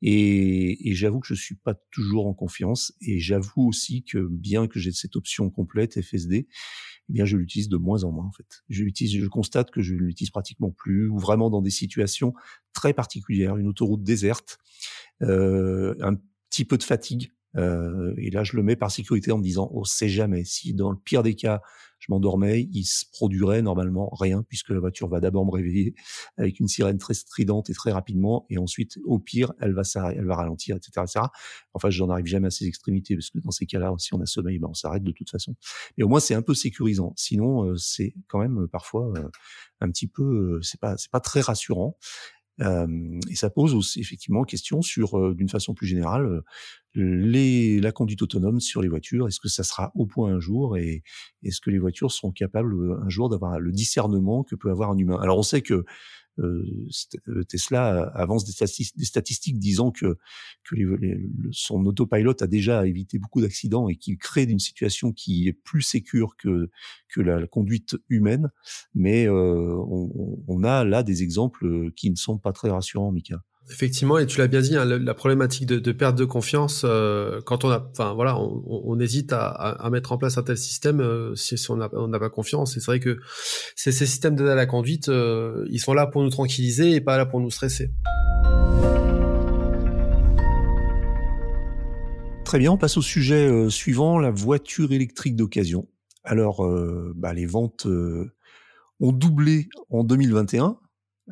Et, 0.00 0.88
et 0.88 0.94
j'avoue 0.94 1.18
que 1.18 1.26
je 1.26 1.34
suis 1.34 1.56
pas 1.56 1.74
toujours 1.90 2.26
en 2.26 2.34
confiance. 2.34 2.92
Et 3.00 3.18
j'avoue 3.18 3.66
aussi 3.66 4.04
que 4.04 4.18
bien 4.30 4.68
que 4.68 4.78
j'ai 4.78 4.92
cette 4.92 5.16
option 5.16 5.50
complète 5.50 6.00
FSD, 6.00 6.46
eh 7.08 7.12
bien 7.12 7.24
je 7.24 7.36
l'utilise 7.36 7.68
de 7.68 7.76
moins 7.76 8.04
en 8.04 8.12
moins 8.12 8.26
en 8.26 8.32
fait. 8.32 8.62
Je 8.68 8.84
l'utilise, 8.84 9.20
je 9.20 9.26
constate 9.26 9.70
que 9.70 9.82
je 9.82 9.94
l'utilise 9.94 10.30
pratiquement 10.30 10.70
plus, 10.70 11.08
ou 11.08 11.18
vraiment 11.18 11.50
dans 11.50 11.62
des 11.62 11.70
situations 11.70 12.34
très 12.72 12.92
particulières, 12.92 13.56
une 13.56 13.66
autoroute 13.66 14.04
déserte, 14.04 14.58
euh, 15.22 15.94
un 16.00 16.14
petit 16.50 16.64
peu 16.64 16.78
de 16.78 16.84
fatigue 16.84 17.32
euh, 17.56 18.14
et 18.18 18.30
là, 18.30 18.44
je 18.44 18.56
le 18.56 18.62
mets 18.62 18.76
par 18.76 18.90
sécurité 18.90 19.32
en 19.32 19.38
me 19.38 19.42
disant, 19.42 19.70
on 19.72 19.84
sait 19.84 20.08
jamais. 20.08 20.44
Si 20.44 20.74
dans 20.74 20.90
le 20.90 20.96
pire 20.96 21.22
des 21.22 21.34
cas, 21.34 21.60
je 21.98 22.06
m'endormais, 22.10 22.68
il 22.72 22.84
se 22.84 23.04
produirait 23.10 23.62
normalement 23.62 24.08
rien, 24.14 24.44
puisque 24.48 24.70
la 24.70 24.78
voiture 24.78 25.08
va 25.08 25.20
d'abord 25.20 25.44
me 25.44 25.50
réveiller 25.50 25.94
avec 26.36 26.60
une 26.60 26.68
sirène 26.68 26.98
très 26.98 27.14
stridente 27.14 27.70
et 27.70 27.72
très 27.72 27.90
rapidement, 27.90 28.46
et 28.50 28.58
ensuite, 28.58 28.98
au 29.04 29.18
pire, 29.18 29.52
elle 29.60 29.74
va 29.74 29.82
elle 30.14 30.26
va 30.26 30.36
ralentir, 30.36 30.76
etc., 30.76 30.90
etc. 31.02 31.26
Enfin, 31.74 31.90
j'en 31.90 32.08
arrive 32.08 32.26
jamais 32.26 32.48
à 32.48 32.50
ces 32.50 32.66
extrémités, 32.66 33.16
parce 33.16 33.30
que 33.30 33.38
dans 33.38 33.50
ces 33.50 33.66
cas-là, 33.66 33.92
si 33.98 34.14
on 34.14 34.20
a 34.20 34.26
sommeil, 34.26 34.58
ben, 34.58 34.68
on 34.70 34.74
s'arrête 34.74 35.02
de 35.02 35.12
toute 35.12 35.30
façon. 35.30 35.56
Mais 35.96 36.04
au 36.04 36.08
moins, 36.08 36.20
c'est 36.20 36.34
un 36.34 36.42
peu 36.42 36.54
sécurisant. 36.54 37.14
Sinon, 37.16 37.64
euh, 37.64 37.76
c'est 37.76 38.14
quand 38.28 38.38
même 38.38 38.62
euh, 38.62 38.68
parfois 38.68 39.12
un 39.80 39.90
petit 39.90 40.06
peu, 40.08 40.60
c'est 40.62 40.80
pas, 40.80 40.96
c'est 40.96 41.10
pas 41.10 41.20
très 41.20 41.40
rassurant. 41.40 41.96
Et 42.60 43.34
ça 43.34 43.50
pose 43.50 43.74
aussi 43.74 44.00
effectivement 44.00 44.44
question 44.44 44.82
sur, 44.82 45.34
d'une 45.34 45.48
façon 45.48 45.74
plus 45.74 45.86
générale, 45.86 46.42
la 46.94 47.92
conduite 47.92 48.22
autonome 48.22 48.60
sur 48.60 48.82
les 48.82 48.88
voitures. 48.88 49.28
Est-ce 49.28 49.40
que 49.40 49.48
ça 49.48 49.62
sera 49.62 49.92
au 49.94 50.06
point 50.06 50.34
un 50.34 50.40
jour 50.40 50.76
et 50.76 51.02
est-ce 51.42 51.60
que 51.60 51.70
les 51.70 51.78
voitures 51.78 52.10
seront 52.10 52.32
capables 52.32 52.74
un 53.00 53.08
jour 53.08 53.28
d'avoir 53.28 53.60
le 53.60 53.70
discernement 53.72 54.42
que 54.42 54.56
peut 54.56 54.70
avoir 54.70 54.90
un 54.90 54.98
humain? 54.98 55.18
Alors 55.22 55.38
on 55.38 55.42
sait 55.42 55.62
que 55.62 55.84
Tesla 57.48 58.10
avance 58.14 58.44
des, 58.44 58.52
statistiques, 58.52 59.58
disant 59.58 59.90
que, 59.90 60.18
que 60.64 60.76
son 61.50 61.84
autopilot 61.86 62.34
a 62.40 62.46
déjà 62.46 62.86
évité 62.86 63.18
beaucoup 63.18 63.40
d'accidents 63.40 63.88
et 63.88 63.96
qu'il 63.96 64.18
crée 64.18 64.44
une 64.44 64.58
situation 64.58 65.12
qui 65.12 65.48
est 65.48 65.52
plus 65.52 65.82
sécure 65.82 66.36
que, 66.36 66.70
que 67.08 67.20
la, 67.20 67.46
conduite 67.46 67.96
humaine. 68.08 68.50
Mais 68.94 69.26
euh, 69.26 69.74
on, 69.88 70.42
on, 70.46 70.64
a 70.64 70.84
là 70.84 71.02
des 71.02 71.22
exemples 71.22 71.90
qui 71.92 72.10
ne 72.10 72.16
sont 72.16 72.38
pas 72.38 72.52
très 72.52 72.70
rassurants, 72.70 73.12
Mika. 73.12 73.42
Effectivement, 73.70 74.16
et 74.16 74.26
tu 74.26 74.38
l'as 74.38 74.46
bien 74.46 74.62
dit, 74.62 74.76
hein, 74.76 74.84
la, 74.86 75.14
problématique 75.14 75.66
de, 75.66 75.92
perte 75.92 76.16
de 76.16 76.24
confiance, 76.24 76.82
euh, 76.84 77.40
quand 77.44 77.64
on 77.64 77.70
a, 77.70 77.86
enfin 77.90 78.14
voilà, 78.14 78.38
on, 78.38 78.98
hésite 78.98 79.32
à, 79.34 79.86
mettre 79.92 80.12
en 80.12 80.18
place 80.18 80.38
un 80.38 80.42
tel 80.42 80.56
système 80.56 81.00
euh, 81.00 81.34
si, 81.34 81.54
on 81.68 81.76
n'a 81.76 82.18
pas 82.18 82.30
confiance. 82.30 82.76
Et 82.76 82.80
c'est 82.80 82.86
vrai 82.86 83.00
que 83.00 83.18
ces, 83.76 83.92
ces 83.92 84.06
systèmes 84.06 84.36
d'aide 84.36 84.48
à 84.48 84.54
la 84.54 84.64
conduite, 84.64 85.10
euh, 85.10 85.66
ils 85.70 85.80
sont 85.80 85.92
là 85.92 86.06
pour 86.06 86.22
nous 86.22 86.30
tranquilliser 86.30 86.92
et 86.92 87.02
pas 87.02 87.18
là 87.18 87.26
pour 87.26 87.40
nous 87.40 87.50
stresser. 87.50 87.90
Très 92.44 92.58
bien, 92.58 92.72
on 92.72 92.78
passe 92.78 92.96
au 92.96 93.02
sujet 93.02 93.68
suivant, 93.68 94.18
la 94.18 94.30
voiture 94.30 94.92
électrique 94.92 95.36
d'occasion. 95.36 95.86
Alors, 96.24 96.66
bah, 97.14 97.34
les 97.34 97.44
ventes 97.44 97.86
ont 97.86 99.12
doublé 99.12 99.68
en 99.90 100.04
2021 100.04 100.78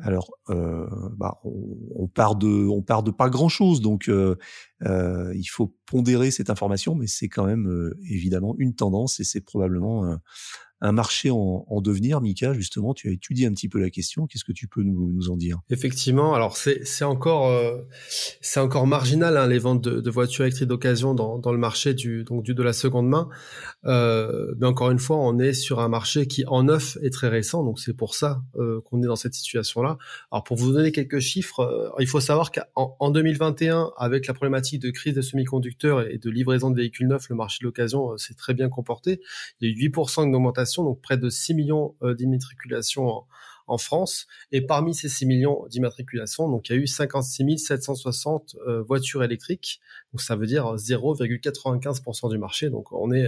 alors, 0.03 0.29
euh, 0.49 0.87
bah, 1.17 1.39
on, 1.43 2.07
part 2.07 2.35
de, 2.35 3.11
pas 3.11 3.29
grand 3.29 3.49
chose, 3.49 3.81
donc 3.81 4.09
euh, 4.09 4.35
euh, 4.83 5.33
il 5.35 5.45
faut 5.45 5.75
pondérer 5.85 6.29
cette 6.29 6.49
information, 6.49 6.93
mais 6.95 7.07
c'est 7.07 7.29
quand 7.29 7.45
même 7.45 7.93
évidemment 8.09 8.55
une 8.57 8.75
tendance 8.75 9.19
et 9.19 9.23
c'est 9.23 9.41
probablement 9.41 10.17
un 10.81 10.91
marché 10.91 11.31
en, 11.31 11.65
en, 11.67 11.81
devenir. 11.81 12.21
Mika, 12.21 12.53
justement, 12.53 12.93
tu 12.93 13.09
as 13.09 13.11
étudié 13.11 13.47
un 13.47 13.53
petit 13.53 13.69
peu 13.69 13.79
la 13.79 13.89
question. 13.89 14.27
Qu'est-ce 14.27 14.43
que 14.43 14.51
tu 14.51 14.67
peux 14.67 14.83
nous, 14.83 15.11
nous 15.11 15.29
en 15.29 15.37
dire? 15.37 15.59
Effectivement, 15.69 16.33
alors 16.33 16.57
c'est 16.57 17.03
encore 17.03 17.47
euh, 17.47 17.81
c'est 18.41 18.59
encore 18.59 18.87
marginal 18.87 19.37
hein, 19.37 19.47
les 19.47 19.59
ventes 19.59 19.83
de, 19.83 20.01
de 20.01 20.09
voitures 20.09 20.45
électriques 20.45 20.67
d'occasion 20.67 21.13
dans, 21.13 21.39
dans, 21.39 21.51
le 21.51 21.57
marché 21.57 21.93
du 21.93 22.23
donc 22.23 22.43
du 22.43 22.53
de 22.53 22.63
la 22.63 22.73
seconde 22.73 23.07
main. 23.07 23.29
Euh, 23.85 24.53
mais 24.59 24.67
encore 24.67 24.91
une 24.91 24.99
fois, 24.99 25.17
on 25.17 25.39
est 25.39 25.53
sur 25.53 25.79
un 25.79 25.89
marché 25.89 26.27
qui 26.27 26.45
en 26.45 26.63
neuf 26.63 26.97
est 27.01 27.09
très 27.11 27.29
récent, 27.29 27.63
donc 27.63 27.79
c'est 27.79 27.93
pour 27.93 28.15
ça 28.15 28.41
euh, 28.55 28.81
qu'on 28.85 29.01
est 29.01 29.07
dans 29.07 29.15
cette 29.15 29.33
situation-là. 29.33 29.97
Alors 30.31 30.43
pour 30.43 30.57
vous 30.57 30.73
donner 30.73 30.91
quelques 30.91 31.19
chiffres, 31.19 31.61
euh, 31.61 31.89
il 31.99 32.07
faut 32.07 32.19
savoir 32.19 32.51
qu'en 32.51 32.95
en 32.99 33.11
2021, 33.11 33.91
avec 33.97 34.27
la 34.27 34.33
problématique 34.33 34.81
de 34.81 34.89
crise 34.89 35.15
des 35.15 35.21
semi-conducteurs 35.21 36.07
et 36.07 36.17
de 36.17 36.29
livraison 36.29 36.69
de 36.69 36.75
véhicules 36.75 37.07
neufs, 37.07 37.29
le 37.29 37.35
marché 37.35 37.59
de 37.61 37.65
l'occasion 37.65 38.11
euh, 38.11 38.17
s'est 38.17 38.33
très 38.33 38.53
bien 38.53 38.69
comporté. 38.69 39.21
Il 39.61 39.69
y 39.69 39.71
a 39.71 39.75
eu 39.75 39.89
8% 39.89 40.31
d'augmentation, 40.31 40.66
donc 40.75 41.01
près 41.01 41.17
de 41.17 41.29
6 41.29 41.53
millions 41.53 41.95
euh, 42.01 42.13
d'immatriculations 42.13 43.23
en, 43.67 43.77
France. 43.77 44.27
Et 44.53 44.61
parmi 44.61 44.93
ces 44.93 45.09
6 45.09 45.25
millions 45.25 45.65
d'immatriculations, 45.69 46.49
donc 46.49 46.69
il 46.69 46.75
y 46.75 46.79
a 46.79 46.81
eu 46.81 46.87
56 46.87 47.57
760 47.57 48.55
euh, 48.65 48.81
voitures 48.81 49.23
électriques. 49.23 49.81
Donc 50.13 50.21
ça 50.21 50.37
veut 50.37 50.45
dire 50.45 50.75
0,95% 50.75 52.29
du 52.29 52.37
marché. 52.37 52.69
Donc 52.69 52.91
on 52.93 53.11
est 53.11 53.27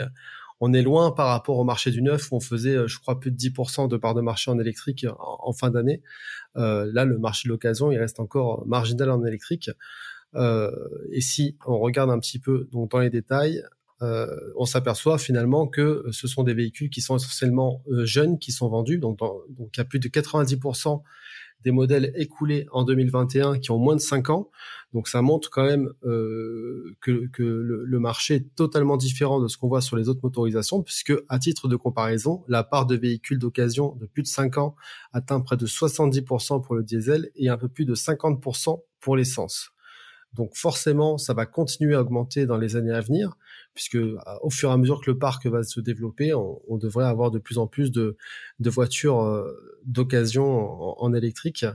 on 0.62 0.73
est 0.73 0.82
loin 0.82 1.12
par 1.12 1.28
rapport 1.28 1.58
au 1.58 1.63
marché 1.63 1.89
du 1.91 2.02
neuf 2.02 2.32
où 2.32 2.36
on 2.36 2.39
faisait, 2.39 2.88
je 2.88 2.99
crois, 2.99 3.19
plus 3.19 3.32
de 3.32 3.38
10% 3.38 3.88
de 3.88 3.97
part 3.97 4.13
de 4.13 4.21
marché 4.21 4.52
en 4.52 4.60
électrique 4.60 5.06
en, 5.17 5.54
fin 5.54 5.71
d'année. 5.71 6.02
Euh, 6.58 6.89
là, 6.93 7.06
le 7.06 7.17
marché 7.17 7.47
de 7.47 7.54
l'occasion, 7.54 7.91
il 7.91 7.97
reste 7.97 8.19
encore 8.19 8.65
marginal 8.67 9.10
en 9.12 9.23
électrique. 9.23 9.69
Euh, 10.36 10.71
et 11.12 11.21
si 11.21 11.58
on 11.65 11.80
regarde 11.80 12.10
un 12.10 12.19
petit 12.19 12.39
peu 12.39 12.67
dans 12.71 12.99
les 12.99 13.10
détails, 13.10 13.60
euh, 13.60 13.67
on 14.01 14.65
s'aperçoit 14.65 15.17
finalement 15.17 15.67
que 15.67 16.05
ce 16.12 16.27
sont 16.27 16.43
des 16.43 16.53
véhicules 16.53 16.89
qui 16.89 17.01
sont 17.01 17.17
essentiellement 17.17 17.83
euh, 17.91 18.05
jeunes 18.05 18.39
qui 18.39 18.51
sont 18.51 18.69
vendus. 18.69 18.97
Donc, 18.97 19.19
il 19.21 19.77
y 19.77 19.81
a 19.81 19.85
plus 19.85 19.99
de 19.99 20.07
90% 20.07 21.01
des 21.63 21.71
modèles 21.71 22.13
écoulés 22.15 22.67
en 22.71 22.83
2021 22.83 23.59
qui 23.59 23.71
ont 23.71 23.77
moins 23.77 23.95
de 23.95 24.01
5 24.01 24.29
ans. 24.29 24.49
Donc 24.93 25.07
ça 25.07 25.21
montre 25.21 25.49
quand 25.49 25.65
même 25.65 25.91
euh, 26.05 26.95
que, 27.01 27.27
que 27.27 27.43
le, 27.43 27.83
le, 27.83 27.99
marché 27.99 28.35
est 28.35 28.55
totalement 28.55 28.97
différent 28.97 29.39
de 29.39 29.47
ce 29.47 29.57
qu'on 29.57 29.67
voit 29.67 29.81
sur 29.81 29.97
les 29.97 30.09
autres 30.09 30.21
motorisations, 30.23 30.81
puisque 30.81 31.13
à 31.27 31.38
titre 31.38 31.67
de 31.67 31.75
comparaison, 31.75 32.43
la 32.47 32.63
part 32.63 32.85
de 32.85 32.95
véhicules 32.95 33.38
d'occasion 33.38 33.95
de 33.99 34.05
plus 34.05 34.23
de 34.23 34.27
5 34.27 34.57
ans 34.57 34.75
atteint 35.13 35.41
près 35.41 35.57
de 35.57 35.67
70% 35.67 36.63
pour 36.63 36.75
le 36.75 36.83
diesel 36.83 37.29
et 37.35 37.49
un 37.49 37.57
peu 37.57 37.67
plus 37.67 37.85
de 37.85 37.93
50% 37.93 38.81
pour 38.99 39.15
l'essence. 39.15 39.71
Donc 40.34 40.56
forcément, 40.56 41.18
ça 41.18 41.34
va 41.34 41.46
continuer 41.46 41.96
à 41.96 42.02
augmenter 42.02 42.46
dans 42.46 42.58
les 42.58 42.76
années 42.76 42.94
à 42.94 43.02
venir, 43.02 43.36
puisque 43.74 43.98
au 44.42 44.50
fur 44.50 44.70
et 44.70 44.74
à 44.74 44.78
mesure 44.78 45.02
que 45.02 45.10
le 45.10 45.18
parc 45.18 45.48
va 45.48 45.63
se 45.63 45.80
développer, 45.80 46.34
on, 46.34 46.78
devrait 46.78 47.06
avoir 47.06 47.32
de 47.32 47.39
plus 47.39 47.58
en 47.58 47.68
plus 47.68 47.92
de, 47.92 48.15
voitures 48.60 49.22
euh, 49.22 49.80
d'occasion 49.86 51.02
en, 51.02 51.13
électrique 51.13 51.65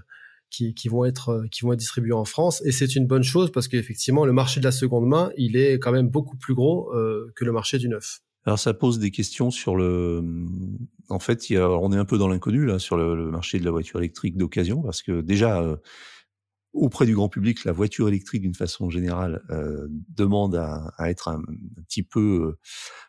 qui, 0.51 0.88
vont 0.88 1.05
être 1.05 1.47
qui 1.51 1.62
vont 1.62 1.73
être 1.73 1.81
distribuées 1.81 2.12
en 2.12 2.25
France. 2.25 2.62
Et 2.64 2.71
c'est 2.71 2.95
une 2.95 3.07
bonne 3.07 3.25
chose 3.25 3.51
parce 3.51 3.67
qu'effectivement, 3.67 4.25
le 4.25 4.33
marché 4.33 4.61
de 4.61 4.64
la 4.64 4.73
seconde 4.73 5.07
main, 5.07 5.31
il 5.37 5.57
est 5.57 5.81
quand 5.81 5.93
même 5.93 6.09
beaucoup 6.09 6.37
plus 6.37 6.55
gros 6.55 6.95
euh, 6.95 7.33
que 7.35 7.45
le 7.45 7.53
marché 7.53 7.79
du 7.79 7.88
neuf. 7.88 8.21
Alors 8.47 8.59
ça 8.59 8.75
pose 8.75 8.99
des 8.99 9.11
questions 9.11 9.51
sur 9.51 9.75
le. 9.75 10.23
En 11.09 11.19
fait, 11.19 11.43
on 11.51 11.93
est 11.93 11.97
un 11.97 12.05
peu 12.05 12.19
dans 12.19 12.29
l'inconnu 12.29 12.67
là 12.67 12.79
sur 12.79 12.97
le, 12.97 13.31
marché 13.31 13.59
de 13.59 13.64
la 13.64 13.71
voiture 13.71 14.01
électrique 14.01 14.37
d'occasion 14.37 14.83
parce 14.83 15.03
que 15.03 15.23
déjà 15.23 15.61
euh, 15.61 15.77
auprès 16.74 17.06
du 17.06 17.14
grand 17.14 17.28
public, 17.28 17.64
la 17.64 17.72
voiture 17.72 18.08
électrique, 18.08 18.42
d'une 18.42 18.54
façon 18.54 18.90
générale, 18.90 19.42
euh, 19.50 19.87
demande 20.08 20.56
à, 20.56 20.92
à, 20.98 21.08
être 21.08 21.28
un, 21.28 21.40
petit 21.88 22.02
peu, 22.02 22.20
euh, 22.20 22.58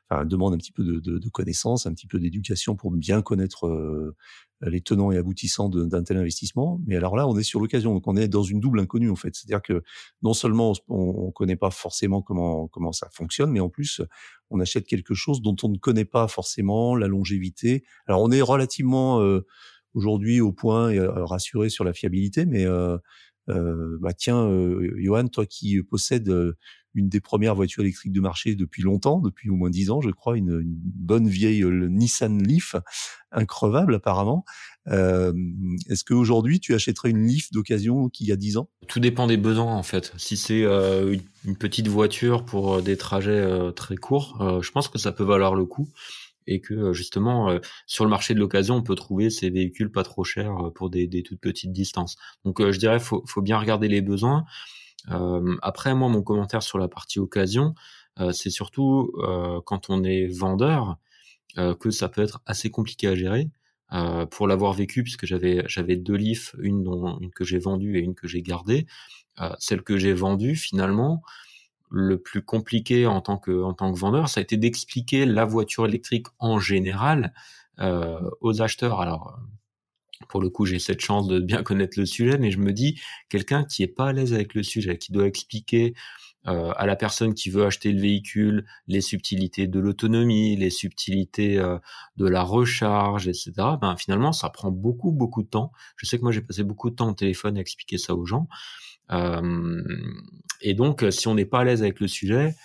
enfin, 0.10 0.24
demande 0.24 0.54
un 0.54 0.58
petit 0.58 0.72
peu 0.72 0.84
de, 0.84 1.00
de, 1.00 1.18
de 1.18 1.30
connaissances, 1.30 1.88
un 1.88 1.94
petit 1.94 2.08
peu 2.08 2.20
d'éducation 2.20 2.76
pour 2.76 2.92
bien 2.92 3.22
connaître 3.22 3.68
euh, 3.68 4.16
les 4.62 4.82
tenants 4.82 5.12
et 5.12 5.18
aboutissants 5.18 5.68
d'un 5.68 6.04
tel 6.04 6.18
investissement. 6.18 6.80
Mais 6.86 6.96
alors 6.96 7.18
là, 7.18 7.28
on 7.28 7.38
est 7.38 7.44
sur 7.44 7.60
l'occasion, 7.60 7.94
donc 7.94 8.08
on 8.08 8.16
est 8.16 8.28
dans 8.28 8.44
une 8.44 8.60
double 8.60 8.80
inconnue 8.80 9.10
en 9.10 9.16
fait. 9.16 9.36
C'est-à-dire 9.36 9.62
que 9.62 9.84
non 10.22 10.34
seulement 10.34 10.74
on 10.88 11.28
ne 11.28 11.32
connaît 11.32 11.58
pas 11.58 11.72
forcément 11.72 12.22
comment 12.22 12.68
comment 12.68 12.92
ça 12.94 13.10
fonctionne, 13.12 13.52
mais 13.52 13.60
en 13.60 13.70
plus 13.70 14.02
on 14.50 14.60
achète 14.60 14.86
quelque 14.86 15.14
chose 15.14 15.42
dont 15.42 15.56
on 15.64 15.70
ne 15.70 15.78
connaît 15.78 16.06
pas 16.06 16.28
forcément 16.28 16.96
la 16.96 17.08
longévité. 17.08 17.84
Alors 18.08 18.22
on 18.22 18.32
est 18.32 18.42
relativement 18.42 19.22
euh, 19.22 19.46
aujourd'hui 19.94 20.40
au 20.40 20.52
point 20.52 20.92
et 20.92 21.00
rassuré 21.00 21.70
sur 21.70 21.84
la 21.84 21.94
fiabilité, 21.94 22.46
mais 22.46 22.66
euh, 22.66 22.98
bah 23.48 24.14
tiens, 24.14 24.46
euh, 24.46 24.92
Johan, 24.98 25.28
toi 25.28 25.46
qui 25.46 25.82
possèdes 25.84 26.30
euh, 26.30 26.58
une 26.94 27.10
des 27.10 27.20
premières 27.20 27.56
voitures 27.56 27.84
électriques 27.84 28.14
de 28.14 28.22
marché 28.22 28.56
depuis 28.56 28.82
longtemps, 28.82 29.20
depuis 29.20 29.50
au 29.50 29.56
moins 29.56 29.70
dix 29.70 29.92
ans, 29.92 30.02
je 30.02 30.10
crois, 30.10 30.38
une, 30.38 30.62
une 30.62 30.80
bonne 30.80 31.28
vieille 31.28 31.64
Nissan 31.66 32.42
Leaf, 32.42 32.76
increvable 33.32 33.96
apparemment. 33.96 34.46
Euh, 34.88 35.34
Est-ce 35.90 36.06
qu'aujourd'hui 36.06 36.60
tu 36.60 36.74
achèterais 36.74 37.10
une 37.10 37.26
Leaf 37.26 37.52
d'occasion 37.52 38.08
qui 38.08 38.32
a 38.32 38.38
dix 38.38 38.56
ans? 38.56 38.70
Tout 38.88 39.02
dépend 39.02 39.28
des 39.28 39.38
besoins 39.38 39.76
en 39.76 39.84
fait. 39.84 40.14
Si 40.18 40.38
c'est 40.38 40.64
euh, 40.64 41.18
une 41.44 41.58
petite 41.58 41.90
voiture 41.90 42.46
pour 42.46 42.82
des 42.82 42.96
trajets 42.96 43.46
très 43.76 43.98
courts, 43.98 44.62
je 44.62 44.72
pense 44.72 44.88
que 44.88 44.98
ça 44.98 45.12
peut 45.12 45.26
valoir 45.26 45.54
le 45.54 45.66
coup 45.66 45.90
et 46.48 46.62
que 46.62 46.74
euh, 46.74 46.94
justement 46.94 47.50
euh, 47.50 47.60
sur 47.88 48.04
le 48.04 48.10
marché 48.10 48.34
de 48.34 48.40
l'occasion 48.40 48.76
on 48.76 48.84
peut 48.84 48.96
trouver 48.96 49.30
ces 49.30 49.50
véhicules 49.50 49.92
pas 49.92 50.04
trop 50.04 50.24
chers 50.24 50.58
euh, 50.58 50.70
pour 50.72 50.90
des, 50.90 51.08
des 51.08 51.24
toutes 51.24 51.40
petites 51.40 51.72
distances. 51.72 52.16
Donc 52.44 52.62
je 52.62 52.78
dirais 52.78 53.00
faut 53.00 53.24
faut 53.28 53.42
bien 53.42 53.58
regarder 53.58 53.88
les 53.88 54.02
besoins. 54.02 54.46
après 55.62 55.94
moi 55.94 56.10
mon 56.10 56.24
commentaire 56.24 56.64
sur 56.64 56.78
la 56.80 56.88
partie 56.88 57.20
occasion 57.20 57.76
c'est 58.32 58.50
surtout 58.50 59.12
quand 59.66 59.90
on 59.90 60.04
est 60.04 60.28
vendeur 60.28 60.98
que 61.80 61.92
ça 61.92 62.10
peut 62.10 62.22
être 62.22 62.42
assez 62.46 62.72
compliqué 62.72 63.08
à 63.08 63.16
gérer. 63.16 63.50
pour 64.32 64.48
l'avoir 64.48 64.74
vécu 64.74 65.04
puisque 65.04 65.26
j'avais 65.26 65.64
j'avais 65.68 65.98
deux 65.98 66.16
Leaf, 66.16 66.56
une 66.60 66.84
dont 66.84 67.20
une 67.20 67.32
que 67.32 67.44
j'ai 67.44 67.60
vendue 67.60 67.98
et 67.98 68.02
une 68.02 68.16
que 68.16 68.28
j'ai 68.28 68.42
gardée. 68.42 68.88
celle 69.60 69.84
que 69.84 69.98
j'ai 69.98 70.14
vendue 70.14 70.56
finalement, 70.56 71.22
le 71.90 72.18
plus 72.18 72.42
compliqué 72.42 73.06
en 73.06 73.22
tant 73.22 73.38
que 73.38 73.64
en 73.64 73.74
tant 73.74 73.94
que 73.94 74.00
vendeur, 74.00 74.30
ça 74.30 74.40
a 74.40 74.44
été 74.44 74.58
d'expliquer 74.58 75.26
la 75.26 75.46
voiture 75.46 75.86
électrique 75.86 76.28
en 76.40 76.60
général 76.60 77.34
euh, 77.80 78.20
aux 78.42 78.62
acheteurs. 78.62 79.02
Alors 79.02 79.38
euh, 79.38 79.42
pour 80.30 80.42
le 80.42 80.50
coup, 80.50 80.66
j'ai 80.66 80.80
cette 80.80 81.02
chance 81.02 81.28
de 81.28 81.40
bien 81.40 81.64
connaître 81.64 82.00
le 82.00 82.06
sujet, 82.06 82.38
mais 82.38 82.52
je 82.52 82.60
me 82.60 82.74
dis 82.74 83.00
quelqu'un 83.30 83.64
qui 83.64 83.84
est 83.84 83.88
pas 83.88 84.08
à 84.08 84.14
l'aise 84.14 84.34
avec 84.34 84.54
le 84.54 84.64
sujet, 84.64 84.98
qui 84.98 85.12
doit 85.12 85.28
expliquer 85.28 85.94
euh, 86.48 86.72
à 86.76 86.86
la 86.86 86.96
personne 86.96 87.34
qui 87.34 87.50
veut 87.50 87.66
acheter 87.66 87.92
le 87.92 88.02
véhicule 88.02 88.66
les 88.88 89.02
subtilités 89.02 89.68
de 89.68 89.80
l'autonomie, 89.80 90.56
les 90.56 90.70
subtilités 90.70 91.58
euh, 91.58 91.78
de 92.18 92.28
la 92.28 92.44
recharge, 92.44 93.28
etc. 93.28 93.54
Ben 93.82 93.96
finalement, 93.98 94.32
ça 94.32 94.50
prend 94.50 94.72
beaucoup 94.72 95.12
beaucoup 95.12 95.44
de 95.44 95.50
temps. 95.50 95.72
Je 95.98 96.06
sais 96.06 96.18
que 96.18 96.24
moi 96.24 96.32
j'ai 96.32 96.42
passé 96.42 96.64
beaucoup 96.64 96.90
de 96.90 96.96
temps 96.96 97.10
au 97.10 97.14
téléphone 97.14 97.58
à 97.58 97.62
expliquer 97.62 97.98
ça 97.98 98.16
aux 98.16 98.26
gens. 98.26 98.48
Euh, 99.12 99.84
et 100.62 100.74
donc, 100.74 101.04
euh, 101.04 101.12
si 101.12 101.28
on 101.28 101.36
n'est 101.36 101.46
pas 101.46 101.60
à 101.60 101.64
l'aise 101.64 101.82
avec 101.82 102.00
le 102.00 102.08
sujet, 102.08 102.56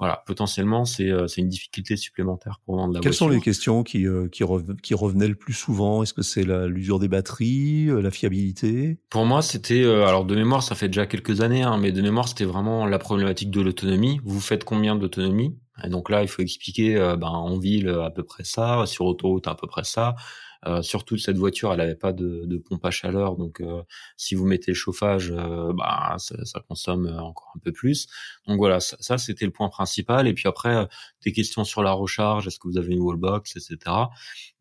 voilà, 0.00 0.24
potentiellement, 0.26 0.84
c'est 0.84 1.08
euh, 1.10 1.28
une 1.36 1.48
difficulté 1.48 1.96
supplémentaire 1.96 2.58
pour 2.64 2.74
vendre 2.74 2.94
la 2.94 3.00
Quelles 3.00 3.10
voiture. 3.12 3.26
sont 3.26 3.28
les 3.28 3.40
questions 3.40 3.84
qui, 3.84 4.06
qui, 4.32 4.42
qui 4.82 4.94
revenaient 4.94 5.28
le 5.28 5.34
plus 5.36 5.52
souvent? 5.52 6.02
Est-ce 6.02 6.14
que 6.14 6.22
c'est 6.22 6.42
l'usure 6.42 6.98
des 6.98 7.06
batteries, 7.06 7.86
la 7.86 8.10
fiabilité? 8.10 8.98
Pour 9.10 9.26
moi, 9.26 9.42
c'était, 9.42 9.84
alors 9.84 10.24
de 10.24 10.34
mémoire, 10.34 10.62
ça 10.62 10.74
fait 10.74 10.88
déjà 10.88 11.06
quelques 11.06 11.42
années, 11.42 11.62
hein, 11.62 11.76
mais 11.78 11.92
de 11.92 12.02
mémoire, 12.02 12.26
c'était 12.26 12.44
vraiment 12.44 12.86
la 12.86 12.98
problématique 12.98 13.50
de 13.50 13.60
l'autonomie. 13.60 14.20
Vous 14.24 14.40
faites 14.40 14.64
combien 14.64 14.96
d'autonomie? 14.96 15.56
Et 15.84 15.88
donc 15.88 16.10
là, 16.10 16.22
il 16.22 16.28
faut 16.28 16.42
expliquer, 16.42 16.94
ben, 17.18 17.28
en 17.28 17.58
ville, 17.58 17.88
à 17.88 18.10
peu 18.10 18.22
près 18.22 18.44
ça, 18.44 18.84
sur 18.86 19.06
autoroute, 19.06 19.46
à 19.46 19.54
peu 19.54 19.66
près 19.66 19.84
ça. 19.84 20.16
Euh, 20.66 20.82
surtout 20.82 21.16
cette 21.16 21.38
voiture, 21.38 21.72
elle 21.72 21.78
n'avait 21.78 21.94
pas 21.94 22.12
de, 22.12 22.42
de, 22.44 22.58
pompe 22.58 22.84
à 22.84 22.90
chaleur, 22.90 23.36
donc 23.36 23.62
euh, 23.62 23.82
si 24.18 24.34
vous 24.34 24.44
mettez 24.44 24.72
le 24.72 24.76
chauffage, 24.76 25.32
euh, 25.34 25.72
bah 25.72 26.16
ça, 26.18 26.44
ça, 26.44 26.60
consomme 26.60 27.06
encore 27.06 27.52
un 27.56 27.60
peu 27.60 27.72
plus. 27.72 28.08
Donc 28.46 28.58
voilà, 28.58 28.78
ça, 28.80 28.96
ça 29.00 29.16
c'était 29.16 29.46
le 29.46 29.52
point 29.52 29.70
principal. 29.70 30.28
Et 30.28 30.34
puis 30.34 30.48
après, 30.48 30.86
des 31.24 31.32
questions 31.32 31.64
sur 31.64 31.82
la 31.82 31.92
recharge, 31.92 32.46
est-ce 32.46 32.58
que 32.58 32.68
vous 32.68 32.76
avez 32.76 32.92
une 32.92 33.00
wallbox, 33.00 33.56
etc. 33.56 33.78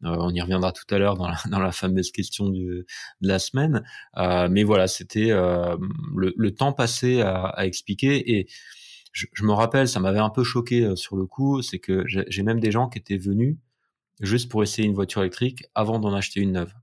on 0.01 0.29
y 0.33 0.41
reviendra 0.41 0.71
tout 0.71 0.85
à 0.93 0.97
l'heure 0.97 1.15
dans 1.15 1.27
la, 1.27 1.38
dans 1.51 1.59
la 1.59 1.71
fameuse 1.73 2.12
question 2.12 2.49
du, 2.49 2.85
de 3.21 3.27
la 3.27 3.39
semaine. 3.39 3.83
mais 4.15 4.63
voilà, 4.63 4.88
c'était 4.88 5.29
le, 5.29 6.33
le, 6.35 6.55
temps 6.55 6.73
passé 6.73 7.21
à, 7.21 7.45
à 7.47 7.65
expliquer 7.65 8.38
et 8.38 8.47
je, 9.12 9.25
je, 9.33 9.43
me 9.43 9.51
rappelle, 9.53 9.88
ça 9.88 9.99
m'avait 9.99 10.19
un 10.19 10.29
peu 10.29 10.43
choqué 10.43 10.95
sur 10.95 11.15
le 11.17 11.25
coup, 11.25 11.62
c'est 11.62 11.79
que 11.79 12.03
j'ai 12.07 12.43
même 12.43 12.59
des 12.59 12.71
gens 12.71 12.88
qui 12.88 12.99
étaient 12.99 13.17
venus 13.17 13.57
juste 14.19 14.49
pour 14.49 14.63
essayer 14.63 14.88
une 14.88 14.93
voiture 14.93 15.21
électrique 15.21 15.65
avant 15.75 15.99
d'en 15.99 16.13
acheter 16.13 16.39
une 16.39 16.53
neuve. 16.53 16.73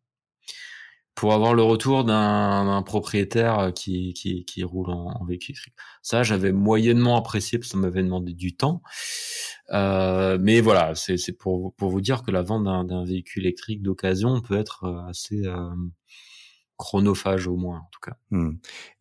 Pour 1.14 1.32
avoir 1.32 1.54
le 1.54 1.62
retour 1.62 2.04
d'un 2.04 2.82
propriétaire 2.84 3.72
qui, 3.74 4.12
qui, 4.12 4.44
qui 4.44 4.64
roule 4.64 4.90
en, 4.90 5.24
véhicule 5.24 5.54
électrique. 5.54 5.74
Ça, 6.02 6.22
j'avais 6.22 6.52
moyennement 6.52 7.16
apprécié 7.16 7.58
parce 7.58 7.68
que 7.68 7.72
ça 7.72 7.78
m'avait 7.78 8.02
demandé 8.02 8.34
du 8.34 8.54
temps. 8.54 8.82
Euh, 9.72 10.36
mais 10.38 10.60
voilà, 10.60 10.94
c'est 10.94 11.32
pour, 11.32 11.74
pour 11.76 11.90
vous 11.90 12.02
dire 12.02 12.22
que 12.22 12.30
la 12.30 12.42
vente 12.42 12.64
d'un 12.64 13.04
véhicule 13.04 13.44
électrique 13.44 13.82
d'occasion 13.82 14.42
peut 14.42 14.58
être 14.58 14.84
euh, 14.84 15.08
assez, 15.08 15.46
euh, 15.46 15.70
chronophage 16.76 17.46
au 17.46 17.56
moins 17.56 17.78
en 17.78 17.88
tout 17.90 18.00
cas. 18.00 18.16
Hmm. 18.30 18.52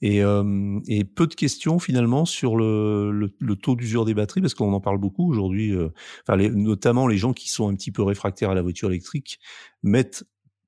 Et, 0.02 0.24
euh, 0.24 0.80
et, 0.88 1.04
peu 1.04 1.28
de 1.28 1.36
questions 1.36 1.80
finalement 1.80 2.26
sur 2.26 2.56
le, 2.56 3.12
le, 3.12 3.56
taux 3.56 3.76
d'usure 3.76 4.06
des 4.06 4.14
batteries 4.14 4.42
parce 4.42 4.54
qu'on 4.54 4.74
en 4.74 4.82
parle 4.82 4.98
beaucoup 4.98 5.30
aujourd'hui. 5.30 5.74
Euh, 5.74 5.90
enfin, 6.28 6.38
notamment 6.38 7.08
les 7.08 7.18
gens 7.18 7.34
qui 7.34 7.50
sont 7.50 7.70
un 7.70 7.76
petit 7.76 7.92
peu 7.92 8.04
réfractaires 8.04 8.52
à 8.52 8.56
la 8.56 8.62
voiture 8.62 8.90
électrique 8.90 9.40
mettent 9.84 10.26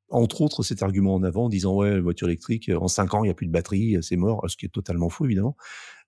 entre 0.10 0.42
autres 0.42 0.64
cet 0.64 0.84
argument 0.84 1.16
en 1.16 1.24
avant 1.24 1.46
en 1.46 1.50
disant 1.50 1.76
ouais 1.76 1.92
la 1.92 2.02
voiture 2.02 2.28
électrique 2.28 2.72
en 2.74 2.88
cinq 2.88 3.14
ans 3.14 3.26
il 3.26 3.28
y 3.28 3.30
a 3.30 3.34
plus 3.34 3.48
de 3.48 3.52
batterie 3.52 3.98
c'est 4.02 4.16
mort 4.16 4.46
ce 4.48 4.56
qui 4.56 4.66
est 4.66 4.70
totalement 4.70 5.10
faux 5.10 5.26
évidemment 5.26 5.58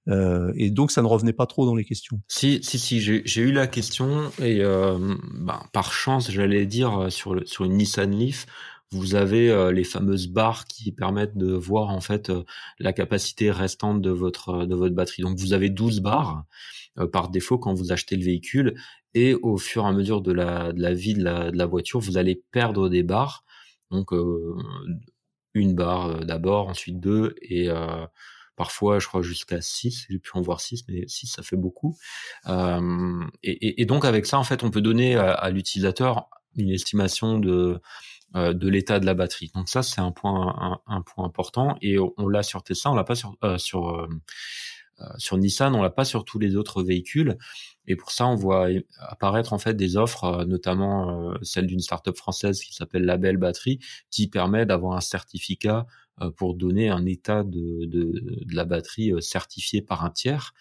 euh, 0.08 0.52
et 0.56 0.70
donc 0.70 0.92
ça 0.92 1.02
ne 1.02 1.08
revenait 1.08 1.34
pas 1.34 1.46
trop 1.46 1.66
dans 1.66 1.76
les 1.76 1.86
questions. 1.86 2.22
Si, 2.28 2.60
si, 2.64 2.80
si, 2.80 3.00
j'ai 3.00 3.42
eu 3.42 3.52
la 3.52 3.68
question 3.68 4.32
et 4.40 4.62
euh, 4.62 5.16
bah, 5.36 5.64
par 5.74 5.94
chance, 5.94 6.32
j'allais 6.32 6.66
dire 6.66 6.98
euh, 6.98 7.10
sur 7.10 7.36
le, 7.36 7.46
sur 7.46 7.66
une 7.66 7.74
Nissan 7.74 8.12
Leaf, 8.12 8.46
vous 8.91 9.15
avez 9.15 9.49
euh, 9.49 9.71
les 9.71 9.84
fameuses 9.84 10.28
barres 10.28 10.66
qui 10.66 10.91
permettent 10.91 11.38
de 11.38 11.53
voir 11.53 11.89
en 11.89 12.01
fait 12.01 12.30
euh, 12.30 12.43
la 12.80 12.93
capacité 12.93 13.51
restante 13.51 14.01
de 14.01 14.09
votre 14.09 14.66
de 14.66 14.76
votre 14.76 14.95
batterie. 14.95 15.22
Donc 15.24 15.38
vous 15.38 15.53
avez 15.53 15.70
12 15.70 16.01
barres 16.01 16.45
par 17.14 17.30
défaut 17.30 17.57
quand 17.57 17.74
vous 17.74 17.91
achetez 17.91 18.18
le 18.18 18.26
véhicule 18.26 18.76
et 19.14 19.34
au 19.36 19.57
fur 19.57 19.86
et 19.86 19.88
à 19.88 19.91
mesure 19.93 20.22
de 20.22 20.32
la 20.32 20.74
de 20.74 20.82
la 20.82 20.93
vie 20.93 21.14
de 21.14 21.24
la, 21.24 21.51
de 21.51 21.57
la 21.57 21.66
voiture, 21.66 21.99
vous 21.99 22.18
allez 22.18 22.41
perdre 22.51 22.89
des 22.89 23.03
barres. 23.03 23.45
Donc 23.91 24.11
une 25.53 25.76
barre 25.76 26.26
d'abord, 26.26 26.68
ensuite 26.68 26.99
deux 26.99 27.36
et 27.41 27.70
parfois 28.59 28.99
je 28.99 29.07
crois 29.07 29.22
jusqu'à 29.22 29.61
6, 29.61 30.07
j'ai 30.09 30.20
pu 30.20 30.32
en 30.34 30.41
voir 30.41 30.59
6, 30.59 30.84
mais 30.89 31.07
6 31.07 31.28
ça 31.28 31.43
fait 31.43 31.55
beaucoup. 31.55 31.97
Euh, 32.47 33.24
et, 33.41 33.82
et, 33.82 33.86
donc 33.86 34.03
avec 34.03 34.26
ça, 34.26 34.38
en 34.38 34.43
fait, 34.43 34.66
on 34.66 34.70
peut 34.70 34.82
donner 34.82 35.16
à, 35.16 35.49
l'utilisateur 35.49 36.30
une 36.57 36.70
estimation 36.70 37.39
de 37.39 37.80
euh, 38.36 38.53
de 38.53 38.69
l'état 38.69 38.99
de 38.99 39.07
la 39.07 39.15
batterie. 39.15 39.51
Donc 39.55 39.69
ça, 39.69 39.82
c'est 39.82 40.01
un 40.01 40.11
point 40.11 40.80
un, 40.86 41.01
point 41.01 41.25
important 41.25 41.75
et 41.82 41.97
on, 41.97 42.27
l'a 42.27 42.43
sur 42.43 42.61
Tesla, 42.61 42.91
on 42.91 42.93
l'a 42.93 43.03
pas 43.03 43.15
sur 43.15 43.36
euh, 43.43 43.57
sur 43.57 43.89
euh, 43.89 44.07
sur 45.17 45.38
Nissan, 45.38 45.73
on 45.73 45.82
l'a 45.82 45.89
pas 45.89 46.05
sur 46.05 46.25
tous 46.25 46.38
les 46.38 46.55
autres 46.55 46.84
véhicules. 46.84 47.39
Et 47.88 47.95
pour 47.95 48.11
ça, 48.11 48.27
on 48.27 48.36
voit 48.36 48.67
apparaître 48.99 49.53
en 49.53 49.57
fait 49.57 49.73
des 49.73 49.97
offres, 49.97 50.45
notamment 50.45 51.34
celle 51.41 51.65
d'une 51.65 51.80
startup 51.80 52.15
française 52.15 52.61
qui 52.61 52.75
s'appelle 52.75 53.03
Label 53.03 53.38
Batterie, 53.38 53.80
qui 54.11 54.27
permet 54.27 54.67
d'avoir 54.67 54.95
un 54.95 55.01
certificat 55.01 55.88
pour 56.36 56.53
donner 56.53 56.89
un 56.89 57.05
état 57.07 57.43
de, 57.43 57.86
de, 57.86 58.45
la 58.53 58.65
batterie 58.65 59.13
certifié 59.21 59.82
par 59.82 60.03
un 60.05 60.11
tiers. 60.11 60.53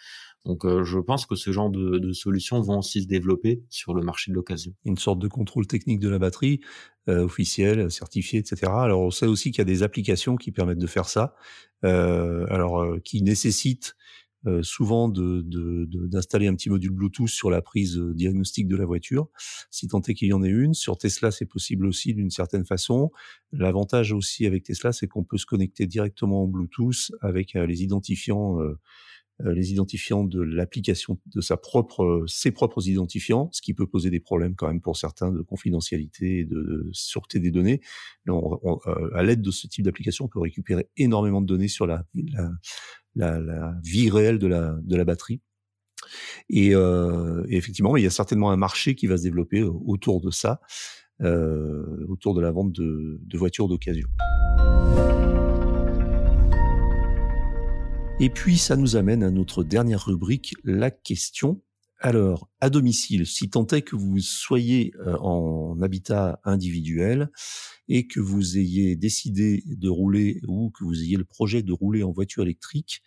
Donc 0.44 0.64
euh, 0.64 0.84
je 0.84 0.98
pense 0.98 1.26
que 1.26 1.34
ce 1.34 1.52
genre 1.52 1.70
de, 1.70 1.98
de, 1.98 2.12
solutions 2.12 2.60
vont 2.60 2.78
aussi 2.78 3.02
se 3.02 3.08
développer 3.08 3.62
sur 3.68 3.92
le 3.92 4.02
marché 4.02 4.30
de 4.30 4.36
l'occasion. 4.36 4.72
Une 4.84 4.96
sorte 4.96 5.18
de 5.18 5.28
contrôle 5.28 5.66
technique 5.66 6.00
de 6.00 6.08
la 6.08 6.18
batterie 6.18 6.60
euh, 7.08 7.24
officiel, 7.24 7.90
certifié, 7.90 8.38
etc. 8.38 8.70
Alors 8.70 9.00
on 9.00 9.10
sait 9.10 9.26
aussi 9.26 9.50
qu'il 9.50 9.58
y 9.58 9.62
a 9.62 9.64
des 9.64 9.82
applications 9.82 10.36
qui 10.36 10.52
permettent 10.52 10.78
de 10.78 10.86
faire 10.86 11.08
ça, 11.08 11.34
euh, 11.84 12.44
alors 12.50 13.00
qui 13.02 13.22
nécessitent 13.22 13.94
euh, 14.46 14.62
souvent 14.62 15.08
d'installer 15.08 16.44
de, 16.44 16.50
de, 16.50 16.52
un 16.52 16.54
petit 16.54 16.68
module 16.68 16.90
Bluetooth 16.90 17.28
sur 17.28 17.50
la 17.50 17.62
prise 17.62 17.98
diagnostique 17.98 18.68
de 18.68 18.76
la 18.76 18.84
voiture, 18.84 19.28
si 19.70 19.88
tant 19.88 20.02
est 20.02 20.12
qu'il 20.12 20.28
y 20.28 20.32
en 20.34 20.42
ait 20.42 20.50
une. 20.50 20.74
Sur 20.74 20.98
Tesla, 20.98 21.30
c'est 21.30 21.46
possible 21.46 21.86
aussi 21.86 22.12
d'une 22.12 22.30
certaine 22.30 22.66
façon. 22.66 23.10
L'avantage 23.52 24.12
aussi 24.12 24.46
avec 24.46 24.64
Tesla, 24.64 24.92
c'est 24.92 25.08
qu'on 25.08 25.24
peut 25.24 25.38
se 25.38 25.46
connecter 25.46 25.86
directement 25.86 26.42
en 26.42 26.46
Bluetooth 26.46 27.10
avec 27.22 27.54
les 27.54 27.82
identifiants 27.82 28.58
les 29.40 29.70
identifiants 29.70 30.24
de 30.24 30.40
l'application 30.40 31.18
de 31.26 31.40
sa 31.40 31.56
propre 31.56 32.24
ses 32.26 32.50
propres 32.50 32.88
identifiants, 32.88 33.48
ce 33.52 33.62
qui 33.62 33.72
peut 33.72 33.86
poser 33.86 34.10
des 34.10 34.20
problèmes 34.20 34.56
quand 34.56 34.66
même 34.66 34.80
pour 34.80 34.96
certains 34.96 35.30
de 35.30 35.42
confidentialité 35.42 36.40
et 36.40 36.44
de, 36.44 36.88
sûreté 36.92 37.38
des 37.38 37.50
données. 37.50 37.80
à 38.26 39.22
l'aide 39.22 39.42
de 39.42 39.50
ce 39.50 39.66
type 39.66 39.84
d'application, 39.84 40.24
on 40.24 40.28
peut 40.28 40.40
récupérer 40.40 40.88
énormément 40.96 41.40
de 41.40 41.46
données 41.46 41.68
sur 41.68 41.86
la, 41.86 42.04
la, 43.14 43.38
la, 43.38 43.74
vie 43.84 44.10
réelle 44.10 44.38
de 44.38 44.46
la, 44.46 44.76
de 44.82 44.96
la 44.96 45.04
batterie. 45.04 45.40
Et, 46.48 46.74
euh, 46.74 47.44
effectivement, 47.48 47.96
il 47.96 48.04
y 48.04 48.06
a 48.06 48.10
certainement 48.10 48.50
un 48.50 48.56
marché 48.56 48.94
qui 48.94 49.06
va 49.06 49.16
se 49.16 49.22
développer 49.22 49.60
euh, 49.60 49.70
autour 49.86 50.20
de 50.20 50.30
ça, 50.30 50.60
euh, 51.20 52.06
autour 52.08 52.34
de 52.34 52.40
la 52.40 52.50
vente 52.50 52.72
de, 52.72 53.20
de 53.22 53.38
voitures 53.38 53.68
d'occasion. 53.68 54.08
Et 58.20 58.30
puis, 58.30 58.58
ça 58.58 58.76
nous 58.76 58.96
amène 58.96 59.22
à 59.22 59.30
notre 59.30 59.62
dernière 59.62 60.06
rubrique, 60.06 60.54
la 60.64 60.90
question 60.90 61.60
alors, 62.00 62.48
à 62.60 62.70
domicile, 62.70 63.26
si 63.26 63.50
tant 63.50 63.66
est 63.66 63.82
que 63.82 63.96
vous 63.96 64.20
soyez 64.20 64.92
euh, 65.00 65.16
en 65.18 65.82
habitat 65.82 66.40
individuel 66.44 67.28
et 67.88 68.06
que 68.06 68.20
vous 68.20 68.56
ayez 68.56 68.94
décidé 68.94 69.64
de 69.66 69.88
rouler 69.88 70.40
ou 70.46 70.70
que 70.70 70.84
vous 70.84 71.02
ayez 71.02 71.16
le 71.16 71.24
projet 71.24 71.60
de 71.60 71.72
rouler 71.72 72.04
en 72.04 72.12
voiture 72.12 72.44
électrique, 72.44 73.02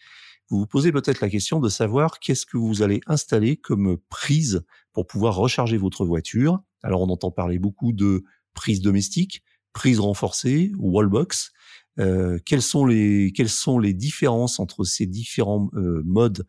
vous 0.50 0.60
vous 0.60 0.68
posez 0.68 0.92
peut-être 0.92 1.22
la 1.22 1.30
question 1.30 1.62
de 1.62 1.70
savoir 1.70 2.20
qu'est-ce 2.20 2.46
que 2.46 2.58
vous 2.58 2.82
allez 2.82 3.00
installer 3.08 3.56
comme 3.56 3.98
prise 4.10 4.62
pour 4.92 5.08
pouvoir 5.08 5.38
recharger 5.38 5.78
votre 5.78 6.04
voiture. 6.04 6.62
Alors, 6.84 7.00
on 7.00 7.10
entend 7.10 7.32
parler 7.32 7.60
beaucoup 7.60 7.94
de 7.94 8.26
prise 8.54 8.82
domestique, 8.82 9.42
prise 9.72 10.02
renforcée, 10.02 10.74
wallbox. 10.78 11.54
Euh, 12.00 12.40
quelles 12.46 12.62
sont 12.62 12.86
les 12.86 13.94
différences 13.94 14.60
entre 14.60 14.84
ces 14.84 15.06
différents 15.06 15.70
euh, 15.74 16.02
modes 16.06 16.46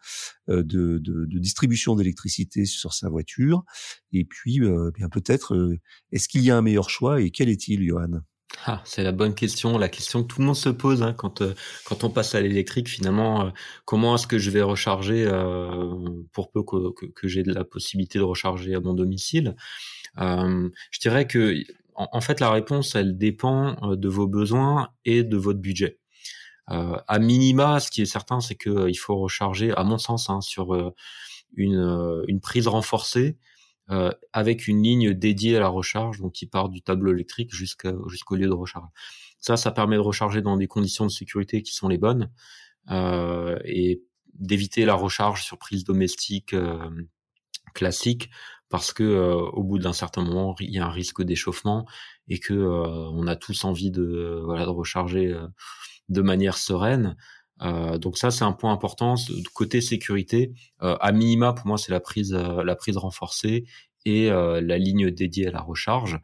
euh, 0.49 0.62
de, 0.62 0.99
de, 0.99 1.26
de, 1.26 1.38
distribution 1.38 1.97
d'électricité 1.97 2.64
sur 2.64 2.93
sa 2.93 3.09
voiture? 3.09 3.64
Et 4.12 4.24
puis 4.24 4.61
bien 4.95 5.09
peut-être 5.09 5.76
est-ce 6.12 6.28
qu'il 6.28 6.43
y 6.43 6.51
a 6.51 6.57
un 6.57 6.62
meilleur 6.62 6.90
choix 6.90 7.20
et 7.20 7.30
quel 7.30 7.49
est-il 7.49 7.86
Johan? 7.86 8.20
Ah, 8.66 8.82
c'est 8.84 9.03
la 9.03 9.12
bonne 9.12 9.34
question, 9.34 9.78
la 9.78 9.88
question 9.88 10.22
que 10.22 10.28
tout 10.28 10.40
le 10.40 10.47
monde 10.47 10.57
se 10.57 10.68
pose 10.68 11.03
hein, 11.03 11.14
quand 11.14 11.40
on 12.05 12.11
passe 12.11 12.34
à 12.34 12.40
l'électrique. 12.40 12.88
Finalement, 12.88 13.51
comment 13.86 14.14
est-ce 14.14 14.26
que 14.26 14.38
je 14.38 14.51
vais 14.51 14.61
recharger 14.61 15.26
pour 16.32 16.51
peu 16.53 16.62
que, 16.62 16.93
que, 16.93 17.28
j'ai 17.28 17.43
la 17.45 17.64
possibilité 17.64 18.18
de 18.18 18.24
recharger 18.24 18.74
à 18.74 18.80
mon 18.80 18.93
domicile? 18.93 19.57
Je 20.18 21.01
dirais 21.01 21.26
que 21.26 21.64
en, 21.95 22.20
fait, 22.20 22.40
la 22.40 22.51
réponse, 22.51 22.95
elle 22.95 23.18
dépend 23.18 23.76
euh, 23.82 23.97
de 23.97 24.09
vos 24.09 24.26
besoins 24.26 24.90
et 25.05 25.24
de 25.24 25.36
votre 25.36 25.61
budget. 25.61 25.99
Euh, 26.70 26.97
à 27.09 27.18
minima, 27.18 27.80
ce 27.80 27.90
qui 27.90 28.03
est 28.03 28.07
certain, 28.07 28.40
c'est 28.40 28.55
qu'il 28.55 28.72
euh, 28.72 28.93
faut 28.95 29.16
recharger, 29.16 29.72
à 29.72 29.84
mon 29.84 29.99
sens, 29.99 30.30
hein, 30.30 30.40
sur 30.40 30.74
euh, 30.74 30.95
une, 31.55 32.24
une, 32.28 32.40
prise 32.40 32.68
renforcée 32.68 33.36
euh, 33.90 34.12
avec 34.32 34.68
une 34.68 34.82
ligne 34.82 35.12
dédiée 35.12 35.57
à 35.57 35.61
la 35.61 35.68
recharge, 35.68 36.20
donc 36.20 36.32
qui 36.32 36.47
part 36.47 36.68
du 36.68 36.82
tableau 36.82 37.12
électrique 37.12 37.53
jusqu'au 37.53 38.36
lieu 38.36 38.47
de 38.47 38.53
recharge. 38.53 38.88
Ça, 39.38 39.57
ça 39.57 39.72
permet 39.72 39.97
de 39.97 40.01
recharger 40.01 40.40
dans 40.40 40.57
des 40.57 40.68
conditions 40.68 41.05
de 41.05 41.11
sécurité 41.11 41.62
qui 41.62 41.74
sont 41.74 41.88
les 41.88 41.99
bonnes 41.99 42.30
euh, 42.90 43.59
et 43.64 44.03
d'éviter 44.34 44.84
la 44.84 44.95
recharge 44.95 45.43
sur 45.43 45.59
prise 45.59 45.84
domestique 45.84 46.55
classique 47.74 48.30
parce 48.73 48.95
que 48.95 49.03
euh, 49.03 49.35
au 49.35 49.62
bout 49.62 49.79
d'un 49.79 49.93
certain 49.93 50.25
moment, 50.25 50.57
il 50.59 50.70
y 50.70 50.79
a 50.79 50.87
un 50.87 50.91
risque 50.91 51.23
d'échauffement 51.23 51.87
et 52.29 52.39
que 52.39 52.55
euh, 52.55 53.11
on 53.12 53.27
a 53.27 53.37
tous 53.37 53.66
envie 53.66 53.91
de 53.91 54.41
voilà 54.47 54.64
de 54.64 54.70
recharger 54.70 55.27
euh, 55.27 55.47
de 56.09 56.23
manière 56.23 56.57
sereine. 56.57 57.16
donc 58.01 58.16
ça, 58.18 58.31
c'est 58.31 58.45
un 58.45 58.53
point 58.53 58.73
important. 58.73 59.14
Côté 59.55 59.81
sécurité, 59.81 60.53
à 60.81 61.12
minima, 61.12 61.53
pour 61.53 61.66
moi, 61.66 61.79
c'est 61.79 61.93
la 61.93 62.01
prise, 62.01 62.33
la 62.33 62.75
prise 62.77 62.97
renforcée 62.97 63.66
et 64.05 64.31
la 64.31 64.79
ligne 64.79 65.11
dédiée 65.11 65.49
à 65.49 65.53
la 65.53 65.61
recharge. 65.61 66.18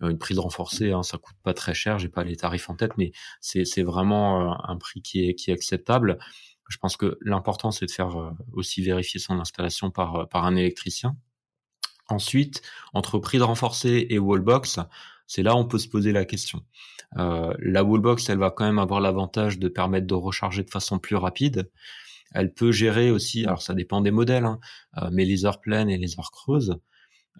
une 0.00 0.18
prise 0.18 0.38
renforcée, 0.38 0.92
hein, 0.92 1.02
ça 1.02 1.18
coûte 1.18 1.36
pas 1.42 1.52
très 1.54 1.74
cher. 1.74 1.98
J'ai 1.98 2.08
pas 2.08 2.24
les 2.24 2.36
tarifs 2.36 2.70
en 2.70 2.76
tête, 2.76 2.92
mais 2.96 3.10
c'est 3.40 3.82
vraiment 3.82 4.56
un 4.68 4.76
prix 4.76 5.02
qui 5.02 5.28
est, 5.28 5.34
qui 5.34 5.50
est 5.50 5.54
acceptable. 5.54 6.18
Je 6.68 6.78
pense 6.78 6.96
que 6.96 7.18
l'important, 7.22 7.70
c'est 7.72 7.86
de 7.86 7.90
faire 7.90 8.32
aussi 8.52 8.80
vérifier 8.82 9.20
son 9.20 9.40
installation 9.40 9.90
par, 9.90 10.28
par 10.28 10.44
un 10.44 10.54
électricien. 10.56 11.16
Ensuite, 12.08 12.62
entre 12.92 13.18
prise 13.18 13.42
renforcée 13.42 14.06
et 14.10 14.18
wallbox, 14.18 14.78
c'est 15.26 15.42
là 15.42 15.54
où 15.54 15.58
on 15.58 15.64
peut 15.64 15.78
se 15.78 15.88
poser 15.88 16.12
la 16.12 16.24
question. 16.24 16.62
Euh, 17.16 17.54
la 17.58 17.84
wallbox, 17.84 18.28
elle 18.28 18.38
va 18.38 18.50
quand 18.50 18.64
même 18.64 18.78
avoir 18.78 19.00
l'avantage 19.00 19.58
de 19.58 19.68
permettre 19.68 20.06
de 20.06 20.14
recharger 20.14 20.62
de 20.62 20.70
façon 20.70 20.98
plus 20.98 21.16
rapide. 21.16 21.70
Elle 22.32 22.52
peut 22.52 22.72
gérer 22.72 23.10
aussi, 23.10 23.44
alors 23.44 23.62
ça 23.62 23.74
dépend 23.74 24.00
des 24.00 24.10
modèles, 24.10 24.44
hein, 24.44 24.58
euh, 24.98 25.08
mais 25.12 25.24
les 25.24 25.44
heures 25.46 25.60
pleines 25.60 25.88
et 25.88 25.98
les 25.98 26.18
heures 26.18 26.32
creuses, 26.32 26.76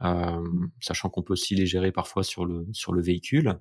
euh, 0.02 0.42
sachant 0.80 1.10
qu'on 1.10 1.22
peut 1.22 1.32
aussi 1.32 1.54
les 1.54 1.66
gérer 1.66 1.92
parfois 1.92 2.22
sur 2.22 2.46
le 2.46 2.66
sur 2.72 2.92
le 2.92 3.02
véhicule. 3.02 3.58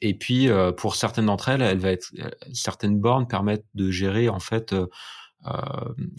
et 0.00 0.14
puis 0.14 0.48
pour 0.76 0.94
certaines 0.96 1.26
d'entre 1.26 1.48
elles, 1.48 1.62
elle 1.62 1.78
va 1.78 1.90
être 1.90 2.12
certaines 2.52 2.98
bornes 3.00 3.26
permettent 3.26 3.66
de 3.74 3.90
gérer 3.90 4.28
en 4.28 4.40
fait 4.40 4.72
euh, 4.72 4.86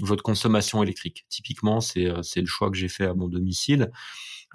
votre 0.01 0.24
consommation 0.24 0.84
électrique. 0.84 1.26
Typiquement, 1.30 1.82
c'est 1.82 2.05
euh, 2.05 2.22
c'est 2.22 2.41
le 2.41 2.47
choix 2.47 2.70
que 2.70 2.78
j'ai 2.78 2.88
fait 2.88 3.05
à 3.05 3.13
mon 3.13 3.28
domicile. 3.28 3.91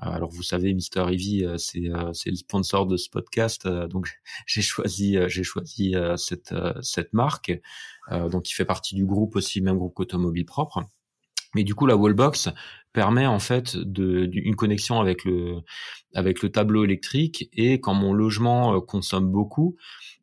Euh, 0.03 0.11
alors 0.11 0.31
vous 0.31 0.43
savez, 0.43 0.75
Mister 0.75 1.05
Ivy, 1.09 1.47
c'est 1.59 1.91
c'est 2.13 2.31
le 2.31 2.37
sponsor 2.37 2.87
de 2.87 2.97
ce 2.97 3.09
podcast, 3.09 3.69
donc 3.69 4.09
j'ai 4.47 4.63
choisi 4.63 5.17
j'ai 5.29 5.45
choisi 5.45 5.95
cette 6.17 6.55
cette 6.81 7.13
marque, 7.13 7.53
donc 8.11 8.45
qui 8.45 8.55
fait 8.55 8.65
partie 8.65 8.95
du 8.95 9.05
groupe 9.05 9.37
aussi, 9.37 9.61
même 9.61 9.79
groupe 9.79 9.99
automobile 10.01 10.47
propre. 10.47 10.83
Mais 11.55 11.63
du 11.63 11.77
coup, 11.77 11.87
la 11.87 11.97
wallbox 11.97 12.49
permet 12.93 13.27
en 13.27 13.39
fait 13.39 13.77
de, 13.77 14.29
une 14.33 14.57
connexion 14.57 15.01
avec 15.01 15.25
le 15.25 15.61
avec 16.13 16.43
le 16.43 16.51
tableau 16.51 16.85
électrique 16.85 17.49
et 17.53 17.81
quand 17.81 17.95
mon 17.95 18.13
logement 18.13 18.81
consomme 18.81 19.31
beaucoup, 19.31 19.77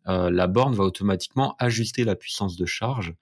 la 0.06 0.48
borne 0.48 0.74
va 0.74 0.84
automatiquement 0.84 1.56
ajuster 1.60 2.04
la 2.04 2.18
puissance 2.18 2.58
de 2.58 2.66
charge 2.66 3.14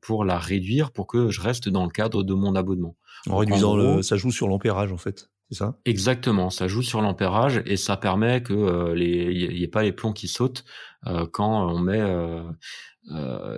pour 0.00 0.24
la 0.24 0.38
réduire 0.38 0.92
pour 0.92 1.06
que 1.06 1.30
je 1.30 1.40
reste 1.40 1.68
dans 1.68 1.84
le 1.84 1.90
cadre 1.90 2.22
de 2.22 2.34
mon 2.34 2.54
abonnement. 2.54 2.96
En 3.28 3.36
réduisant 3.36 3.76
le, 3.76 4.02
ça 4.02 4.16
joue 4.16 4.30
sur 4.30 4.48
l'ampérage 4.48 4.92
en 4.92 4.96
fait. 4.96 5.30
C'est 5.50 5.58
ça? 5.58 5.78
Exactement, 5.86 6.50
ça 6.50 6.68
joue 6.68 6.82
sur 6.82 7.00
l'ampérage 7.00 7.62
et 7.64 7.76
ça 7.76 7.96
permet 7.96 8.42
que 8.42 8.52
euh, 8.52 8.94
les 8.94 9.32
il 9.32 9.56
y, 9.56 9.64
ait 9.64 9.68
pas 9.68 9.82
les 9.82 9.92
plombs 9.92 10.12
qui 10.12 10.28
sautent 10.28 10.64
euh, 11.06 11.26
quand 11.26 11.70
on 11.70 11.78
met 11.78 12.00
euh, 12.00 12.42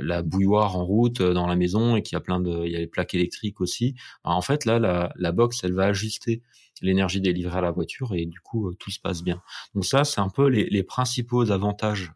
la 0.00 0.22
bouilloire 0.22 0.76
en 0.76 0.84
route 0.84 1.20
dans 1.20 1.48
la 1.48 1.56
maison 1.56 1.96
et 1.96 2.02
qu'il 2.02 2.14
y 2.14 2.16
a 2.16 2.20
plein 2.20 2.38
de 2.38 2.64
il 2.64 2.70
y 2.70 2.76
a 2.76 2.78
les 2.78 2.86
plaques 2.86 3.14
électriques 3.14 3.60
aussi. 3.60 3.96
en 4.22 4.40
fait 4.40 4.64
là 4.64 4.78
la, 4.78 5.12
la 5.16 5.32
box 5.32 5.64
elle 5.64 5.72
va 5.72 5.86
ajuster 5.86 6.42
l'énergie 6.80 7.20
délivrée 7.20 7.58
à 7.58 7.60
la 7.60 7.72
voiture 7.72 8.14
et 8.14 8.24
du 8.24 8.38
coup 8.40 8.72
tout 8.78 8.92
se 8.92 9.00
passe 9.00 9.24
bien. 9.24 9.42
Donc 9.74 9.84
ça 9.84 10.04
c'est 10.04 10.20
un 10.20 10.28
peu 10.28 10.46
les, 10.46 10.66
les 10.70 10.84
principaux 10.84 11.50
avantages 11.50 12.12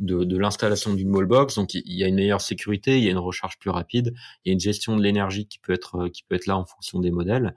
de, 0.00 0.24
de 0.24 0.36
l'installation 0.36 0.94
d'une 0.94 1.14
wallbox. 1.14 1.54
Donc 1.54 1.74
il 1.74 1.94
y 1.94 2.02
a 2.02 2.08
une 2.08 2.16
meilleure 2.16 2.40
sécurité, 2.40 2.98
il 2.98 3.04
y 3.04 3.08
a 3.08 3.10
une 3.10 3.18
recharge 3.18 3.58
plus 3.58 3.70
rapide, 3.70 4.14
il 4.44 4.48
y 4.48 4.50
a 4.50 4.52
une 4.54 4.60
gestion 4.60 4.96
de 4.96 5.02
l'énergie 5.02 5.46
qui 5.46 5.58
peut 5.58 5.72
être 5.72 6.08
qui 6.08 6.24
peut 6.24 6.34
être 6.34 6.46
là 6.46 6.58
en 6.58 6.64
fonction 6.64 6.98
des 6.98 7.10
modèles. 7.10 7.54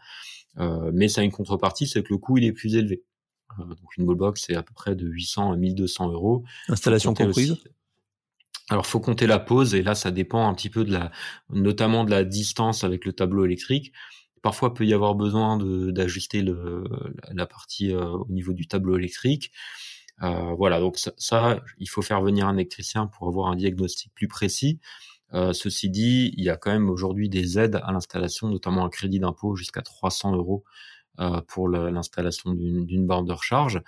Euh, 0.60 0.92
mais 0.94 1.08
ça 1.08 1.22
a 1.22 1.24
une 1.24 1.32
contrepartie, 1.32 1.88
c'est 1.88 2.04
que 2.04 2.14
le 2.14 2.18
coût 2.18 2.38
il 2.38 2.44
est 2.44 2.54
plus 2.54 2.76
élevé. 2.76 3.04
Euh, 3.60 3.66
donc 3.66 3.98
une 3.98 4.06
wallbox 4.06 4.44
c'est 4.46 4.56
à 4.56 4.64
peu 4.64 4.74
près 4.74 4.96
de 4.96 5.08
800 5.08 5.54
à 5.54 5.58
1200 5.58 6.12
euros. 6.12 6.44
Installation 6.68 7.14
comprise. 7.14 7.58
Alors 8.70 8.86
faut 8.86 9.00
compter 9.00 9.28
la 9.28 9.40
pause 9.40 9.76
et 9.76 9.82
là 9.82 9.96
ça 9.96 10.12
dépend 10.12 10.48
un 10.48 10.54
petit 10.54 10.70
peu 10.70 10.86
de 10.86 10.92
la, 10.92 11.12
notamment 11.50 12.04
de 12.04 12.12
la 12.12 12.24
distance 12.24 12.84
avec 12.84 13.06
le 13.06 13.14
tableau 13.14 13.46
électrique. 13.46 13.94
Parfois 14.42 14.74
peut 14.74 14.86
y 14.86 14.94
avoir 14.94 15.16
besoin 15.16 15.58
d'ajuster 15.58 16.44
la 17.32 17.46
partie 17.46 17.94
euh, 17.94 18.04
au 18.04 18.28
niveau 18.30 18.52
du 18.52 18.68
tableau 18.68 18.98
électrique. 18.98 19.54
Euh, 20.22 20.54
voilà, 20.54 20.80
donc 20.80 20.98
ça, 21.18 21.62
il 21.80 21.90
faut 21.90 22.02
faire 22.02 22.22
venir 22.22 22.48
un 22.48 22.56
électricien 22.56 23.08
pour 23.08 23.28
avoir 23.28 23.48
un 23.48 23.56
diagnostic 23.56 24.14
plus 24.14 24.28
précis. 24.28 24.80
Euh, 25.34 25.54
ceci 25.54 25.90
dit, 25.90 26.34
il 26.38 26.44
y 26.44 26.50
a 26.50 26.58
quand 26.58 26.72
même 26.72 26.90
aujourd'hui 26.90 27.30
des 27.30 27.58
aides 27.58 27.82
à 27.84 27.92
l'installation, 27.92 28.48
notamment 28.50 28.86
un 28.86 28.90
crédit 28.90 29.20
d'impôt 29.20 29.56
jusqu'à 29.56 29.82
300 29.82 30.36
euros 30.36 30.64
euh, 31.20 31.42
pour 31.48 31.68
l'installation 31.68 32.54
d'une 32.54 33.08
borne 33.08 33.26
de 33.26 33.34
recharge. 33.34 33.82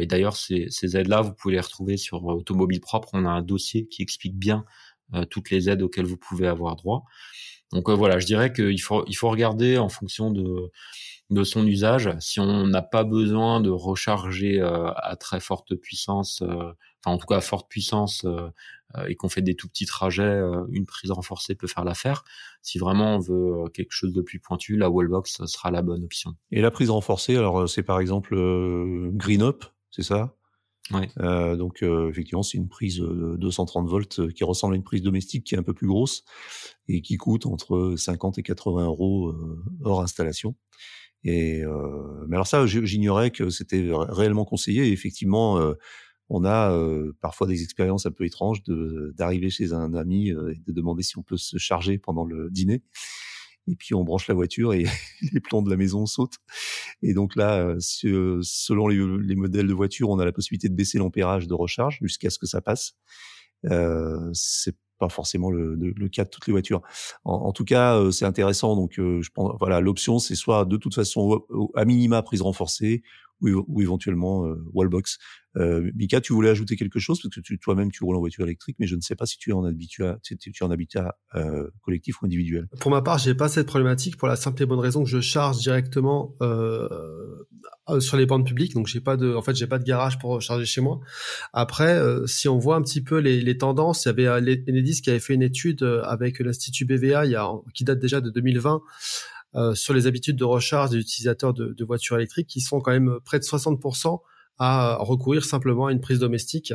Et 0.00 0.06
d'ailleurs, 0.06 0.36
ces, 0.36 0.96
aides-là, 0.96 1.20
vous 1.20 1.32
pouvez 1.32 1.54
les 1.54 1.60
retrouver 1.60 1.96
sur 1.96 2.24
Automobile 2.24 2.80
Propre. 2.80 3.10
On 3.12 3.24
a 3.24 3.30
un 3.30 3.42
dossier 3.42 3.86
qui 3.86 4.02
explique 4.02 4.36
bien 4.36 4.64
toutes 5.30 5.50
les 5.50 5.70
aides 5.70 5.82
auxquelles 5.82 6.04
vous 6.04 6.16
pouvez 6.16 6.48
avoir 6.48 6.74
droit. 6.74 7.04
Donc 7.70 7.88
voilà, 7.88 8.18
je 8.18 8.26
dirais 8.26 8.52
qu'il 8.52 8.80
faut, 8.82 9.04
il 9.06 9.14
faut 9.14 9.30
regarder 9.30 9.78
en 9.78 9.88
fonction 9.88 10.32
de, 10.32 10.72
de 11.30 11.44
son 11.44 11.66
usage. 11.66 12.10
Si 12.20 12.40
on 12.40 12.66
n'a 12.66 12.82
pas 12.82 13.04
besoin 13.04 13.60
de 13.60 13.70
recharger 13.70 14.60
à 14.60 15.16
très 15.16 15.40
forte 15.40 15.74
puissance, 15.74 16.42
enfin 16.42 17.14
en 17.14 17.18
tout 17.18 17.26
cas 17.26 17.36
à 17.36 17.40
forte 17.40 17.68
puissance 17.68 18.24
euh, 18.96 19.06
et 19.06 19.16
qu'on 19.16 19.28
fait 19.28 19.42
des 19.42 19.54
tout 19.54 19.68
petits 19.68 19.84
trajets, 19.84 20.22
euh, 20.22 20.64
une 20.70 20.86
prise 20.86 21.10
renforcée 21.10 21.54
peut 21.54 21.66
faire 21.66 21.84
l'affaire. 21.84 22.24
Si 22.62 22.78
vraiment 22.78 23.16
on 23.16 23.18
veut 23.18 23.64
euh, 23.64 23.68
quelque 23.68 23.92
chose 23.92 24.14
de 24.14 24.22
plus 24.22 24.40
pointu, 24.40 24.78
la 24.78 24.88
wallbox 24.88 25.44
sera 25.44 25.70
la 25.70 25.82
bonne 25.82 26.04
option. 26.04 26.34
Et 26.52 26.62
la 26.62 26.70
prise 26.70 26.88
renforcée, 26.88 27.36
alors 27.36 27.68
c'est 27.68 27.82
par 27.82 28.00
exemple 28.00 28.34
Green 29.12 29.42
Up, 29.42 29.64
c'est 29.90 30.02
ça? 30.02 30.34
Oui. 30.90 31.02
Euh, 31.18 31.54
donc 31.54 31.82
effectivement, 31.82 32.42
c'est 32.42 32.56
une 32.56 32.70
prise 32.70 32.96
de 32.96 33.36
230 33.36 33.86
volts 33.86 34.32
qui 34.32 34.42
ressemble 34.44 34.72
à 34.72 34.76
une 34.76 34.84
prise 34.84 35.02
domestique 35.02 35.44
qui 35.44 35.54
est 35.54 35.58
un 35.58 35.62
peu 35.62 35.74
plus 35.74 35.86
grosse 35.86 36.24
et 36.88 37.02
qui 37.02 37.18
coûte 37.18 37.44
entre 37.44 37.94
50 37.94 38.38
et 38.38 38.42
80 38.42 38.86
euros 38.86 39.34
hors 39.84 40.00
installation. 40.00 40.54
Et 41.24 41.62
mais 42.28 42.36
alors 42.36 42.46
ça, 42.46 42.66
j'ignorais 42.66 43.30
que 43.30 43.50
c'était 43.50 43.90
réellement 43.92 44.44
conseillé. 44.44 44.92
Effectivement, 44.92 45.74
on 46.30 46.44
a 46.44 46.72
euh, 46.72 47.12
parfois 47.20 47.46
des 47.46 47.62
expériences 47.62 48.06
un 48.06 48.10
peu 48.10 48.24
étranges 48.24 48.62
de 48.64 49.14
d'arriver 49.16 49.50
chez 49.50 49.72
un 49.72 49.94
ami 49.94 50.30
euh, 50.30 50.52
et 50.52 50.56
de 50.56 50.72
demander 50.72 51.02
si 51.02 51.16
on 51.18 51.22
peut 51.22 51.36
se 51.36 51.56
charger 51.58 51.98
pendant 51.98 52.24
le 52.24 52.50
dîner. 52.50 52.82
Et 53.66 53.76
puis 53.76 53.94
on 53.94 54.04
branche 54.04 54.28
la 54.28 54.34
voiture 54.34 54.72
et 54.74 54.84
les 55.32 55.40
plombs 55.40 55.62
de 55.62 55.70
la 55.70 55.76
maison 55.76 56.06
sautent. 56.06 56.38
Et 57.02 57.14
donc 57.14 57.36
là, 57.36 57.60
euh, 57.60 57.76
selon 57.80 58.88
les, 58.88 59.36
modèles 59.36 59.66
de 59.66 59.74
voiture, 59.74 60.10
on 60.10 60.18
a 60.18 60.24
la 60.24 60.32
possibilité 60.32 60.68
de 60.68 60.74
baisser 60.74 60.98
l'ampérage 60.98 61.46
de 61.46 61.54
recharge 61.54 61.98
jusqu'à 62.02 62.30
ce 62.30 62.38
que 62.38 62.46
ça 62.46 62.60
passe. 62.60 62.92
Euh, 63.66 64.30
c'est 64.32 64.76
pas 64.98 65.08
forcément 65.08 65.50
le, 65.50 66.08
cas 66.08 66.24
de 66.24 66.30
toutes 66.30 66.46
les 66.46 66.52
voitures. 66.52 66.82
En, 67.24 67.52
tout 67.52 67.64
cas, 67.64 68.00
c'est 68.10 68.24
intéressant. 68.24 68.76
Donc, 68.76 68.94
je 68.96 69.28
pense, 69.32 69.56
voilà, 69.58 69.80
l'option, 69.80 70.18
c'est 70.18 70.34
soit 70.34 70.64
de 70.64 70.76
toute 70.76 70.94
façon 70.94 71.44
à 71.74 71.84
minima 71.84 72.22
prise 72.22 72.42
renforcée 72.42 73.02
ou, 73.40 73.82
éventuellement 73.82 74.46
euh, 74.46 74.62
wallbox. 74.72 75.18
Euh, 75.56 75.90
Mika, 75.94 76.20
tu 76.20 76.32
voulais 76.32 76.50
ajouter 76.50 76.76
quelque 76.76 76.98
chose? 76.98 77.20
Parce 77.20 77.34
que 77.34 77.54
toi-même 77.56 77.90
tu 77.90 78.04
roules 78.04 78.16
en 78.16 78.20
voiture 78.20 78.44
électrique, 78.44 78.76
mais 78.78 78.86
je 78.86 78.96
ne 78.96 79.00
sais 79.00 79.16
pas 79.16 79.26
si 79.26 79.38
tu 79.38 79.50
es 79.50 79.52
en 79.52 79.64
habitat, 79.64 80.18
tu, 80.22 80.34
es 80.34 80.62
en 80.62 80.70
habitat 80.70 81.16
euh, 81.34 81.68
collectif 81.82 82.22
ou 82.22 82.26
individuel. 82.26 82.68
Pour 82.80 82.90
ma 82.90 83.02
part, 83.02 83.18
j'ai 83.18 83.34
pas 83.34 83.48
cette 83.48 83.66
problématique 83.66 84.16
pour 84.16 84.28
la 84.28 84.36
simple 84.36 84.62
et 84.62 84.66
bonne 84.66 84.78
raison 84.78 85.02
que 85.02 85.10
je 85.10 85.20
charge 85.20 85.58
directement 85.58 86.34
sur 88.00 88.18
les 88.18 88.26
bandes 88.26 88.46
publiques, 88.46 88.74
donc 88.74 88.86
j'ai 88.86 89.00
pas 89.00 89.16
de, 89.16 89.34
en 89.34 89.42
fait, 89.42 89.56
j'ai 89.56 89.66
pas 89.66 89.78
de 89.78 89.84
garage 89.84 90.18
pour 90.18 90.40
charger 90.42 90.66
chez 90.66 90.80
moi. 90.80 91.00
Après, 91.52 91.94
euh, 91.94 92.26
si 92.26 92.48
on 92.48 92.58
voit 92.58 92.76
un 92.76 92.82
petit 92.82 93.02
peu 93.02 93.18
les, 93.18 93.40
les 93.40 93.58
tendances, 93.58 94.04
il 94.04 94.08
y 94.08 94.26
avait 94.26 94.28
Enedis 94.68 95.00
qui 95.00 95.10
avait 95.10 95.20
fait 95.20 95.34
une 95.34 95.42
étude 95.42 95.82
avec 96.04 96.38
l'institut 96.40 96.84
BVA, 96.84 97.24
il 97.24 97.32
y 97.32 97.36
a, 97.36 97.50
qui 97.74 97.84
date 97.84 97.98
déjà 97.98 98.20
de 98.20 98.30
2020 98.30 98.74
euh, 98.74 98.78
sur 99.74 99.94
les 99.94 100.06
habitudes 100.06 100.36
de 100.36 100.44
recharge 100.44 100.90
des 100.90 100.98
utilisateurs 100.98 101.54
de, 101.54 101.72
de, 101.72 101.84
voitures 101.84 102.16
électriques 102.16 102.46
qui 102.46 102.60
sont 102.60 102.80
quand 102.80 102.92
même 102.92 103.18
près 103.24 103.38
de 103.38 103.44
60% 103.44 104.20
à 104.58 104.96
recourir 105.00 105.44
simplement 105.44 105.86
à 105.86 105.92
une 105.92 106.00
prise 106.00 106.18
domestique 106.18 106.72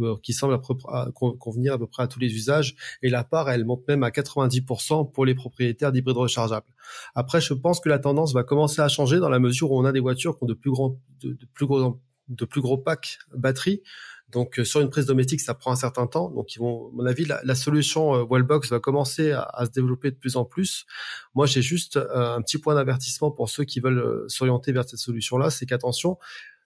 euh, 0.00 0.16
qui 0.24 0.32
semble 0.32 0.54
à 0.54 1.10
convenir 1.12 1.74
à 1.74 1.78
peu 1.78 1.86
près 1.86 2.02
à 2.02 2.08
tous 2.08 2.18
les 2.18 2.34
usages 2.34 2.74
et 3.00 3.10
la 3.10 3.22
part 3.22 3.48
elle 3.48 3.64
monte 3.64 3.86
même 3.86 4.02
à 4.02 4.10
90% 4.10 5.12
pour 5.12 5.24
les 5.24 5.36
propriétaires 5.36 5.92
d'hybrides 5.92 6.16
rechargeables. 6.16 6.66
Après 7.14 7.40
je 7.40 7.54
pense 7.54 7.78
que 7.78 7.88
la 7.88 8.00
tendance 8.00 8.34
va 8.34 8.42
commencer 8.42 8.82
à 8.82 8.88
changer 8.88 9.20
dans 9.20 9.28
la 9.28 9.38
mesure 9.38 9.70
où 9.70 9.78
on 9.78 9.84
a 9.84 9.92
des 9.92 10.00
voitures 10.00 10.36
qui 10.36 10.42
ont 10.42 10.46
de 10.48 10.54
plus 10.54 10.72
grands 10.72 10.98
de, 11.20 11.38
plus 11.54 11.66
gros 11.66 12.00
de 12.28 12.44
plus 12.44 12.60
gros 12.60 12.76
packs 12.76 13.18
batterie 13.36 13.82
donc 14.30 14.58
euh, 14.58 14.64
sur 14.64 14.80
une 14.80 14.90
prise 14.90 15.06
domestique, 15.06 15.40
ça 15.40 15.54
prend 15.54 15.72
un 15.72 15.76
certain 15.76 16.06
temps. 16.06 16.30
Donc 16.30 16.54
ils 16.54 16.60
à 16.60 16.62
mon 16.62 17.06
avis, 17.06 17.24
la, 17.24 17.54
solution 17.54 18.14
euh, 18.14 18.22
Wallbox 18.22 18.70
va 18.70 18.80
commencer 18.80 19.32
à, 19.32 19.64
se 19.64 19.70
développer 19.70 20.10
de 20.10 20.16
plus 20.16 20.36
en 20.36 20.44
plus. 20.44 20.86
Moi, 21.34 21.46
j'ai 21.46 21.62
juste 21.62 21.96
euh, 21.96 22.36
un 22.36 22.42
petit 22.42 22.58
point 22.58 22.74
d'avertissement 22.74 23.30
pour 23.30 23.48
ceux 23.48 23.64
qui 23.64 23.80
veulent 23.80 24.24
s'orienter 24.28 24.72
vers 24.72 24.88
cette 24.88 24.98
solution-là, 24.98 25.50
c'est 25.50 25.66
qu'attention, 25.66 26.18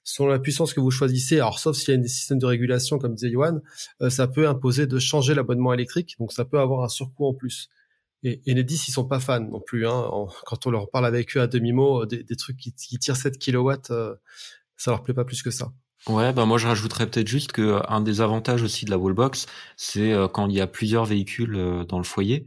selon 0.04 0.28
la 0.28 0.38
puissance 0.38 0.72
que 0.72 0.80
vous 0.80 0.90
choisissez, 0.90 1.36
alors 1.36 1.58
sauf 1.58 1.76
s'il 1.76 1.94
y 1.94 1.96
a 1.96 2.00
des 2.00 2.08
systèmes 2.08 2.38
de 2.38 2.46
régulation 2.46 2.98
comme 2.98 3.14
disait 3.14 3.30
Yohan, 3.30 3.60
ça 4.08 4.26
peut 4.26 4.48
imposer 4.48 4.86
de 4.86 4.98
changer 4.98 5.34
l'abonnement 5.34 5.74
électrique, 5.74 6.16
donc 6.18 6.32
ça 6.32 6.46
peut 6.46 6.58
avoir 6.58 6.82
un 6.84 6.88
surcoût 6.88 7.26
en 7.26 7.34
plus. 7.34 7.68
Et, 8.22 8.40
et 8.46 8.54
Nedis, 8.54 8.82
ils 8.88 8.92
sont 8.92 9.06
pas 9.06 9.20
fans 9.20 9.40
non 9.40 9.60
plus. 9.60 9.86
Hein. 9.86 10.08
quand 10.46 10.66
on 10.66 10.70
leur 10.70 10.90
parle 10.90 11.06
avec 11.06 11.36
eux 11.36 11.40
à 11.40 11.46
demi-mot, 11.46 12.06
des, 12.06 12.24
trucs 12.36 12.56
qui, 12.56 12.98
tirent 12.98 13.16
7 13.16 13.38
kilowatts, 13.38 13.92
ça 14.76 14.90
leur 14.90 15.02
plaît 15.02 15.14
pas 15.14 15.24
plus 15.24 15.42
que 15.42 15.50
ça. 15.50 15.72
Ouais, 16.06 16.32
bah 16.32 16.46
moi 16.46 16.56
je 16.58 16.66
rajouterais 16.66 17.10
peut-être 17.10 17.26
juste 17.28 17.52
que 17.52 17.60
euh, 17.60 17.80
un 17.88 18.00
des 18.00 18.20
avantages 18.20 18.62
aussi 18.62 18.84
de 18.84 18.90
la 18.90 18.98
wallbox, 18.98 19.46
c'est 19.76 20.12
euh, 20.12 20.26
quand 20.28 20.48
il 20.48 20.54
y 20.54 20.60
a 20.60 20.66
plusieurs 20.66 21.04
véhicules 21.04 21.56
euh, 21.56 21.84
dans 21.84 21.98
le 21.98 22.04
foyer, 22.04 22.46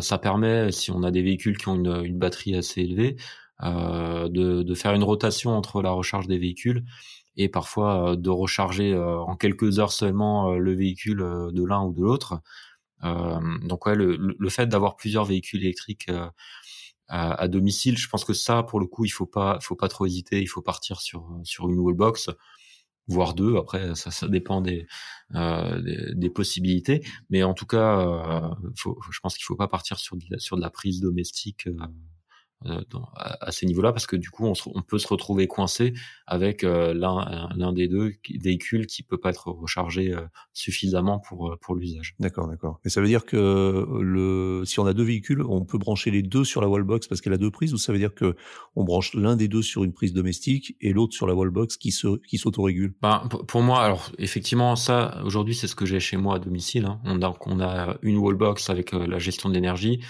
ça 0.00 0.18
permet, 0.18 0.70
si 0.70 0.90
on 0.90 1.02
a 1.02 1.10
des 1.10 1.22
véhicules 1.22 1.56
qui 1.56 1.68
ont 1.68 1.76
une, 1.76 2.18
batterie 2.18 2.54
assez 2.56 2.82
élevée, 2.82 3.16
de, 3.62 4.74
faire 4.74 4.92
une 4.92 5.02
rotation 5.02 5.52
entre 5.56 5.80
la 5.82 5.92
recharge 5.92 6.26
des 6.26 6.38
véhicules 6.38 6.84
et 7.36 7.48
parfois 7.48 8.16
de 8.16 8.28
recharger 8.28 8.94
en 8.94 9.34
quelques 9.34 9.78
heures 9.78 9.92
seulement 9.92 10.52
le 10.52 10.74
véhicule 10.74 11.18
de 11.52 11.64
l'un 11.64 11.82
ou 11.84 11.94
de 11.94 12.02
l'autre. 12.02 12.42
donc 13.02 13.86
ouais, 13.86 13.94
le, 13.96 14.48
fait 14.50 14.66
d'avoir 14.66 14.96
plusieurs 14.96 15.24
véhicules 15.24 15.62
électriques 15.62 16.10
à, 17.08 17.42
à, 17.42 17.48
domicile. 17.48 17.96
Je 17.96 18.08
pense 18.08 18.24
que 18.26 18.34
ça, 18.34 18.62
pour 18.62 18.78
le 18.78 18.86
coup, 18.86 19.06
il 19.06 19.10
faut 19.10 19.26
pas, 19.26 19.58
faut 19.62 19.76
pas 19.76 19.88
trop 19.88 20.04
hésiter. 20.04 20.42
Il 20.42 20.48
faut 20.48 20.62
partir 20.62 21.00
sur 21.00 21.26
sur 21.44 21.68
une 21.70 21.78
wallbox, 21.78 22.28
voire 23.08 23.34
deux. 23.34 23.56
Après, 23.56 23.94
ça, 23.94 24.10
ça 24.10 24.28
dépend 24.28 24.60
des, 24.60 24.86
euh, 25.34 25.80
des, 25.80 26.14
des 26.14 26.30
possibilités. 26.30 27.04
Mais 27.30 27.42
en 27.42 27.54
tout 27.54 27.66
cas, 27.66 28.00
euh, 28.00 28.54
faut, 28.76 28.98
je 29.10 29.20
pense 29.20 29.36
qu'il 29.36 29.44
faut 29.44 29.56
pas 29.56 29.68
partir 29.68 29.98
sur 29.98 30.16
de, 30.16 30.38
sur 30.38 30.56
de 30.56 30.62
la 30.62 30.70
prise 30.70 31.00
domestique. 31.00 31.68
Euh, 32.66 32.82
euh, 32.94 32.98
à, 33.16 33.52
ces 33.52 33.66
niveaux-là 33.66 33.92
parce 33.92 34.06
que 34.06 34.16
du 34.16 34.30
coup 34.30 34.46
on, 34.46 34.52
on, 34.74 34.82
peut 34.82 34.98
se 34.98 35.08
retrouver 35.08 35.46
coincé 35.46 35.94
avec 36.26 36.64
euh, 36.64 36.94
l'un 36.94 37.48
l'un 37.56 37.72
des 37.72 37.88
deux 37.88 38.12
véhicules 38.40 38.86
qui 38.86 39.02
peut 39.02 39.18
pas 39.18 39.30
être 39.30 39.48
rechargé 39.48 40.12
euh, 40.12 40.20
suffisamment 40.52 41.18
pour 41.18 41.56
pour 41.60 41.74
l'usage. 41.74 42.14
D'accord, 42.18 42.48
d'accord. 42.48 42.80
Et 42.84 42.88
ça 42.88 43.00
veut 43.00 43.06
dire 43.06 43.24
que 43.24 43.86
le 44.00 44.62
si 44.64 44.80
on 44.80 44.86
a 44.86 44.94
deux 44.94 45.02
véhicules, 45.02 45.42
on 45.42 45.64
peut 45.64 45.78
brancher 45.78 46.10
les 46.10 46.22
deux 46.22 46.44
sur 46.44 46.60
la 46.60 46.68
wallbox 46.68 47.08
parce 47.08 47.20
qu'elle 47.20 47.32
a 47.32 47.38
deux 47.38 47.50
prises 47.50 47.74
ou 47.74 47.78
ça 47.78 47.92
veut 47.92 47.98
dire 47.98 48.14
que 48.14 48.36
on 48.76 48.84
branche 48.84 49.14
l'un 49.14 49.36
des 49.36 49.48
deux 49.48 49.62
sur 49.62 49.84
une 49.84 49.92
prise 49.92 50.12
domestique 50.12 50.76
et 50.80 50.92
l'autre 50.92 51.14
sur 51.14 51.26
la 51.26 51.34
wallbox 51.34 51.76
qui 51.76 51.90
se 51.90 52.18
qui 52.26 52.38
s'autorégule? 52.38 52.94
Ben, 53.02 53.28
pour 53.48 53.62
moi, 53.62 53.82
alors 53.82 54.10
effectivement 54.18 54.76
ça 54.76 55.20
aujourd'hui 55.24 55.54
c'est 55.54 55.66
ce 55.66 55.74
que 55.74 55.86
j'ai 55.86 56.00
chez 56.00 56.16
moi 56.16 56.36
à 56.36 56.38
domicile. 56.38 56.86
Hein. 56.86 57.00
On 57.04 57.22
a 57.22 57.34
on 57.46 57.60
a 57.60 57.96
une 58.02 58.18
wallbox 58.18 58.70
avec 58.70 58.92
la 58.92 59.18
gestion 59.18 59.48
de 59.48 59.54
l'énergie 59.54 60.00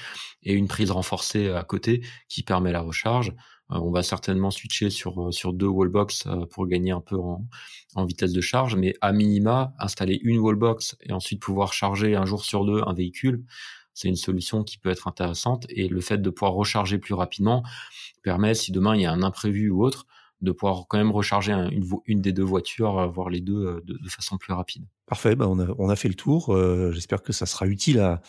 et 0.42 0.54
une 0.54 0.68
prise 0.68 0.90
renforcée 0.90 1.50
à 1.50 1.64
côté 1.64 2.02
qui 2.28 2.42
permet 2.42 2.72
la 2.72 2.80
recharge. 2.80 3.32
on 3.68 3.90
va 3.90 4.02
certainement 4.02 4.50
switcher 4.50 4.90
sur 4.90 5.32
sur 5.32 5.52
deux 5.52 5.66
wallbox 5.66 6.28
pour 6.50 6.66
gagner 6.66 6.92
un 6.92 7.00
peu 7.00 7.16
en, 7.16 7.46
en 7.94 8.04
vitesse 8.04 8.32
de 8.32 8.40
charge, 8.40 8.76
mais 8.76 8.94
à 9.00 9.12
minima 9.12 9.74
installer 9.78 10.20
une 10.22 10.38
wallbox 10.38 10.96
et 11.02 11.12
ensuite 11.12 11.40
pouvoir 11.40 11.72
charger 11.72 12.16
un 12.16 12.24
jour 12.24 12.44
sur 12.44 12.64
deux 12.64 12.82
un 12.86 12.94
véhicule, 12.94 13.44
c'est 13.94 14.08
une 14.08 14.16
solution 14.16 14.64
qui 14.64 14.78
peut 14.78 14.90
être 14.90 15.08
intéressante 15.08 15.66
et 15.68 15.88
le 15.88 16.00
fait 16.00 16.18
de 16.18 16.30
pouvoir 16.30 16.52
recharger 16.54 16.98
plus 16.98 17.14
rapidement 17.14 17.62
permet, 18.22 18.54
si 18.54 18.72
demain 18.72 18.94
il 18.96 19.02
y 19.02 19.06
a 19.06 19.12
un 19.12 19.22
imprévu 19.22 19.70
ou 19.70 19.84
autre, 19.84 20.06
de 20.42 20.52
pouvoir 20.52 20.86
quand 20.88 20.98
même 20.98 21.12
recharger 21.12 21.52
une, 22.06 22.20
des 22.20 22.32
deux 22.32 22.42
voitures, 22.42 22.98
euh, 22.98 23.06
voire 23.06 23.30
les 23.30 23.40
deux, 23.40 23.64
euh, 23.64 23.80
de, 23.84 24.08
façon 24.08 24.36
plus 24.36 24.52
rapide. 24.52 24.84
Parfait, 25.06 25.36
bah, 25.36 25.48
on, 25.48 25.88
a, 25.88 25.96
fait 25.96 26.08
le 26.08 26.14
tour. 26.14 26.54
Euh, 26.54 26.90
j'espère 26.92 27.22
que 27.22 27.32
ça 27.32 27.46
sera 27.46 27.66
utile 27.66 28.00
à, 28.00 28.20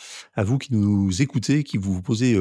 vous 0.44 0.58
qui 0.58 0.74
nous 0.74 1.22
écoutez, 1.22 1.64
qui 1.64 1.78
vous 1.78 2.02
posez 2.02 2.38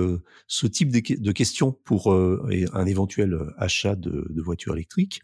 ce 0.46 0.66
type 0.66 0.90
de, 0.90 1.32
questions 1.32 1.72
pour 1.72 2.12
un 2.12 2.86
éventuel 2.86 3.38
achat 3.56 3.94
de, 3.94 4.26
de 4.28 4.42
voitures 4.42 4.74
électriques. 4.74 5.22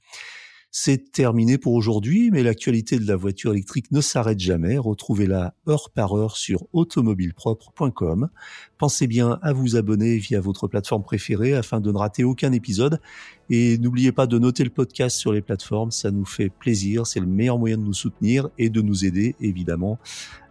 C'est 0.70 1.12
terminé 1.12 1.56
pour 1.56 1.72
aujourd'hui, 1.72 2.30
mais 2.30 2.42
l'actualité 2.42 2.98
de 2.98 3.06
la 3.06 3.16
voiture 3.16 3.52
électrique 3.52 3.90
ne 3.90 4.02
s'arrête 4.02 4.38
jamais. 4.38 4.76
Retrouvez-la 4.76 5.54
heure 5.66 5.90
par 5.90 6.14
heure 6.14 6.36
sur 6.36 6.66
automobilepropre.com. 6.74 8.28
Pensez 8.76 9.06
bien 9.06 9.38
à 9.40 9.54
vous 9.54 9.76
abonner 9.76 10.18
via 10.18 10.42
votre 10.42 10.68
plateforme 10.68 11.02
préférée 11.02 11.54
afin 11.54 11.80
de 11.80 11.90
ne 11.90 11.96
rater 11.96 12.22
aucun 12.22 12.52
épisode. 12.52 13.00
Et 13.48 13.78
n'oubliez 13.78 14.12
pas 14.12 14.26
de 14.26 14.38
noter 14.38 14.62
le 14.62 14.68
podcast 14.68 15.16
sur 15.16 15.32
les 15.32 15.40
plateformes, 15.40 15.90
ça 15.90 16.10
nous 16.10 16.26
fait 16.26 16.50
plaisir, 16.50 17.06
c'est 17.06 17.20
le 17.20 17.26
meilleur 17.26 17.58
moyen 17.58 17.78
de 17.78 17.82
nous 17.82 17.94
soutenir 17.94 18.50
et 18.58 18.68
de 18.68 18.82
nous 18.82 19.06
aider 19.06 19.36
évidemment 19.40 19.98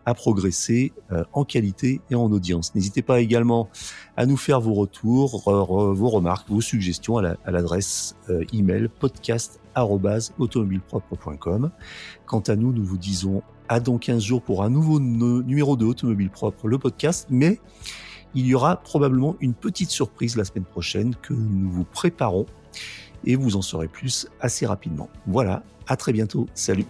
à 0.07 0.13
progresser 0.13 0.93
euh, 1.11 1.25
en 1.33 1.43
qualité 1.43 1.99
et 2.09 2.15
en 2.15 2.31
audience. 2.31 2.73
N'hésitez 2.73 3.01
pas 3.01 3.19
également 3.19 3.67
à 4.15 4.25
nous 4.25 4.37
faire 4.37 4.61
vos 4.61 4.73
retours, 4.73 5.43
vos 5.45 6.09
remarques, 6.09 6.47
vos 6.49 6.61
suggestions 6.61 7.17
à 7.17 7.51
l'adresse 7.51 8.15
euh, 8.29 8.45
email 8.53 8.87
podcast 8.87 9.59
automobilepropre.com. 10.39 11.71
Quant 12.25 12.39
à 12.39 12.55
nous, 12.55 12.71
nous 12.71 12.85
vous 12.85 12.97
disons 12.97 13.43
à 13.67 13.81
dans 13.81 13.97
15 13.97 14.23
jours 14.23 14.41
pour 14.41 14.63
un 14.63 14.69
nouveau 14.69 15.01
numéro 15.01 15.75
de 15.75 15.85
Automobile 15.85 16.29
Propre, 16.29 16.69
le 16.69 16.79
podcast, 16.79 17.27
mais 17.29 17.59
il 18.33 18.47
y 18.47 18.55
aura 18.55 18.77
probablement 18.77 19.35
une 19.41 19.53
petite 19.53 19.89
surprise 19.89 20.37
la 20.37 20.45
semaine 20.45 20.63
prochaine 20.63 21.15
que 21.21 21.33
nous 21.33 21.69
vous 21.69 21.83
préparons 21.83 22.45
et 23.25 23.35
vous 23.35 23.57
en 23.57 23.61
saurez 23.61 23.89
plus 23.89 24.27
assez 24.39 24.65
rapidement. 24.65 25.09
Voilà, 25.27 25.63
à 25.85 25.97
très 25.97 26.13
bientôt, 26.13 26.47
salut 26.53 26.85